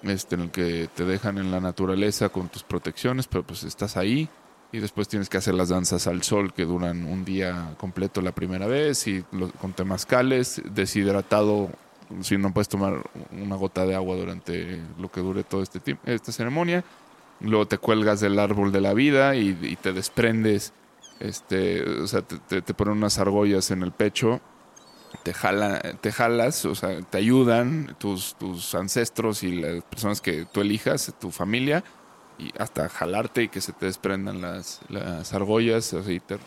este, 0.04 0.36
en 0.36 0.42
el 0.42 0.52
que 0.52 0.90
te 0.96 1.06
dejan 1.06 1.38
en 1.38 1.52
la 1.52 1.60
naturaleza 1.60 2.30
con 2.30 2.50
tus 2.50 2.64
protecciones, 2.64 3.28
pero 3.28 3.44
pues 3.44 3.64
estás 3.64 3.98
ahí. 3.98 4.28
Y 4.72 4.80
después 4.80 5.08
tienes 5.08 5.30
que 5.30 5.38
hacer 5.38 5.56
las 5.56 5.70
danzas 5.70 6.06
al 6.08 6.22
sol 6.24 6.54
que 6.54 6.64
duran 6.66 7.06
un 7.06 7.26
día 7.26 7.74
completo 7.78 8.22
la 8.22 8.32
primera 8.32 8.68
vez 8.68 9.08
y 9.08 9.24
lo- 9.32 9.50
con 9.54 9.74
temazcales, 9.74 10.62
deshidratado, 10.74 11.70
si 12.22 12.38
no 12.38 12.54
puedes 12.54 12.70
tomar 12.70 13.02
una 13.32 13.56
gota 13.56 13.86
de 13.86 13.96
agua 13.96 14.16
durante 14.16 14.80
lo 15.00 15.12
que 15.12 15.22
dure 15.22 15.44
todo 15.44 15.62
este 15.64 15.98
esta 16.06 16.32
ceremonia. 16.32 16.84
Luego 17.42 17.68
te 17.68 17.78
cuelgas 17.78 18.20
del 18.20 18.38
árbol 18.38 18.72
de 18.72 18.82
la 18.82 18.94
vida 18.94 19.36
y 19.36 19.76
te 19.82 19.94
desprendes, 19.94 20.74
este, 21.20 21.84
o 22.02 22.08
sea, 22.08 22.22
te, 22.24 22.62
te- 22.62 22.74
ponen 22.74 22.96
unas 22.98 23.20
argollas 23.20 23.72
en 23.72 23.84
el 23.84 23.94
pecho, 23.94 24.42
te, 25.24 25.34
jala, 25.34 25.82
te 26.02 26.12
jalas, 26.12 26.66
o 26.66 26.76
sea, 26.76 27.02
te 27.04 27.18
ayudan 27.20 27.96
tus, 28.00 28.36
tus 28.38 28.76
ancestros 28.76 29.44
y 29.44 29.54
las 29.62 29.84
personas 29.86 30.22
que 30.22 30.46
tú 30.46 30.62
elijas, 30.62 31.14
tu 31.20 31.32
familia, 31.32 31.84
y 32.38 32.52
hasta 32.60 32.90
jalarte 32.90 33.44
y 33.44 33.50
que 33.50 33.62
se 33.62 33.74
te 33.74 33.88
desprendan 33.88 34.42
las, 34.42 34.82
las 34.90 35.34
argollas, 35.34 35.94
así 35.94 36.20
te 36.22 36.40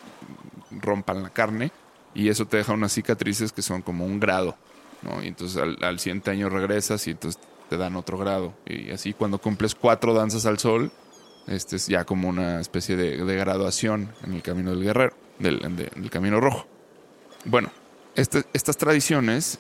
rompan 0.70 1.22
la 1.22 1.30
carne, 1.30 1.72
y 2.14 2.28
eso 2.28 2.46
te 2.46 2.58
deja 2.58 2.72
unas 2.72 2.92
cicatrices 2.92 3.52
que 3.52 3.62
son 3.62 3.82
como 3.82 4.06
un 4.06 4.20
grado, 4.20 4.58
¿no? 5.00 5.22
Y 5.22 5.28
entonces 5.28 5.60
al, 5.62 5.76
al 5.82 5.98
siguiente 5.98 6.30
año 6.30 6.48
regresas 6.48 7.06
y 7.06 7.12
entonces 7.12 7.40
te 7.68 7.76
dan 7.76 7.96
otro 7.96 8.18
grado. 8.18 8.60
Y 8.66 8.90
así 8.90 9.14
cuando 9.14 9.40
cumples 9.40 9.74
cuatro 9.74 10.14
danzas 10.14 10.46
al 10.46 10.58
sol, 10.58 10.92
este 11.46 11.76
es 11.76 11.86
ya 11.88 12.04
como 12.04 12.28
una 12.28 12.60
especie 12.60 12.96
de, 12.96 13.16
graduación 13.36 14.08
en 14.24 14.34
el 14.34 14.42
camino 14.42 14.70
del 14.70 14.82
guerrero, 14.84 15.14
del, 15.38 15.58
de- 15.76 15.90
del 15.94 16.10
camino 16.10 16.40
rojo. 16.40 16.66
Bueno, 17.44 17.70
este- 18.14 18.44
estas 18.52 18.76
tradiciones 18.76 19.58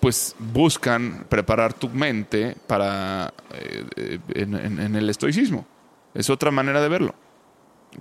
pues 0.00 0.36
buscan 0.38 1.26
preparar 1.28 1.72
tu 1.74 1.88
mente 1.88 2.56
para 2.68 3.32
eh, 3.52 4.18
en, 4.34 4.54
el 4.94 5.10
estoicismo. 5.10 5.66
Es 6.14 6.30
otra 6.30 6.50
manera 6.52 6.80
de 6.80 6.88
verlo, 6.88 7.14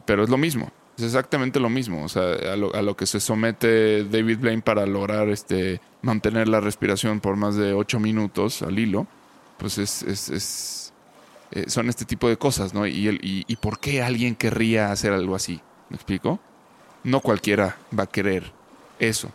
pero 0.06 0.24
es 0.24 0.30
lo 0.30 0.38
mismo. 0.38 0.72
Es 0.98 1.04
exactamente 1.04 1.60
lo 1.60 1.70
mismo. 1.70 2.04
O 2.04 2.10
sea, 2.10 2.34
a 2.54 2.56
lo, 2.56 2.96
que 2.96 3.06
se 3.08 3.20
somete 3.20 4.04
David 4.06 4.40
Blaine 4.40 4.62
para 4.62 4.86
lograr 4.86 5.30
este 5.30 5.82
mantener 6.02 6.48
la 6.48 6.60
respiración 6.60 7.20
por 7.20 7.36
más 7.36 7.56
de 7.56 7.74
ocho 7.74 8.00
minutos 8.00 8.62
al 8.62 8.78
hilo, 8.80 9.08
pues 9.58 9.78
es, 9.80 10.04
es- 10.04 10.30
es- 10.30 10.87
eh, 11.52 11.66
son 11.70 11.90
este 11.90 12.06
tipo 12.06 12.28
de 12.30 12.38
cosas, 12.38 12.74
¿no? 12.74 12.86
Y, 12.88 13.08
el, 13.08 13.16
y, 13.24 13.44
y 13.48 13.56
por 13.58 13.80
qué 13.80 14.02
alguien 14.02 14.36
querría 14.36 14.92
hacer 14.92 15.14
algo 15.14 15.36
así? 15.36 15.62
¿Me 15.90 15.96
explico? 15.96 16.40
No 17.04 17.22
cualquiera 17.22 17.78
va 17.98 18.04
a 18.04 18.08
querer 18.08 18.52
eso. 19.00 19.30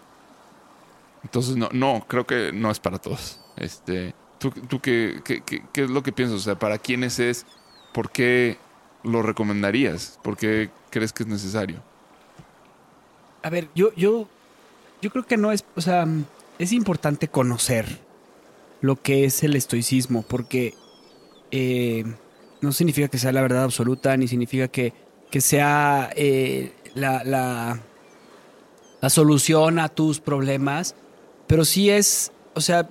Entonces, 1.25 1.57
no, 1.57 1.69
no, 1.73 2.05
creo 2.09 2.27
que 2.27 2.53
no 2.53 2.71
es 2.71 2.81
para 2.81 2.99
todos. 2.99 3.41
Este, 3.57 4.15
¿Tú, 4.39 4.51
tú 4.51 4.81
qué, 4.81 5.21
qué- 5.25 5.43
qué- 5.43 5.63
qué 5.73 5.85
es 5.85 5.91
lo 5.91 6.03
que 6.03 6.13
piensas? 6.13 6.39
O 6.41 6.43
sea, 6.43 6.57
¿para 6.59 6.79
quiénes 6.79 7.19
es? 7.21 7.47
¿Por 7.95 8.11
qué 8.11 8.59
lo 9.05 9.23
recomendarías? 9.23 10.19
¿Por 10.23 10.37
qué 10.37 10.71
crees 10.91 11.13
que 11.13 11.23
es 11.23 11.29
necesario? 11.29 11.81
A 13.43 13.51
ver, 13.51 13.69
yo, 13.75 13.93
yo, 13.95 14.29
yo 15.01 15.11
creo 15.11 15.25
que 15.25 15.37
no 15.37 15.53
es, 15.53 15.65
o 15.77 15.81
sea, 15.81 16.07
es 16.59 16.73
importante 16.73 17.29
conocer 17.29 18.01
lo 18.81 19.01
que 19.01 19.25
es 19.25 19.43
el 19.45 19.55
estoicismo, 19.57 20.23
porque 20.23 20.75
eh, 21.53 22.05
no 22.61 22.73
significa 22.73 23.07
que 23.09 23.19
sea 23.19 23.31
la 23.33 23.43
verdad 23.43 23.63
absoluta, 23.63 24.17
ni 24.17 24.27
significa 24.27 24.67
que 24.69 24.93
que 25.31 25.41
sea 25.41 26.11
eh, 26.15 26.73
la, 26.95 27.25
la, 27.25 27.81
la 29.01 29.09
solución 29.09 29.79
a 29.79 29.89
tus 29.89 30.21
problemas, 30.21 30.95
pero 31.47 31.65
sí 31.65 31.89
es, 31.89 32.33
o 32.53 32.61
sea, 32.61 32.87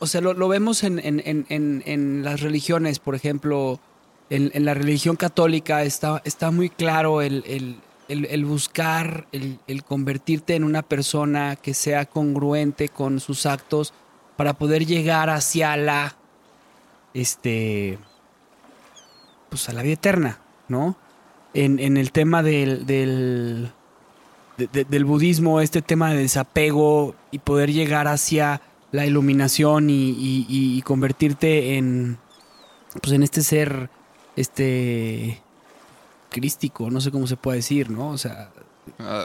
o 0.00 0.06
sea, 0.06 0.20
lo, 0.20 0.34
lo 0.34 0.48
vemos 0.48 0.84
en, 0.84 0.98
en- 0.98 1.22
en- 1.48 1.82
en- 1.86 2.22
las 2.24 2.42
religiones, 2.42 2.98
por 2.98 3.14
ejemplo, 3.14 3.80
en, 4.28 4.50
la 4.66 4.74
religión 4.74 5.16
católica 5.16 5.82
está, 5.82 6.20
está 6.26 6.50
muy 6.50 6.68
claro 6.68 7.22
el, 7.22 7.42
el- 7.46 8.26
el- 8.26 8.44
buscar, 8.44 9.26
el 9.32 9.82
convertirte 9.84 10.56
en 10.56 10.64
una 10.64 10.82
persona 10.82 11.56
que 11.56 11.72
sea 11.72 12.04
congruente 12.04 12.90
con 12.90 13.18
sus 13.18 13.46
actos 13.46 13.94
para 14.36 14.52
poder 14.52 14.84
llegar 14.84 15.30
hacia 15.30 15.74
la, 15.78 16.16
este, 17.14 17.98
pues 19.48 19.68
a 19.68 19.72
la 19.72 19.82
vida 19.82 19.94
eterna, 19.94 20.38
¿no? 20.68 20.96
En, 21.54 21.78
en 21.78 21.96
el 21.96 22.10
tema 22.12 22.42
del, 22.42 22.84
del, 22.86 23.70
de- 24.58 24.66
de- 24.72 24.84
del 24.84 25.04
budismo, 25.04 25.60
este 25.60 25.82
tema 25.82 26.10
de 26.10 26.18
desapego 26.18 27.14
y 27.30 27.38
poder 27.38 27.72
llegar 27.72 28.08
hacia 28.08 28.60
la 28.92 29.06
iluminación 29.06 29.90
y, 29.90 30.10
y- 30.48 30.82
convertirte 30.82 31.76
en, 31.78 32.18
pues 33.00 33.12
en 33.12 33.22
este 33.22 33.42
ser, 33.42 33.90
este, 34.36 35.40
crístico, 36.30 36.90
no 36.90 37.00
sé 37.00 37.10
cómo 37.12 37.26
se 37.28 37.36
puede 37.36 37.58
decir, 37.58 37.90
¿no? 37.90 38.10
O 38.10 38.18
sea, 38.18 38.50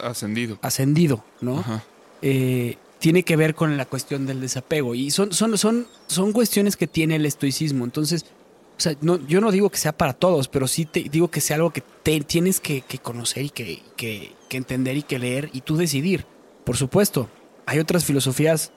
ascendido. 0.04 0.58
ascendido, 0.62 1.24
¿no? 1.42 1.60
Ajá. 1.60 1.84
eh, 2.22 2.78
tiene 3.00 3.24
que 3.24 3.36
ver 3.36 3.56
con 3.56 3.78
la 3.78 3.86
cuestión 3.86 4.26
del 4.26 4.42
desapego. 4.42 4.94
Y 4.96 5.12
son, 5.12 5.34
son, 5.34 5.58
son, 5.58 5.88
son 6.08 6.32
cuestiones 6.34 6.76
que 6.78 6.88
tiene 6.88 7.16
el 7.16 7.26
estoicismo. 7.26 7.86
Entonces, 7.86 8.26
o 8.78 8.82
sea, 8.82 8.96
no, 9.02 9.26
yo 9.28 9.42
no 9.42 9.52
digo 9.52 9.70
que 9.70 9.78
sea 9.78 9.92
para 9.98 10.14
todos, 10.14 10.48
pero 10.48 10.68
sí 10.68 10.86
te 10.86 11.04
digo 11.04 11.30
que 11.30 11.42
sea 11.42 11.56
algo 11.58 11.72
que 11.72 11.82
te, 12.04 12.20
tienes 12.22 12.60
que, 12.60 12.84
conocer 13.02 13.46
y 13.46 13.50
que, 13.50 13.82
que- 13.96 14.34
que 14.50 14.58
entender 14.58 14.98
y 14.98 15.04
que 15.04 15.20
leer 15.20 15.50
y 15.54 15.62
tú 15.62 15.78
decidir. 15.78 16.26
Por 16.64 16.76
supuesto, 16.76 17.30
hay 17.66 17.80
otras 17.80 18.04
filosofías 18.06 18.72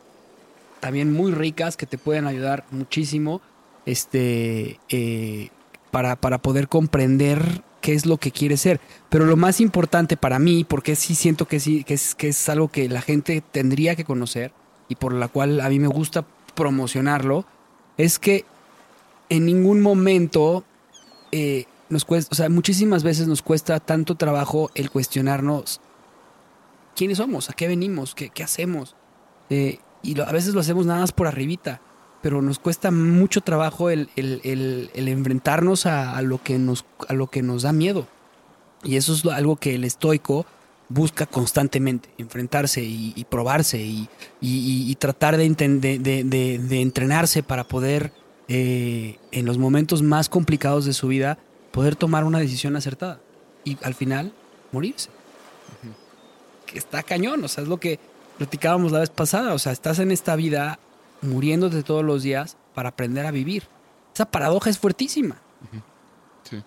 también 0.81 1.13
muy 1.13 1.33
ricas 1.33 1.77
que 1.77 1.87
te 1.87 1.97
pueden 1.99 2.27
ayudar 2.27 2.65
muchísimo 2.71 3.41
este, 3.87 4.79
eh, 4.89 5.49
para, 5.91 6.17
para 6.17 6.39
poder 6.39 6.69
comprender 6.69 7.63
qué 7.83 7.93
es 7.93 8.07
lo 8.07 8.17
que 8.17 8.31
quieres 8.31 8.63
ser. 8.63 8.81
Pero 9.11 9.27
lo 9.27 9.37
más 9.37 9.61
importante 9.61 10.17
para 10.17 10.39
mí, 10.39 10.65
porque 10.65 10.97
sí 10.97 11.15
siento 11.15 11.47
que 11.47 11.61
sí, 11.61 11.85
que 11.85 11.93
es, 11.95 12.15
que 12.15 12.29
es 12.29 12.49
algo 12.49 12.69
que 12.69 12.89
la 12.89 13.03
gente 13.03 13.43
tendría 13.53 13.95
que 13.97 14.05
conocer 14.05 14.53
y 14.89 14.95
por 14.95 15.13
la 15.13 15.29
cual 15.29 15.61
a 15.61 15.69
mí 15.69 15.79
me 15.79 15.89
gusta 15.89 16.25
promocionarlo, 16.55 17.45
es 17.99 18.19
que 18.19 18.47
en 19.29 19.45
ningún 19.45 19.83
momento 19.83 20.65
eh, 21.33 21.67
nos 21.91 22.05
cuesta, 22.07 22.29
o 22.33 22.35
sea, 22.35 22.49
muchísimas 22.49 23.03
veces 23.03 23.27
nos 23.29 23.43
cuesta 23.43 23.81
tanto 23.81 24.15
trabajo 24.15 24.71
el 24.75 24.91
cuestionarnos 24.91 25.81
quiénes 26.97 27.19
somos, 27.19 27.51
a 27.51 27.53
qué 27.55 27.69
venimos, 27.69 28.15
qué, 28.15 28.31
qué 28.31 28.43
hacemos. 28.43 28.95
Eh, 29.51 29.79
y 30.03 30.15
lo- 30.15 30.25
a 30.25 30.33
veces 30.33 30.55
lo 30.55 30.61
hacemos 30.61 30.87
nada 30.87 31.01
más 31.01 31.13
por 31.13 31.27
arribita, 31.27 31.81
pero 32.23 32.41
nos 32.41 32.59
cuesta 32.59 32.91
mucho 32.91 33.41
trabajo 33.41 33.91
el, 33.91 34.09
el- 34.17 34.41
el- 34.45 34.91
el 34.95 35.09
enfrentarnos 35.09 35.87
a, 35.87 36.17
a 36.17 36.23
lo 36.23 36.43
que 36.43 36.59
nos, 36.59 36.85
a 37.09 37.13
lo 37.15 37.27
que 37.29 37.43
nos 37.43 37.63
da 37.63 37.73
miedo. 37.73 38.07
Y 38.85 38.97
eso 38.97 39.13
es 39.13 39.25
algo 39.27 39.57
que 39.57 39.75
el 39.75 39.85
estoico 39.85 40.47
busca 40.89 41.27
constantemente, 41.27 42.11
enfrentarse 42.19 42.83
y, 42.83 43.13
y 43.17 43.25
probarse 43.25 43.81
y, 43.81 44.09
y- 44.41 44.95
tratar 44.97 45.37
de, 45.37 45.47
enten- 45.47 45.81
de- 45.81 45.99
de- 45.99 46.23
de- 46.25 46.59
de 46.59 46.81
entrenarse 46.81 47.43
para 47.43 47.65
poder, 47.65 48.13
eh, 48.49 49.19
en 49.31 49.47
los 49.47 49.59
momentos 49.59 50.03
más 50.03 50.29
complicados 50.29 50.85
de 50.85 50.93
su 50.93 51.09
vida, 51.09 51.39
poder 51.71 51.97
tomar 51.97 52.25
una 52.25 52.39
decisión 52.39 52.77
acertada 52.77 53.21
y 53.65 53.79
al 53.83 53.95
final 53.95 54.33
morirse. 54.71 55.09
Que 56.67 56.79
está 56.79 57.03
cañón, 57.03 57.43
o 57.45 57.49
sea, 57.49 57.63
es 57.63 57.69
lo 57.69 57.79
que 57.79 57.99
platicábamos 58.39 58.93
la 58.93 59.01
vez 59.01 59.11
pasada, 59.11 59.55
o 59.55 59.59
sea, 59.59 59.73
estás 59.73 59.99
en 59.99 60.11
esta 60.11 60.37
vida 60.37 60.79
muriéndote 61.23 61.83
todos 61.83 62.05
los 62.05 62.23
días 62.23 62.57
para 62.75 62.91
aprender 62.91 63.27
a 63.27 63.31
vivir. 63.31 63.65
Esa 64.15 64.31
paradoja 64.31 64.69
es 64.71 64.79
fuertísima. 64.79 65.37
Sí. 66.43 66.63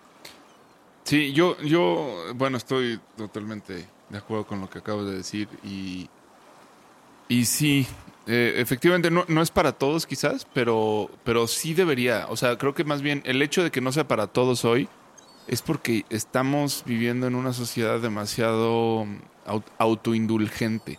Sí, 1.04 1.34
yo, 1.34 1.58
yo, 1.62 2.24
bueno, 2.36 2.58
estoy 2.58 3.00
totalmente 3.16 3.88
de 4.10 4.18
acuerdo 4.18 4.48
con 4.48 4.62
lo 4.62 4.70
que 4.70 4.80
acabas 4.80 5.06
de 5.06 5.18
decir 5.18 5.48
y, 5.64 6.10
y 7.28 7.46
sí, 7.46 7.86
eh, 8.28 8.56
efectivamente 8.58 9.12
no, 9.12 9.24
no 9.28 9.42
es 9.42 9.52
para 9.52 9.72
todos 9.74 10.08
quizás, 10.08 10.48
pero, 10.54 11.12
pero 11.24 11.48
sí 11.48 11.74
debería. 11.76 12.26
O 12.30 12.38
sea, 12.38 12.58
creo 12.58 12.74
que 12.74 12.84
más 12.84 13.02
bien 13.04 13.22
el 13.26 13.42
hecho 13.42 13.64
de 13.64 13.70
que 13.72 13.82
no 13.82 13.92
sea 13.92 14.08
para 14.08 14.28
todos 14.28 14.66
hoy 14.66 14.88
es 15.48 15.62
porque 15.62 16.06
estamos 16.10 16.84
viviendo 16.88 17.28
en 17.28 17.36
una 17.36 17.54
sociedad 17.54 18.00
demasiado 18.00 19.06
au- 19.46 19.64
autoindulgente, 19.78 20.98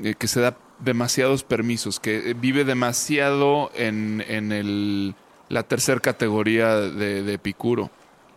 eh, 0.00 0.14
que 0.18 0.26
se 0.26 0.40
da 0.40 0.56
demasiados 0.80 1.42
permisos, 1.44 1.98
que 2.00 2.30
eh, 2.30 2.34
vive 2.34 2.64
demasiado 2.64 3.70
en, 3.74 4.24
en 4.28 4.52
el, 4.52 5.14
la 5.48 5.62
tercera 5.64 6.00
categoría 6.00 6.74
de, 6.76 7.22
de 7.22 7.32
Epicuro. 7.34 7.90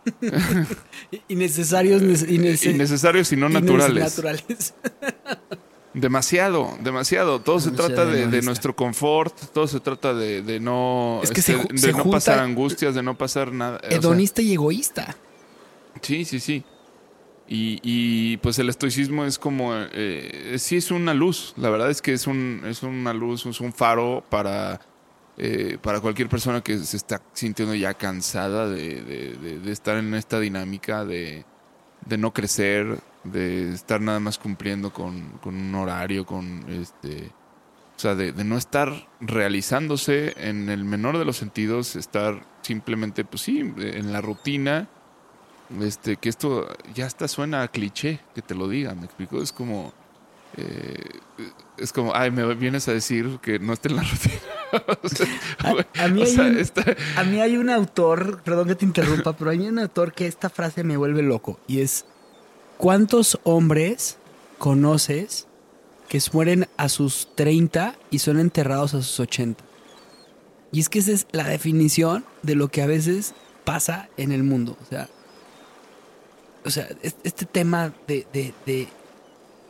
Innecesarios, 1.28 2.02
nece- 2.02 2.28
innece- 2.28 2.70
Innecesarios 2.70 3.32
y 3.32 3.36
no 3.36 3.48
naturales. 3.48 4.02
naturales. 4.02 4.74
Demasiado, 5.94 6.74
demasiado. 6.80 7.42
Todo 7.42 7.60
se 7.60 7.70
trata 7.70 8.06
de, 8.06 8.40
nuestro 8.40 8.74
confort, 8.74 9.38
todo 9.52 9.66
se 9.68 9.78
trata 9.78 10.14
de, 10.14 10.40
de 10.40 10.58
no, 10.58 11.20
Es 11.22 11.30
que 11.30 11.40
este, 11.40 11.52
se 11.52 11.58
ju- 11.58 11.68
de 11.70 11.78
se 11.78 11.92
no 11.92 11.98
junta- 11.98 12.16
pasar 12.16 12.38
angustias, 12.38 12.94
de 12.94 13.02
no 13.02 13.18
pasar 13.18 13.52
nada. 13.52 13.76
o 13.76 13.86
sea, 13.86 13.98
Hedonista 13.98 14.40
y 14.40 14.54
egoísta. 14.54 15.14
sí, 16.00 16.24
sí, 16.24 16.40
sí. 16.40 16.64
Y, 17.48 17.80
y, 17.82 18.36
pues 18.38 18.58
el 18.58 18.68
estoicismo 18.68 19.24
es 19.24 19.38
como, 19.38 19.72
eh, 19.74 20.54
sí 20.58 20.76
es 20.76 20.90
una 20.90 21.12
luz, 21.12 21.52
la 21.56 21.68
verdad 21.70 21.90
es 21.90 22.00
que 22.00 22.12
es, 22.14 22.26
un, 22.26 22.62
es 22.64 22.82
una 22.82 23.12
luz, 23.12 23.44
es 23.46 23.60
un 23.60 23.72
faro 23.72 24.24
para, 24.30 24.80
eh, 25.36 25.76
para 25.82 26.00
cualquier 26.00 26.28
persona 26.28 26.62
que 26.62 26.78
se 26.78 26.96
está 26.96 27.20
sintiendo 27.34 27.74
ya 27.74 27.94
cansada 27.94 28.68
de, 28.68 29.02
de- 29.02 29.36
de- 29.36 29.58
de 29.58 29.72
estar 29.72 29.98
en 29.98 30.14
esta 30.14 30.40
dinámica 30.40 31.04
de, 31.04 31.44
no 32.16 32.32
crecer, 32.32 33.00
de 33.24 33.72
estar 33.74 34.00
nada 34.00 34.20
más 34.20 34.38
cumpliendo 34.38 34.92
con, 34.92 35.38
un 35.44 35.74
horario, 35.74 36.24
con 36.24 36.64
este... 36.70 37.30
O 37.94 38.00
sea, 38.02 38.14
de 38.14 38.32
no 38.44 38.56
estar 38.56 39.08
realizándose 39.20 40.32
en 40.36 40.70
el 40.70 40.84
menor 40.84 41.18
de 41.18 41.24
los 41.24 41.36
sentidos, 41.36 41.94
estar 41.94 42.44
simplemente, 42.62 43.24
pues 43.24 43.42
sí, 43.42 43.60
en 43.60 44.12
la 44.12 44.20
rutina, 44.20 44.88
este, 45.80 46.16
que 46.16 46.28
esto 46.28 46.68
ya 46.94 47.06
hasta 47.06 47.28
suena 47.28 47.62
a 47.62 47.68
cliché 47.68 48.20
que 48.34 48.42
te 48.42 48.54
lo 48.54 48.68
digan, 48.68 48.98
¿me 49.00 49.06
explico? 49.06 49.40
Es 49.42 49.52
como, 49.52 49.92
eh, 50.56 50.98
es 51.78 51.92
como, 51.92 52.14
ay, 52.14 52.30
me 52.30 52.54
vienes 52.54 52.86
a 52.88 52.92
decir 52.92 53.38
que 53.42 53.58
no 53.58 53.72
esté 53.72 53.88
en 53.88 53.96
la 53.96 54.02
rutina. 54.10 54.34
O 55.02 55.08
sea, 55.08 55.72
güey, 55.72 55.84
a 55.98 56.08
mí 56.08 56.20
o 56.22 56.24
hay 56.24 56.30
sea, 56.30 56.44
un- 56.44 56.58
está- 56.58 56.96
A 57.16 57.24
mí 57.24 57.40
hay 57.40 57.56
un 57.56 57.70
autor, 57.70 58.42
perdón 58.42 58.68
que 58.68 58.74
te 58.74 58.84
interrumpa, 58.84 59.32
pero 59.36 59.50
hay 59.50 59.60
un 59.66 59.78
autor 59.78 60.12
que 60.12 60.26
esta 60.26 60.50
frase 60.50 60.84
me 60.84 60.96
vuelve 60.96 61.22
loco 61.22 61.58
y 61.66 61.80
es 61.80 62.04
¿cuántos 62.78 63.38
hombres 63.44 64.18
conoces 64.58 65.46
que 66.08 66.20
mueren 66.32 66.68
a 66.76 66.88
sus 66.88 67.28
30 67.34 67.96
y 68.10 68.18
son 68.18 68.38
enterrados 68.38 68.94
a 68.94 69.02
sus 69.02 69.18
80? 69.20 69.64
Y 70.72 70.80
es 70.80 70.88
que 70.88 70.98
esa 71.00 71.12
es 71.12 71.26
la 71.32 71.44
definición 71.44 72.24
de 72.42 72.54
lo 72.54 72.68
que 72.68 72.80
a 72.82 72.86
veces 72.86 73.34
pasa 73.64 74.08
en 74.16 74.32
el 74.32 74.42
mundo. 74.42 74.76
O 74.82 74.86
sea, 74.86 75.08
o 76.64 76.70
sea 76.70 76.88
es- 77.02 77.16
este 77.24 77.46
tema 77.46 77.92
de, 78.06 78.26
de- 78.32 78.54
de- 78.66 78.88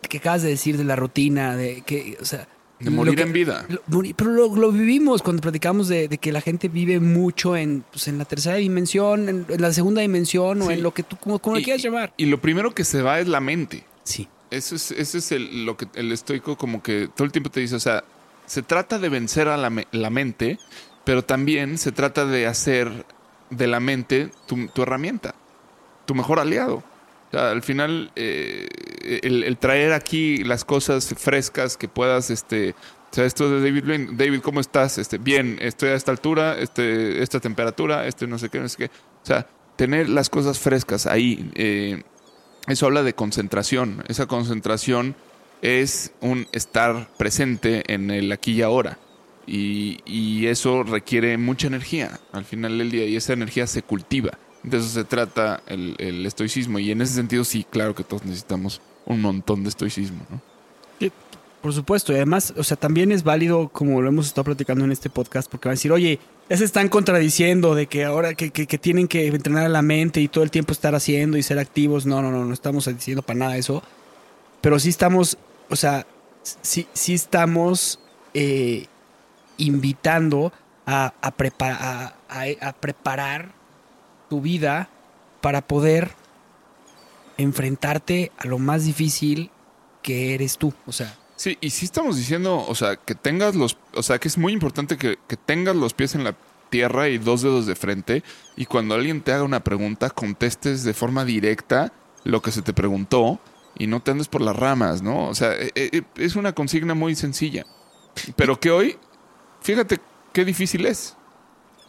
que 0.08 0.18
acabas 0.18 0.42
de 0.42 0.50
decir 0.50 0.76
de 0.76 0.84
la 0.84 0.96
rutina, 0.96 1.56
de 1.56 1.82
que, 1.82 2.18
o 2.20 2.24
sea, 2.24 2.46
de 2.80 2.90
morir 2.90 3.14
que- 3.14 3.22
en 3.22 3.32
vida. 3.32 3.66
lo- 3.68 4.02
pero 4.16 4.30
lo, 4.32 4.54
lo 4.56 4.72
vivimos 4.72 5.22
cuando 5.22 5.40
platicamos 5.40 5.86
de, 5.88 6.08
de 6.08 6.18
que 6.18 6.32
la 6.32 6.40
gente 6.40 6.68
vive 6.68 6.98
mucho 7.00 7.56
en, 7.56 7.84
pues, 7.90 8.08
en 8.08 8.18
la 8.18 8.24
tercera 8.24 8.56
dimensión, 8.56 9.28
en, 9.28 9.46
en 9.48 9.62
la 9.62 9.72
segunda 9.72 10.02
dimensión 10.02 10.60
o 10.62 10.70
en 10.70 10.82
lo 10.82 10.92
que 10.92 11.02
tú, 11.04 11.16
como, 11.16 11.38
como 11.38 11.54
lo 11.56 11.60
Y- 11.60 11.64
quieras 11.64 11.82
llamar. 11.82 12.12
Y 12.16 12.26
lo 12.26 12.40
primero 12.40 12.74
que 12.74 12.84
se 12.84 13.00
va 13.02 13.20
es 13.20 13.28
la 13.28 13.40
mente. 13.40 13.84
Sí. 14.04 14.28
Eso 14.50 14.74
es, 14.74 14.90
ese 14.90 15.18
es 15.18 15.32
el, 15.32 15.64
lo 15.64 15.76
que 15.78 15.86
el 15.94 16.10
estoico 16.12 16.56
como 16.58 16.82
que 16.82 17.08
todo 17.14 17.24
el 17.24 17.32
tiempo 17.32 17.48
te 17.50 17.60
dice, 17.60 17.76
o 17.76 17.80
sea, 17.80 18.04
se 18.44 18.62
trata 18.62 18.98
de 18.98 19.08
vencer 19.08 19.48
a 19.48 19.56
la, 19.56 19.72
la 19.92 20.10
mente, 20.10 20.58
pero 21.04 21.22
también 21.24 21.78
se 21.78 21.90
trata 21.92 22.26
de 22.26 22.46
hacer 22.46 23.06
de 23.48 23.66
la 23.68 23.80
mente 23.80 24.30
tu, 24.46 24.66
tu 24.68 24.82
herramienta, 24.82 25.34
tu 26.06 26.14
mejor 26.14 26.38
aliado. 26.38 26.76
O 26.76 27.30
sea, 27.30 27.50
al 27.50 27.62
final, 27.62 28.12
eh, 28.14 28.68
el, 29.22 29.56
traer 29.56 29.92
aquí 29.92 30.44
las 30.44 30.64
cosas 30.64 31.14
frescas 31.16 31.76
que 31.76 31.88
puedas, 31.88 32.30
este, 32.30 32.70
o 33.10 33.14
sea, 33.14 33.24
esto 33.24 33.50
de 33.50 33.60
David 33.60 33.84
Blaine, 33.84 34.08
David, 34.12 34.40
¿cómo 34.40 34.60
estás? 34.60 34.98
Este, 34.98 35.18
bien, 35.18 35.58
estoy 35.60 35.90
a 35.90 35.94
esta 35.94 36.10
altura, 36.10 36.58
este, 36.58 37.22
esta 37.22 37.40
temperatura, 37.40 38.06
este 38.06 38.26
no 38.26 38.38
sé 38.38 38.48
qué, 38.50 38.60
no 38.60 38.68
sé 38.68 38.76
qué. 38.76 38.84
O 38.86 39.26
sea, 39.26 39.46
tener 39.76 40.08
las 40.08 40.28
cosas 40.28 40.58
frescas 40.58 41.06
ahí. 41.06 41.50
eh, 41.54 42.02
eso 42.68 42.86
habla 42.86 43.02
de 43.02 43.14
concentración. 43.14 44.04
Esa 44.08 44.26
concentración 44.26 45.16
es 45.62 46.12
un 46.20 46.46
estar 46.52 47.08
presente 47.16 47.82
en 47.92 48.10
el 48.10 48.30
aquí 48.30 48.52
y 48.52 48.62
ahora. 48.62 48.98
Y, 49.46 49.98
y 50.06 50.46
eso 50.46 50.84
requiere 50.84 51.36
mucha 51.38 51.66
energía 51.66 52.20
al 52.32 52.44
final 52.44 52.78
del 52.78 52.90
día 52.90 53.06
y 53.06 53.16
esa 53.16 53.32
energía 53.32 53.66
se 53.66 53.82
cultiva. 53.82 54.38
De 54.62 54.78
eso 54.78 54.88
se 54.88 55.04
trata 55.04 55.62
el, 55.66 55.96
el 55.98 56.24
estoicismo. 56.26 56.78
Y 56.78 56.90
en 56.90 57.00
ese 57.02 57.14
sentido, 57.14 57.44
sí, 57.44 57.66
claro 57.68 57.94
que 57.94 58.04
todos 58.04 58.24
necesitamos 58.24 58.80
un 59.06 59.20
montón 59.20 59.62
de 59.64 59.68
estoicismo, 59.70 60.20
¿no? 60.30 60.40
Por 61.60 61.72
supuesto, 61.72 62.10
y 62.12 62.16
además, 62.16 62.52
o 62.56 62.64
sea, 62.64 62.76
también 62.76 63.12
es 63.12 63.22
válido, 63.22 63.68
como 63.68 64.02
lo 64.02 64.08
hemos 64.08 64.26
estado 64.26 64.46
platicando 64.46 64.84
en 64.84 64.90
este 64.90 65.08
podcast, 65.10 65.48
porque 65.48 65.68
van 65.68 65.74
a 65.74 65.76
decir, 65.76 65.92
oye, 65.92 66.18
ya 66.50 66.56
se 66.56 66.64
están 66.64 66.88
contradiciendo 66.88 67.76
de 67.76 67.86
que 67.86 68.02
ahora 68.04 68.34
que, 68.34 68.50
que- 68.50 68.66
que 68.66 68.78
tienen 68.78 69.06
que 69.06 69.28
entrenar 69.28 69.66
a 69.66 69.68
la 69.68 69.80
mente 69.80 70.20
y 70.20 70.26
todo 70.26 70.42
el 70.42 70.50
tiempo 70.50 70.72
estar 70.72 70.96
haciendo 70.96 71.38
y 71.38 71.42
ser 71.44 71.60
activos. 71.60 72.04
No, 72.04 72.20
no, 72.20 72.32
no, 72.32 72.44
no 72.44 72.52
estamos 72.52 72.86
diciendo 72.86 73.22
para 73.22 73.38
nada 73.38 73.56
eso. 73.56 73.80
Pero 74.60 74.80
sí 74.80 74.88
estamos, 74.88 75.38
o 75.70 75.76
sea, 75.76 76.04
sí, 76.62 76.88
sí 76.94 77.14
estamos 77.14 78.00
eh, 78.34 78.86
invitando 79.56 80.52
a, 80.84 81.14
a, 81.20 81.36
prepa- 81.36 81.78
a- 81.80 82.14
a- 82.28 82.68
a 82.68 82.72
preparar 82.72 83.52
tu 84.32 84.40
vida 84.40 84.88
para 85.42 85.60
poder 85.60 86.12
enfrentarte 87.36 88.32
a 88.38 88.46
lo 88.46 88.58
más 88.58 88.86
difícil 88.86 89.50
que 90.00 90.32
eres 90.32 90.56
tú. 90.56 90.72
O 90.86 90.92
sea, 90.92 91.18
Sí, 91.36 91.58
y 91.60 91.68
sí 91.68 91.84
estamos 91.84 92.16
diciendo, 92.16 92.64
o 92.66 92.74
sea, 92.74 92.96
que 92.96 93.14
tengas 93.14 93.54
los, 93.54 93.76
o 93.92 94.02
sea, 94.02 94.18
que 94.18 94.28
es 94.28 94.38
muy 94.38 94.54
importante 94.54 94.96
que, 94.96 95.18
que 95.28 95.36
tengas 95.36 95.76
los 95.76 95.92
pies 95.92 96.14
en 96.14 96.24
la 96.24 96.34
tierra 96.70 97.10
y 97.10 97.18
dos 97.18 97.42
dedos 97.42 97.66
de 97.66 97.74
frente 97.74 98.22
y 98.56 98.64
cuando 98.64 98.94
alguien 98.94 99.20
te 99.20 99.32
haga 99.32 99.42
una 99.42 99.62
pregunta 99.62 100.08
contestes 100.08 100.82
de 100.82 100.94
forma 100.94 101.26
directa 101.26 101.92
lo 102.24 102.40
que 102.40 102.52
se 102.52 102.62
te 102.62 102.72
preguntó 102.72 103.38
y 103.76 103.86
no 103.86 104.00
te 104.00 104.12
andes 104.12 104.28
por 104.28 104.40
las 104.40 104.56
ramas, 104.56 105.02
¿no? 105.02 105.28
O 105.28 105.34
sea, 105.34 105.52
eh, 105.52 105.72
eh, 105.74 106.02
es 106.16 106.36
una 106.36 106.54
consigna 106.54 106.94
muy 106.94 107.16
sencilla, 107.16 107.66
pero 108.36 108.58
que 108.58 108.70
hoy, 108.70 108.96
fíjate 109.60 110.00
qué 110.32 110.46
difícil 110.46 110.86
es. 110.86 111.18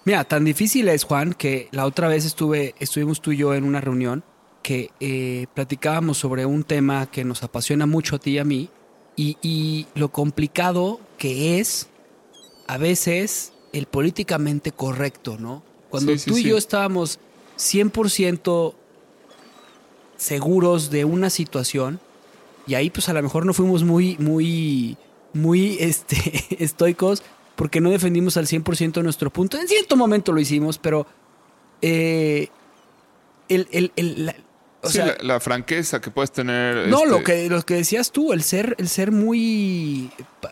Mira, 0.05 0.23
tan 0.25 0.43
difícil 0.43 0.89
es, 0.89 1.05
Juan, 1.05 1.33
que 1.33 1.69
la 1.71 1.85
otra 1.85 2.07
vez 2.07 2.25
estuve, 2.25 2.75
estuvimos 2.79 3.21
tú 3.21 3.31
y 3.31 3.37
yo 3.37 3.53
en 3.53 3.63
una 3.63 3.79
reunión 3.79 4.23
que 4.61 4.91
eh, 4.99 5.47
platicábamos 5.53 6.17
sobre 6.17 6.45
un 6.45 6.63
tema 6.63 7.05
que 7.05 7.23
nos 7.23 7.43
apasiona 7.43 7.85
mucho 7.85 8.15
a 8.17 8.19
ti 8.19 8.31
y 8.31 8.37
a 8.39 8.45
mí 8.45 8.69
y, 9.15 9.37
y 9.41 9.87
lo 9.95 10.09
complicado 10.09 10.99
que 11.17 11.59
es 11.59 11.87
a 12.67 12.77
veces 12.77 13.53
el 13.71 13.85
políticamente 13.85 14.71
correcto, 14.71 15.37
¿no? 15.39 15.63
Cuando 15.89 16.11
Sí, 16.13 16.19
sí, 16.19 16.29
tú 16.31 16.37
y 16.37 16.43
sí. 16.43 16.49
yo 16.49 16.57
estábamos 16.57 17.19
100% 17.57 18.73
seguros 20.17 20.89
de 20.89 21.05
una 21.05 21.29
situación 21.29 21.99
y 22.65 22.75
ahí 22.75 22.89
pues 22.89 23.09
a 23.09 23.13
lo 23.13 23.21
mejor 23.21 23.45
no 23.45 23.53
fuimos 23.53 23.83
muy, 23.83 24.17
muy, 24.17 24.97
muy 25.33 25.77
este, 25.79 26.17
estoicos 26.63 27.23
porque 27.55 27.81
no 27.81 27.89
defendimos 27.91 28.37
al 28.37 28.47
100% 28.47 29.03
nuestro 29.03 29.29
punto. 29.31 29.57
En 29.59 29.67
cierto 29.67 29.95
momento 29.95 30.31
lo 30.31 30.39
hicimos, 30.39 30.77
pero 30.77 31.05
eh, 31.81 32.49
el, 33.49 33.67
el- 33.71 33.91
el- 33.95 34.25
la- 34.27 34.35
o 34.81 34.87
Sí, 34.87 34.93
sea, 34.97 35.05
la, 35.05 35.15
la 35.21 35.39
franqueza 35.39 36.01
que 36.01 36.11
puedes 36.11 36.31
tener. 36.31 36.87
no, 36.89 36.99
este, 36.99 37.09
lo 37.09 37.23
que, 37.23 37.49
lo 37.49 37.61
que 37.61 37.75
decías 37.75 38.11
tú, 38.11 38.33
el 38.33 38.43
ser, 38.43 38.75
el 38.79 38.89
ser 38.89 39.11
muy 39.11 40.11
pa- 40.41 40.51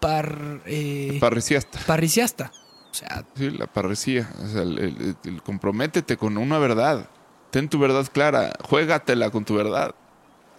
par, 0.00 0.60
eh, 0.66 1.16
Parriciasta. 1.20 1.78
parriciasta. 1.86 2.52
O 2.90 2.94
sea, 2.94 3.24
Sí, 3.34 3.50
la 3.50 3.66
parresía. 3.66 4.30
O 4.42 4.46
sea, 4.48 4.62
el 4.62 5.42
comprométete 5.42 6.16
con 6.16 6.36
una 6.36 6.58
verdad. 6.58 7.08
Ten 7.50 7.68
tu 7.68 7.78
verdad 7.78 8.06
clara. 8.12 8.52
Juégatela 8.68 9.30
con 9.30 9.44
tu 9.44 9.54
verdad. 9.54 9.94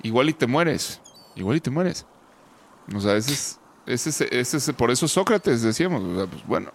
Igual 0.02 0.30
y 0.30 0.34
te 0.34 0.48
mueres. 0.48 1.00
Igual 1.36 1.58
y 1.58 1.62
te 1.62 1.70
mueres. 1.70 2.06
O 2.94 3.00
sea, 3.00 3.16
ese 3.16 3.34
es, 3.34 3.60
ese 3.86 4.10
es, 4.10 4.22
ese 4.22 4.58
es- 4.58 4.72
por 4.74 4.92
eso 4.92 5.08
Sócrates 5.08 5.62
decíamos. 5.62 6.02
pues 6.30 6.46
bueno, 6.48 6.72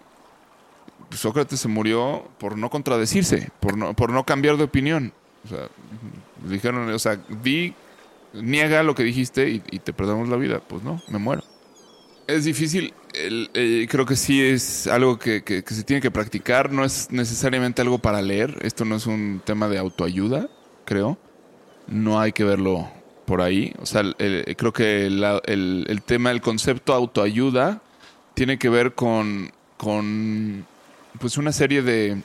Sócrates 1.11 1.61
se 1.61 1.69
murió 1.69 2.29
por 2.39 2.57
no 2.57 2.71
contradecirse, 2.71 3.51
por 3.61 3.77
no, 3.77 3.95
por 3.95 4.11
no 4.13 4.25
cambiar 4.25 4.57
de 4.57 4.65
opinión. 4.65 5.13
O 5.45 5.49
sea, 5.49 5.69
dijeron, 6.49 6.89
o 6.91 6.99
sea, 6.99 7.17
di, 7.43 7.75
niega 8.33 8.83
lo 8.83 8.95
que 8.95 9.03
dijiste 9.03 9.49
y, 9.49 9.61
te 9.61 9.93
perdemos 9.93 10.29
la 10.29 10.37
vida. 10.37 10.61
Pues 10.61 10.83
no, 10.83 11.03
me 11.09 11.19
muero. 11.19 11.43
Es 12.29 12.45
difícil, 12.45 12.95
creo 13.89 14.07
que 14.07 14.15
sí 14.15 14.41
es 14.41 14.87
algo 14.87 15.19
que- 15.19 15.43
que 15.43 15.63
se 15.67 15.83
tiene 15.83 16.01
que 16.01 16.13
practicar, 16.13 16.71
no 16.71 16.85
es 16.85 17.11
necesariamente 17.11 17.83
algo 17.83 17.99
para 17.99 18.23
leer, 18.23 18.57
esto 18.63 18.85
no 18.85 18.95
es 18.95 19.07
un 19.07 19.43
tema 19.45 19.67
de 19.69 19.79
autoayuda, 19.79 20.49
creo, 20.85 21.19
no 21.89 22.21
hay 22.21 22.31
que 22.33 22.45
verlo 22.45 22.89
por 23.31 23.43
ahí, 23.43 23.73
o 23.81 23.87
sea, 23.87 24.01
el- 24.01 24.57
creo 24.59 24.73
que 24.73 25.07
el, 25.07 26.03
tema, 26.05 26.33
el 26.33 26.41
concepto 26.41 26.93
autoayuda 26.93 27.81
tiene 28.35 28.59
que 28.59 28.69
ver 28.69 28.97
con, 28.97 29.53
con 29.77 30.67
pues 31.21 31.39
una 31.39 31.53
serie 31.53 31.83
de, 31.83 32.21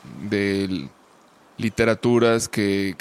literaturas 1.60 2.50
que, 2.50 2.96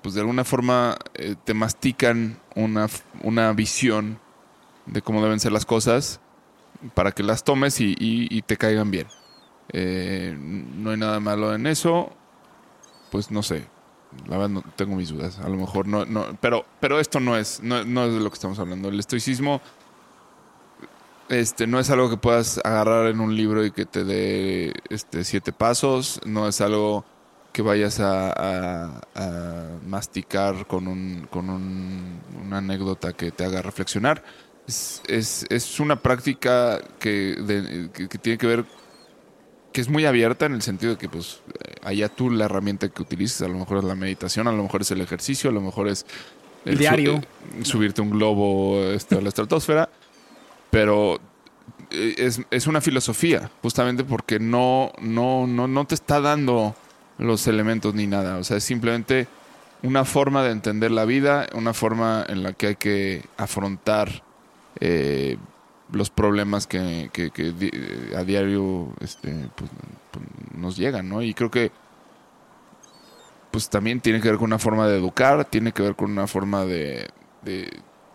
pues 0.00 0.14
de 0.14 0.20
alguna 0.20 0.44
forma 0.44 0.96
eh, 1.14 1.34
te 1.42 1.52
mastican 1.52 2.38
una, 2.54 2.86
una 3.24 3.52
visión 3.52 4.20
de 4.86 5.02
cómo 5.02 5.20
deben 5.20 5.40
ser 5.40 5.50
las 5.50 5.66
cosas 5.66 6.20
para 6.94 7.10
que 7.10 7.24
las 7.24 7.42
tomes 7.42 7.80
y 7.80 8.42
te 8.42 8.56
caigan 8.56 8.92
bien. 8.92 9.08
Eh, 9.72 10.36
no 10.38 10.92
hay 10.92 10.98
nada 10.98 11.18
malo 11.18 11.52
en 11.52 11.66
eso. 11.66 12.12
Pues 13.10 13.32
no 13.32 13.42
sé. 13.42 13.66
La 14.26 14.36
verdad 14.38 14.48
no 14.48 14.64
tengo 14.76 14.96
mis 14.96 15.10
dudas. 15.10 15.38
A 15.38 15.48
lo 15.48 15.56
mejor 15.56 15.86
no, 15.86 16.04
no 16.04 16.26
pero, 16.40 16.64
pero 16.80 16.98
esto 17.00 17.20
no 17.20 17.36
es, 17.36 17.60
no, 17.62 17.84
no 17.84 18.04
es 18.06 18.14
de 18.14 18.20
lo 18.20 18.30
que 18.30 18.34
estamos 18.34 18.58
hablando. 18.58 18.88
El 18.88 18.98
estoicismo 18.98 19.60
este, 21.28 21.66
no 21.66 21.78
es 21.78 21.90
algo 21.90 22.10
que 22.10 22.16
puedas 22.16 22.60
agarrar 22.64 23.06
en 23.06 23.20
un 23.20 23.36
libro 23.36 23.64
y 23.64 23.70
que 23.70 23.86
te 23.86 24.04
dé 24.04 24.72
este, 24.88 25.24
siete 25.24 25.52
pasos. 25.52 26.20
No 26.26 26.48
es 26.48 26.60
algo 26.60 27.04
que 27.52 27.62
vayas 27.62 28.00
a, 28.00 28.30
a- 28.30 29.00
a 29.14 29.68
masticar 29.86 30.66
con, 30.66 30.88
un, 30.88 31.26
con 31.30 31.50
un- 31.50 32.20
una 32.44 32.58
anécdota 32.58 33.12
que 33.12 33.30
te 33.30 33.44
haga 33.44 33.62
reflexionar. 33.62 34.22
Es, 34.66 35.02
es- 35.08 35.78
una 35.80 35.96
práctica 36.02 36.80
que, 36.98 37.90
que- 37.94 38.08
que 38.08 38.18
tiene 38.18 38.38
que 38.38 38.46
ver, 38.46 38.64
que 39.72 39.80
es 39.80 39.88
muy 39.88 40.04
abierta 40.06 40.46
en 40.46 40.54
el 40.54 40.62
sentido 40.62 40.92
de 40.92 40.98
que 40.98 41.08
pues 41.08 41.40
allá 41.82 42.08
tú 42.08 42.30
la 42.30 42.46
herramienta 42.46 42.88
que 42.88 43.02
utilices, 43.02 43.42
a 43.42 43.48
lo 43.48 43.58
mejor 43.58 43.78
es 43.78 43.84
la 43.84 43.94
meditación, 43.94 44.48
a 44.48 44.52
lo 44.52 44.62
mejor 44.62 44.82
es 44.82 44.90
el 44.90 45.00
ejercicio, 45.00 45.50
a 45.50 45.52
lo 45.52 45.60
mejor 45.60 45.88
es 45.88 46.06
El 46.64 46.78
diario. 46.78 47.14
eh, 47.16 47.64
subirte 47.64 48.02
un 48.02 48.10
globo 48.10 48.82
este, 48.84 49.16
a 49.16 49.20
la 49.20 49.28
estratosfera, 49.28 49.88
pero 50.70 51.20
eh, 51.90 52.14
es, 52.18 52.40
es 52.50 52.66
una 52.66 52.80
filosofía, 52.80 53.50
justamente 53.62 54.04
porque 54.04 54.38
no, 54.38 54.92
no, 55.00 55.46
no, 55.46 55.66
no 55.68 55.84
te 55.86 55.94
está 55.94 56.20
dando 56.20 56.74
los 57.18 57.46
elementos 57.46 57.94
ni 57.94 58.06
nada. 58.06 58.36
O 58.36 58.44
sea, 58.44 58.56
es 58.56 58.64
simplemente 58.64 59.28
una 59.82 60.04
forma 60.04 60.42
de 60.42 60.50
entender 60.50 60.90
la 60.90 61.04
vida, 61.04 61.46
una 61.54 61.72
forma 61.72 62.24
en 62.28 62.42
la 62.42 62.52
que 62.52 62.68
hay 62.68 62.76
que 62.76 63.24
afrontar 63.36 64.22
eh, 64.80 65.36
los 65.92 66.10
problemas 66.10 66.66
que, 66.66 67.10
que- 67.12 67.30
eh, 67.36 68.14
a 68.16 68.22
diario 68.24 68.92
este, 69.00 69.32
pues, 69.56 69.70
pues, 70.10 70.24
nos 70.56 70.76
llegan, 70.76 71.08
¿no? 71.08 71.22
Y 71.22 71.34
creo 71.34 71.50
que 71.50 71.70
pues 73.50 73.68
también 73.68 74.00
tiene 74.00 74.20
que 74.20 74.28
ver 74.28 74.38
con 74.38 74.46
una 74.46 74.58
forma 74.58 74.86
de 74.86 74.96
educar, 74.96 75.44
tiene 75.44 75.72
que 75.72 75.82
ver 75.82 75.96
con 75.96 76.12
una 76.12 76.26
forma 76.28 76.64
de, 76.64 77.08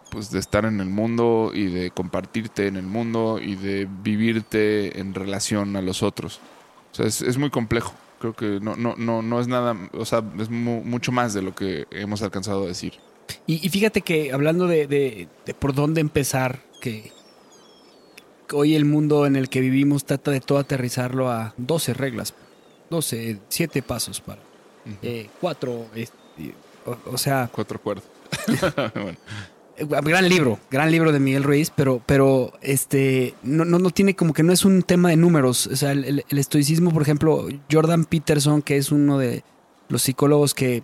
pues, 0.10 0.31
de 0.31 0.39
estar 0.39 0.64
en 0.65 0.80
el 0.80 0.88
mundo 0.89 1.52
y 1.53 1.65
de 1.65 1.91
compartirte 1.91 2.68
en 2.68 2.77
el 2.77 2.85
mundo 2.85 3.39
y 3.41 3.56
de 3.56 3.88
vivirte 4.03 4.97
en 4.99 5.14
relación 5.14 5.76
a 5.76 5.81
los 5.81 6.03
otros. 6.03 6.39
O 6.93 6.95
sea, 6.95 7.06
es, 7.06 7.22
es 7.22 7.38
muy 7.38 7.49
complejo. 7.49 7.93
Creo 8.19 8.34
que 8.34 8.60
no, 8.61 8.77
no, 8.77 8.95
no, 8.97 9.22
no 9.22 9.41
es 9.41 9.47
nada, 9.49 9.76
o 9.91 10.06
sea, 10.06 10.23
es 10.39 10.49
mu- 10.49 10.84
mucho 10.85 11.11
más 11.11 11.34
de 11.34 11.41
lo 11.41 11.53
que 11.53 11.85
hemos 11.91 12.22
alcanzado 12.22 12.64
a 12.64 12.68
decir. 12.68 12.93
Y, 13.45 13.68
fíjate 13.69 14.02
que 14.02 14.31
hablando 14.31 14.68
de, 14.68 14.88
de- 14.88 15.27
de 15.45 15.53
por 15.53 15.73
dónde 15.73 15.99
empezar, 15.99 16.61
que 16.80 17.11
hoy 18.53 18.76
el 18.76 18.85
mundo 18.85 19.26
en 19.26 19.35
el 19.35 19.49
que 19.49 19.59
vivimos 19.61 20.05
trata 20.05 20.31
de 20.31 20.41
todo 20.41 20.57
aterrizarlo 20.59 21.30
a 21.31 21.53
12 21.57 21.93
reglas, 21.93 22.34
12, 22.89 23.39
7 23.49 23.81
pasos 23.81 24.22
para, 24.22 24.41
eh, 25.01 25.30
4, 25.41 25.72
o, 25.72 25.88
o 27.11 27.17
sea, 27.17 27.49
Cuatro 27.51 27.80
cuerdas. 27.81 28.05
bueno, 28.95 29.17
eh, 29.77 29.85
gran 30.03 30.30
libro, 30.30 30.59
gran 30.72 30.91
libro 30.91 31.11
de 31.11 31.19
Miguel 31.19 31.43
Ruiz, 31.43 31.72
pero, 31.76 32.01
pero 32.05 32.53
este 32.61 33.34
no, 33.43 33.65
no, 33.65 33.80
no 33.80 33.89
tiene 33.89 34.15
como 34.15 34.34
que 34.34 34.43
no 34.43 34.53
es 34.53 34.63
un 34.65 34.84
tema 34.84 35.09
de 35.09 35.15
números. 35.17 35.67
O 35.67 35.76
sea, 35.76 35.91
el, 35.91 36.05
el- 36.05 36.26
el 36.30 36.38
estoicismo, 36.38 36.91
por 36.91 37.01
ejemplo, 37.01 37.47
Jordan 37.72 38.05
Peterson, 38.05 38.61
que 38.61 38.77
es 38.77 38.91
uno 38.91 39.17
de 39.17 39.43
los 39.89 40.01
psicólogos 40.03 40.53
que 40.53 40.84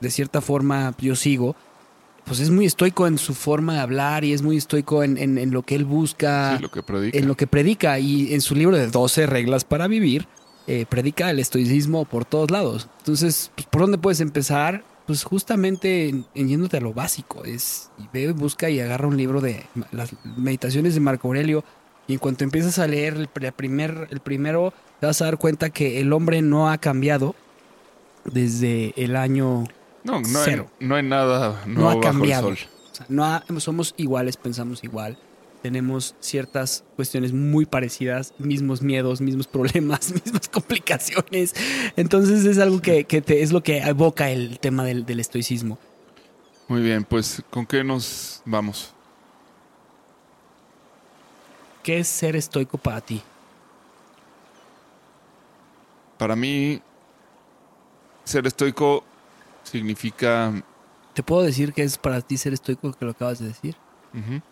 de 0.00 0.10
cierta 0.10 0.40
forma 0.40 0.94
yo 0.98 1.16
sigo, 1.16 1.54
pues 2.26 2.40
es 2.40 2.50
muy 2.50 2.66
estoico 2.66 3.06
en 3.06 3.18
su 3.18 3.34
forma 3.34 3.74
de 3.74 3.80
hablar 3.80 4.24
y 4.24 4.32
es 4.32 4.42
muy 4.42 4.56
estoico 4.56 5.02
en, 5.02 5.16
en- 5.16 5.38
en 5.38 5.50
lo 5.52 5.62
que 5.62 5.74
él 5.76 5.84
busca, 5.84 6.56
sí, 6.56 6.62
lo 6.62 6.70
que 6.70 6.82
predica. 6.82 7.18
en 7.18 7.28
lo 7.28 7.36
que 7.36 7.46
predica. 7.46 7.98
Y 7.98 8.34
en 8.34 8.40
su 8.40 8.54
libro 8.54 8.76
de 8.76 8.88
12 8.88 9.26
reglas 9.26 9.64
para 9.64 9.86
vivir, 9.86 10.26
eh, 10.66 10.84
predica 10.88 11.30
el 11.30 11.38
estoicismo 11.38 12.04
por 12.04 12.24
todos 12.24 12.50
lados. 12.50 12.88
Entonces, 12.98 13.52
pues, 13.54 13.66
¿por 13.68 13.82
dónde 13.82 13.98
puedes 13.98 14.20
empezar? 14.20 14.84
Pues 15.06 15.22
justamente 15.22 16.08
en, 16.08 16.26
en 16.34 16.48
yéndote 16.48 16.78
a 16.78 16.80
lo 16.80 16.92
básico. 16.92 17.44
Es, 17.44 17.90
y 17.98 18.08
ve, 18.12 18.32
busca 18.32 18.68
y 18.70 18.80
agarra 18.80 19.06
un 19.06 19.16
libro 19.16 19.40
de 19.40 19.64
las 19.92 20.10
meditaciones 20.36 20.94
de 20.94 21.00
Marco 21.00 21.28
Aurelio. 21.28 21.62
Y 22.08 22.14
en 22.14 22.18
cuanto 22.18 22.42
empiezas 22.42 22.78
a 22.80 22.88
leer 22.88 23.14
el, 23.14 23.32
pr- 23.32 23.52
primer, 23.52 24.08
el 24.10 24.18
primero, 24.20 24.72
te 24.98 25.06
vas 25.06 25.22
a 25.22 25.26
dar 25.26 25.38
cuenta 25.38 25.70
que 25.70 26.00
el 26.00 26.12
hombre 26.12 26.42
no 26.42 26.68
ha 26.70 26.78
cambiado 26.78 27.36
desde 28.24 28.92
el 28.96 29.14
año 29.16 29.64
No, 30.06 30.20
no, 30.20 30.40
hay, 30.40 30.62
no 30.80 30.94
hay 30.94 31.02
nada 31.02 31.62
no 31.66 31.82
ha 31.82 31.94
bajo 31.94 32.00
cambiado. 32.00 32.48
el 32.50 32.56
sol. 32.58 32.68
O 32.92 32.94
sea, 32.94 33.06
no 33.08 33.24
ha- 33.24 33.44
somos 33.58 33.92
iguales, 33.96 34.36
pensamos 34.36 34.82
igual. 34.84 35.18
Tenemos 35.62 36.14
ciertas 36.20 36.84
cuestiones 36.94 37.32
muy 37.32 37.66
parecidas, 37.66 38.32
mismos 38.38 38.82
miedos, 38.82 39.20
mismos 39.20 39.48
problemas, 39.48 40.12
mismas 40.24 40.48
complicaciones. 40.48 41.54
Entonces 41.96 42.44
es 42.44 42.58
algo 42.58 42.80
que, 42.80 43.04
que 43.04 43.20
te- 43.20 43.42
es 43.42 43.52
lo 43.52 43.62
que 43.62 43.78
evoca 43.78 44.30
el 44.30 44.60
tema 44.60 44.84
del, 44.84 45.04
del 45.04 45.18
estoicismo. 45.20 45.76
Muy 46.68 46.82
bien, 46.82 47.04
pues 47.04 47.42
¿con 47.50 47.66
qué 47.66 47.82
nos 47.82 48.42
vamos? 48.44 48.92
¿Qué 51.82 51.98
es 51.98 52.08
ser 52.08 52.34
estoico 52.36 52.78
para 52.78 53.00
ti? 53.00 53.22
Para 56.18 56.34
mí, 56.34 56.80
ser 58.24 58.46
estoico 58.46 59.04
significa... 59.66 60.52
¿Te 61.14 61.22
puedo 61.22 61.42
decir 61.42 61.72
que 61.72 61.82
es 61.82 61.98
para 61.98 62.20
ti 62.20 62.36
ser 62.36 62.52
estoico 62.52 62.92
que 62.92 63.04
lo 63.04 63.12
acabas 63.12 63.38
de 63.38 63.48
decir? 63.48 63.76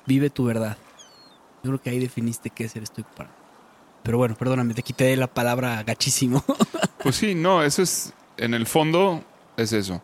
Vive 0.07 0.31
tu 0.31 0.45
verdad. 0.45 0.77
Yo 1.63 1.71
creo 1.71 1.81
que 1.81 1.91
ahí 1.91 1.99
definiste 1.99 2.51
qué 2.51 2.65
es 2.65 2.73
ser 2.73 2.83
estoico 2.83 3.11
para 3.17 3.31
ti. 3.31 3.37
Pero 4.03 4.19
bueno, 4.19 4.35
perdóname, 4.35 4.75
te 4.75 4.83
quité 4.83 5.17
la 5.17 5.27
palabra 5.27 5.83
gachísimo. 5.83 6.45
Pues 7.03 7.17
sí, 7.17 7.35
no, 7.35 7.63
eso 7.63 7.83
es, 7.83 8.15
en 8.39 8.55
el 8.55 8.65
fondo 8.65 9.23
es 9.59 9.75
eso. 9.75 10.01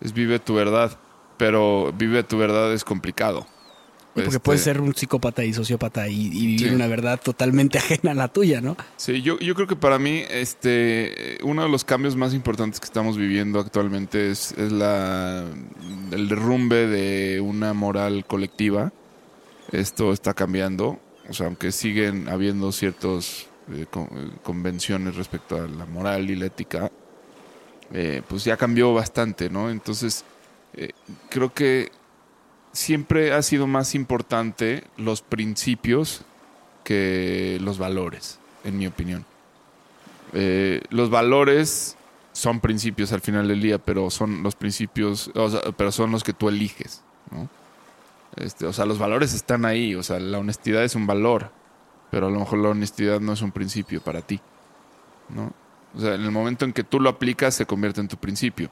Es 0.00 0.14
vive 0.14 0.38
tu 0.38 0.54
verdad, 0.54 0.98
pero 1.36 1.92
vive 1.92 2.22
tu 2.22 2.38
verdad 2.38 2.72
es 2.72 2.82
complicado. 2.82 3.46
Porque 4.24 4.36
Este, 4.36 4.40
puedes 4.40 4.62
ser 4.62 4.80
un 4.80 4.94
psicópata 4.94 5.44
y 5.44 5.52
sociópata 5.52 6.08
y, 6.08 6.26
y 6.26 6.46
vivir 6.46 6.68
Sí. 6.68 6.74
una 6.74 6.86
verdad 6.86 7.20
totalmente 7.22 7.78
ajena 7.78 8.12
a 8.12 8.14
la 8.14 8.28
tuya, 8.28 8.60
¿no? 8.60 8.76
Sí, 8.96 9.22
yo, 9.22 9.38
yo 9.38 9.54
creo 9.54 9.66
que 9.66 9.76
para 9.76 9.98
mí 9.98 10.22
este, 10.30 11.34
eh, 11.34 11.38
uno 11.42 11.62
de 11.62 11.68
los 11.68 11.84
cambios 11.84 12.16
más 12.16 12.34
importantes 12.34 12.80
que 12.80 12.86
estamos 12.86 13.16
viviendo 13.16 13.60
actualmente 13.60 14.30
es, 14.30 14.52
es 14.52 14.72
la, 14.72 15.44
el 16.12 16.28
derrumbe 16.28 16.86
de 16.86 17.40
una 17.40 17.72
moral 17.74 18.24
colectiva. 18.26 18.92
Esto 19.72 20.12
está 20.12 20.32
cambiando, 20.34 20.98
o 21.28 21.32
sea, 21.34 21.46
aunque 21.46 21.72
siguen 21.72 22.28
habiendo 22.28 22.72
ciertas 22.72 23.46
convenciones 24.42 25.16
respecto 25.16 25.56
a 25.56 25.68
la 25.68 25.86
moral 25.86 26.30
y 26.30 26.36
la 26.36 26.46
ética, 26.46 26.90
eh, 27.92 28.22
pues 28.28 28.44
ya 28.44 28.56
cambió 28.56 28.92
bastante, 28.94 29.50
¿no? 29.50 29.70
Entonces, 29.70 30.24
eh, 30.74 30.90
creo 31.28 31.52
que 31.52 31.90
siempre 32.78 33.32
ha 33.32 33.42
sido 33.42 33.66
más 33.66 33.96
importante 33.96 34.84
los 34.96 35.20
principios 35.20 36.22
que 36.84 37.58
los 37.60 37.76
valores, 37.76 38.38
en 38.62 38.78
mi 38.78 38.86
opinión. 38.86 39.24
Eh, 40.32 40.82
los 40.90 41.10
valores 41.10 41.96
son 42.32 42.60
principios 42.60 43.12
al 43.12 43.20
final 43.20 43.48
del 43.48 43.60
día, 43.60 43.78
pero 43.78 44.10
son 44.10 44.44
los 44.44 44.54
principios, 44.54 45.30
o 45.34 45.72
pero 45.76 45.90
son 45.90 46.12
los 46.12 46.22
que 46.22 46.32
tú 46.32 46.48
eliges, 46.48 47.02
¿no? 47.32 47.48
Este, 48.36 48.64
o 48.64 48.72
sea, 48.72 48.86
los 48.86 48.98
valores 48.98 49.34
están 49.34 49.64
ahí, 49.64 49.96
o 49.96 50.04
sea, 50.04 50.20
la 50.20 50.38
honestidad 50.38 50.84
es 50.84 50.94
un 50.94 51.06
valor, 51.06 51.50
pero 52.12 52.28
a 52.28 52.30
lo 52.30 52.38
mejor 52.38 52.60
la 52.60 52.68
honestidad 52.68 53.18
no 53.18 53.32
es 53.32 53.42
un 53.42 53.50
principio 53.50 54.00
para 54.00 54.20
ti, 54.20 54.40
¿no? 55.30 55.52
O 55.96 56.00
sea, 56.00 56.14
en 56.14 56.22
el 56.22 56.30
momento 56.30 56.64
en 56.64 56.72
que 56.72 56.84
tú 56.84 57.00
lo 57.00 57.10
aplicas 57.10 57.56
se 57.56 57.66
convierte 57.66 58.00
en 58.00 58.08
tu 58.08 58.18
principio. 58.18 58.70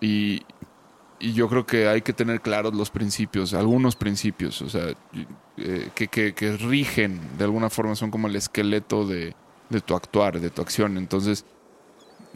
Y, 0.00 0.42
y 1.20 1.32
yo 1.32 1.48
creo 1.48 1.66
que 1.66 1.88
hay 1.88 2.02
que 2.02 2.12
tener 2.12 2.40
claros 2.40 2.74
los 2.74 2.90
principios, 2.90 3.54
algunos 3.54 3.96
principios, 3.96 4.62
o 4.62 4.68
sea, 4.68 4.94
eh, 5.56 5.88
que, 5.94 6.08
que- 6.08 6.34
que 6.34 6.56
rigen 6.56 7.20
de 7.38 7.44
alguna 7.44 7.70
forma, 7.70 7.94
son 7.96 8.10
como 8.10 8.28
el 8.28 8.36
esqueleto 8.36 9.06
de, 9.06 9.34
de 9.68 9.80
tu 9.80 9.94
actuar, 9.94 10.40
de 10.40 10.50
tu 10.50 10.62
acción. 10.62 10.96
Entonces, 10.96 11.44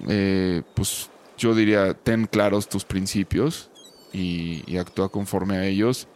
eh, 0.09 0.63
pues 0.75 1.11
yo 1.39 1.55
diría, 1.55 1.95
ten 1.95 2.27
claros 2.27 2.69
tus 2.69 2.85
principios 2.85 3.71
y, 4.13 4.77
actúa 4.77 5.09
conforme 5.11 5.57
a 5.57 5.67
ellos 5.67 6.09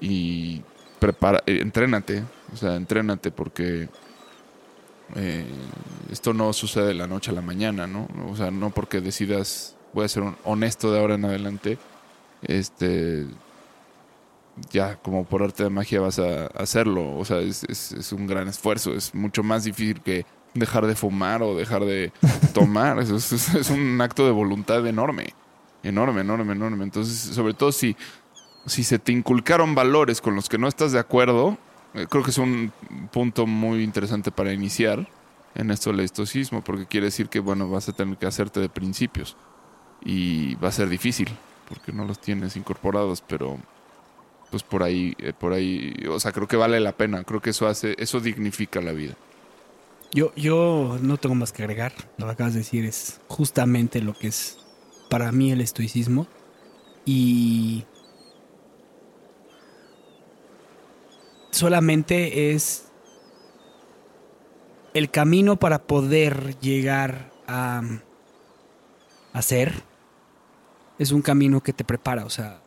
y 0.00 0.62
prepara, 1.00 1.42
eh, 1.46 1.64
o 2.52 2.56
sea, 2.56 2.76
entrénate 2.76 3.30
porque 3.30 3.88
eh, 5.16 5.44
esto 6.10 6.32
no 6.32 6.52
sucede 6.52 6.86
de 6.88 6.94
la 6.94 7.06
noche 7.06 7.30
a 7.30 7.34
la 7.34 7.40
mañana, 7.40 7.86
¿no? 7.86 8.08
O 8.30 8.36
sea, 8.36 8.50
no 8.50 8.70
porque 8.70 9.00
decidas 9.00 9.76
voy 9.92 10.04
a 10.04 10.08
ser 10.08 10.24
honesto 10.44 10.92
de 10.92 10.98
ahora 10.98 11.14
en 11.14 11.24
adelante, 11.24 11.78
este 12.48 13.26
ya 14.70 14.96
como 14.96 15.24
por 15.24 15.42
arte 15.42 15.64
de 15.64 15.70
magia 15.70 16.00
vas 16.00 16.18
a 16.18 16.46
hacerlo. 16.46 17.16
O 17.16 17.24
sea, 17.24 17.38
es, 17.40 17.64
es- 17.64 17.92
es 17.92 18.12
un 18.12 18.26
gran 18.26 18.48
esfuerzo. 18.48 18.92
Es 18.94 19.14
mucho 19.14 19.42
más 19.42 19.64
difícil 19.64 20.00
que 20.00 20.24
dejar 20.54 20.86
de 20.86 20.94
fumar 20.94 21.42
o 21.42 21.56
dejar 21.56 21.84
de 21.84 22.12
tomar. 22.54 22.98
Es, 23.00 23.10
es- 23.10 23.54
es 23.54 23.70
un 23.70 24.00
acto 24.00 24.24
de 24.24 24.30
voluntad 24.32 24.86
enorme. 24.86 25.34
Enorme, 25.82 26.20
enorme, 26.22 26.52
enorme. 26.52 26.84
Entonces, 26.84 27.34
sobre 27.34 27.52
todo 27.54 27.72
si, 27.72 27.96
si 28.66 28.84
se 28.84 28.98
te 28.98 29.12
inculcaron 29.12 29.74
valores 29.74 30.20
con 30.20 30.34
los 30.34 30.48
que 30.48 30.56
no 30.58 30.68
estás 30.68 30.92
de 30.92 30.98
acuerdo, 31.00 31.58
eh, 31.94 32.06
creo 32.08 32.22
que 32.22 32.30
es 32.30 32.38
un 32.38 32.72
punto 33.12 33.46
muy 33.46 33.82
interesante 33.82 34.30
para 34.30 34.52
iniciar 34.52 35.08
en 35.56 35.70
esto 35.70 35.90
del 35.90 36.00
estoicismo, 36.00 36.62
porque 36.62 36.86
quiere 36.86 37.06
decir 37.06 37.28
que, 37.28 37.38
bueno, 37.38 37.68
vas 37.68 37.88
a 37.88 37.92
tener 37.92 38.16
que 38.16 38.26
hacerte 38.26 38.60
de 38.60 38.68
principios. 38.68 39.36
Y 40.04 40.54
va 40.56 40.68
a 40.68 40.72
ser 40.72 40.88
difícil, 40.88 41.28
porque 41.68 41.92
no 41.92 42.04
los 42.04 42.18
tienes 42.18 42.56
incorporados, 42.56 43.22
pero 43.26 43.58
pues 44.50 44.62
por 44.62 44.82
ahí, 44.82 45.14
eh, 45.18 45.32
por 45.32 45.52
ahí, 45.52 45.94
o 46.08 46.20
sea, 46.20 46.32
creo 46.32 46.46
que 46.46 46.56
vale 46.56 46.78
la 46.80 46.92
pena, 46.92 47.24
creo 47.24 47.40
que 47.40 47.50
eso 47.50 47.66
hace, 47.66 47.94
eso 47.98 48.20
dignifica 48.20 48.80
la 48.80 48.92
vida. 48.92 49.14
Yo, 50.12 50.32
yo 50.36 50.96
no 51.02 51.16
tengo 51.16 51.34
más 51.34 51.50
que 51.50 51.64
agregar. 51.64 51.92
Lo 52.18 52.26
que 52.26 52.32
acabas 52.32 52.52
de 52.54 52.60
decir 52.60 52.84
es 52.84 53.20
justamente 53.26 54.00
lo 54.00 54.14
que 54.14 54.28
es 54.28 54.58
para 55.10 55.32
mí 55.32 55.50
el 55.50 55.60
estoicismo. 55.60 56.28
Y 57.04 57.84
solamente 61.50 62.52
es 62.52 62.88
el 64.94 65.10
camino 65.10 65.56
para 65.56 65.82
poder 65.82 66.58
llegar 66.60 67.32
a, 67.48 67.82
a 69.32 69.42
ser. 69.42 69.82
Es 70.98 71.12
un 71.12 71.22
camino 71.22 71.60
que 71.60 71.72
te 71.72 71.84
prepara, 71.84 72.24
o 72.24 72.30
sea, 72.30 72.60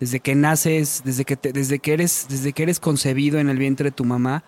desde 0.00 0.20
que 0.20 0.34
naces, 0.34 1.02
desde 1.04 1.24
que, 1.24 1.36
desde 1.36 1.78
que, 1.78 1.92
eres, 1.92 2.26
desde 2.28 2.52
que 2.52 2.62
eres 2.62 2.80
concebido 2.80 3.38
en 3.38 3.50
el 3.50 3.58
vientre 3.58 3.90
de 3.90 3.90
tu 3.90 4.04
mamá, 4.04 4.44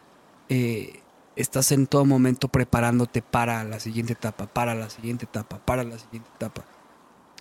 eh, 0.48 1.02
estás 1.36 1.72
en 1.72 1.86
todo 1.86 2.05
momento 2.05 2.48
preparándote 2.48 3.22
para 3.22 3.62
la 3.64 3.78
siguiente 3.78 4.14
etapa, 4.14 4.47
para 4.47 4.74
la 4.74 4.89
siguiente 4.90 5.26
etapa, 5.26 5.59
para 5.59 5.84
la 5.84 5.98
siguiente 5.98 6.28
etapa. 6.34 6.64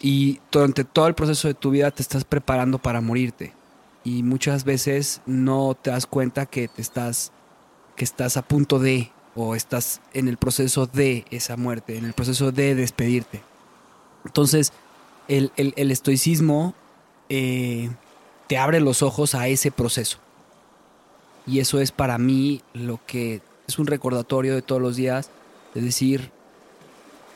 Y 0.01 0.39
durante 0.51 0.83
todo 0.83 1.07
el 1.07 1.15
proceso 1.15 1.47
de 1.47 1.53
tu 1.53 1.71
vida 1.71 1.91
te 1.91 2.01
estás 2.01 2.25
preparando 2.25 2.79
para 2.79 3.01
morirte. 3.01 3.53
Y 4.03 4.23
muchas 4.23 4.63
veces 4.63 5.21
no 5.25 5.77
te 5.79 5.91
das 5.91 6.07
cuenta 6.07 6.47
que 6.47 6.67
te 6.67 6.81
estás, 6.81 7.31
que 7.95 8.03
estás 8.03 8.35
a 8.35 8.41
punto 8.41 8.79
de, 8.79 9.11
o 9.35 9.55
estás 9.55 10.01
en 10.13 10.27
el 10.27 10.37
proceso 10.37 10.87
de 10.87 11.25
esa 11.29 11.55
muerte, 11.55 11.97
en 11.97 12.05
el 12.05 12.13
proceso 12.13 12.51
de 12.51 12.73
despedirte. 12.73 13.41
Entonces, 14.25 14.73
el, 15.37 15.51
el- 15.57 15.73
el 15.77 15.91
estoicismo 15.91 16.73
eh, 17.29 17.89
te 18.47 18.57
abre 18.57 18.79
los 18.79 19.01
ojos 19.01 19.33
a 19.35 19.47
ese 19.47 19.71
proceso. 19.71 20.17
Y 21.47 21.59
eso 21.59 21.79
es 21.79 21.91
para 21.91 22.17
mí 22.17 22.61
lo 22.73 22.99
que 23.07 23.41
es 23.67 23.79
un 23.79 23.87
recordatorio 23.87 24.53
de 24.53 24.61
todos 24.61 24.81
los 24.81 24.95
días 24.95 25.29
de 25.73 25.81
decir 25.81 26.29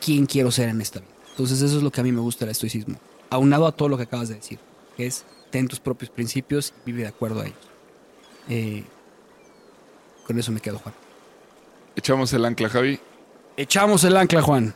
quién 0.04 0.26
quiero 0.26 0.52
ser 0.52 0.70
en 0.70 0.82
esta 0.82 1.00
vida. 1.00 1.10
Entonces 1.32 1.62
eso 1.62 1.78
es 1.78 1.84
lo 1.84 1.92
que 1.92 2.02
a 2.02 2.04
mí 2.04 2.12
me 2.12 2.20
gusta 2.22 2.46
del 2.46 2.52
estoicismo. 2.52 2.98
Aunado 3.30 3.66
a 3.68 3.72
todo 3.72 3.90
lo 3.90 3.98
que 3.98 4.04
acabas 4.04 4.30
de 4.30 4.36
decir, 4.36 4.60
que 4.96 5.06
es 5.08 5.26
ten 5.52 5.68
tus 5.68 5.80
propios 5.80 6.12
principios 6.12 6.74
y 6.86 6.92
vive 6.92 7.04
de 7.04 7.10
acuerdo 7.10 7.42
a 7.42 7.46
ellos. 7.46 7.58
Eh, 8.50 8.84
con 10.28 10.38
eso 10.38 10.52
me 10.52 10.60
quedo, 10.60 10.80
Juan. 10.80 10.94
Echamos 11.96 12.32
el 12.34 12.46
ancla, 12.46 12.70
Javi. 12.70 13.00
Echamos 13.58 14.04
el 14.04 14.18
ancla, 14.18 14.42
Juan. 14.42 14.76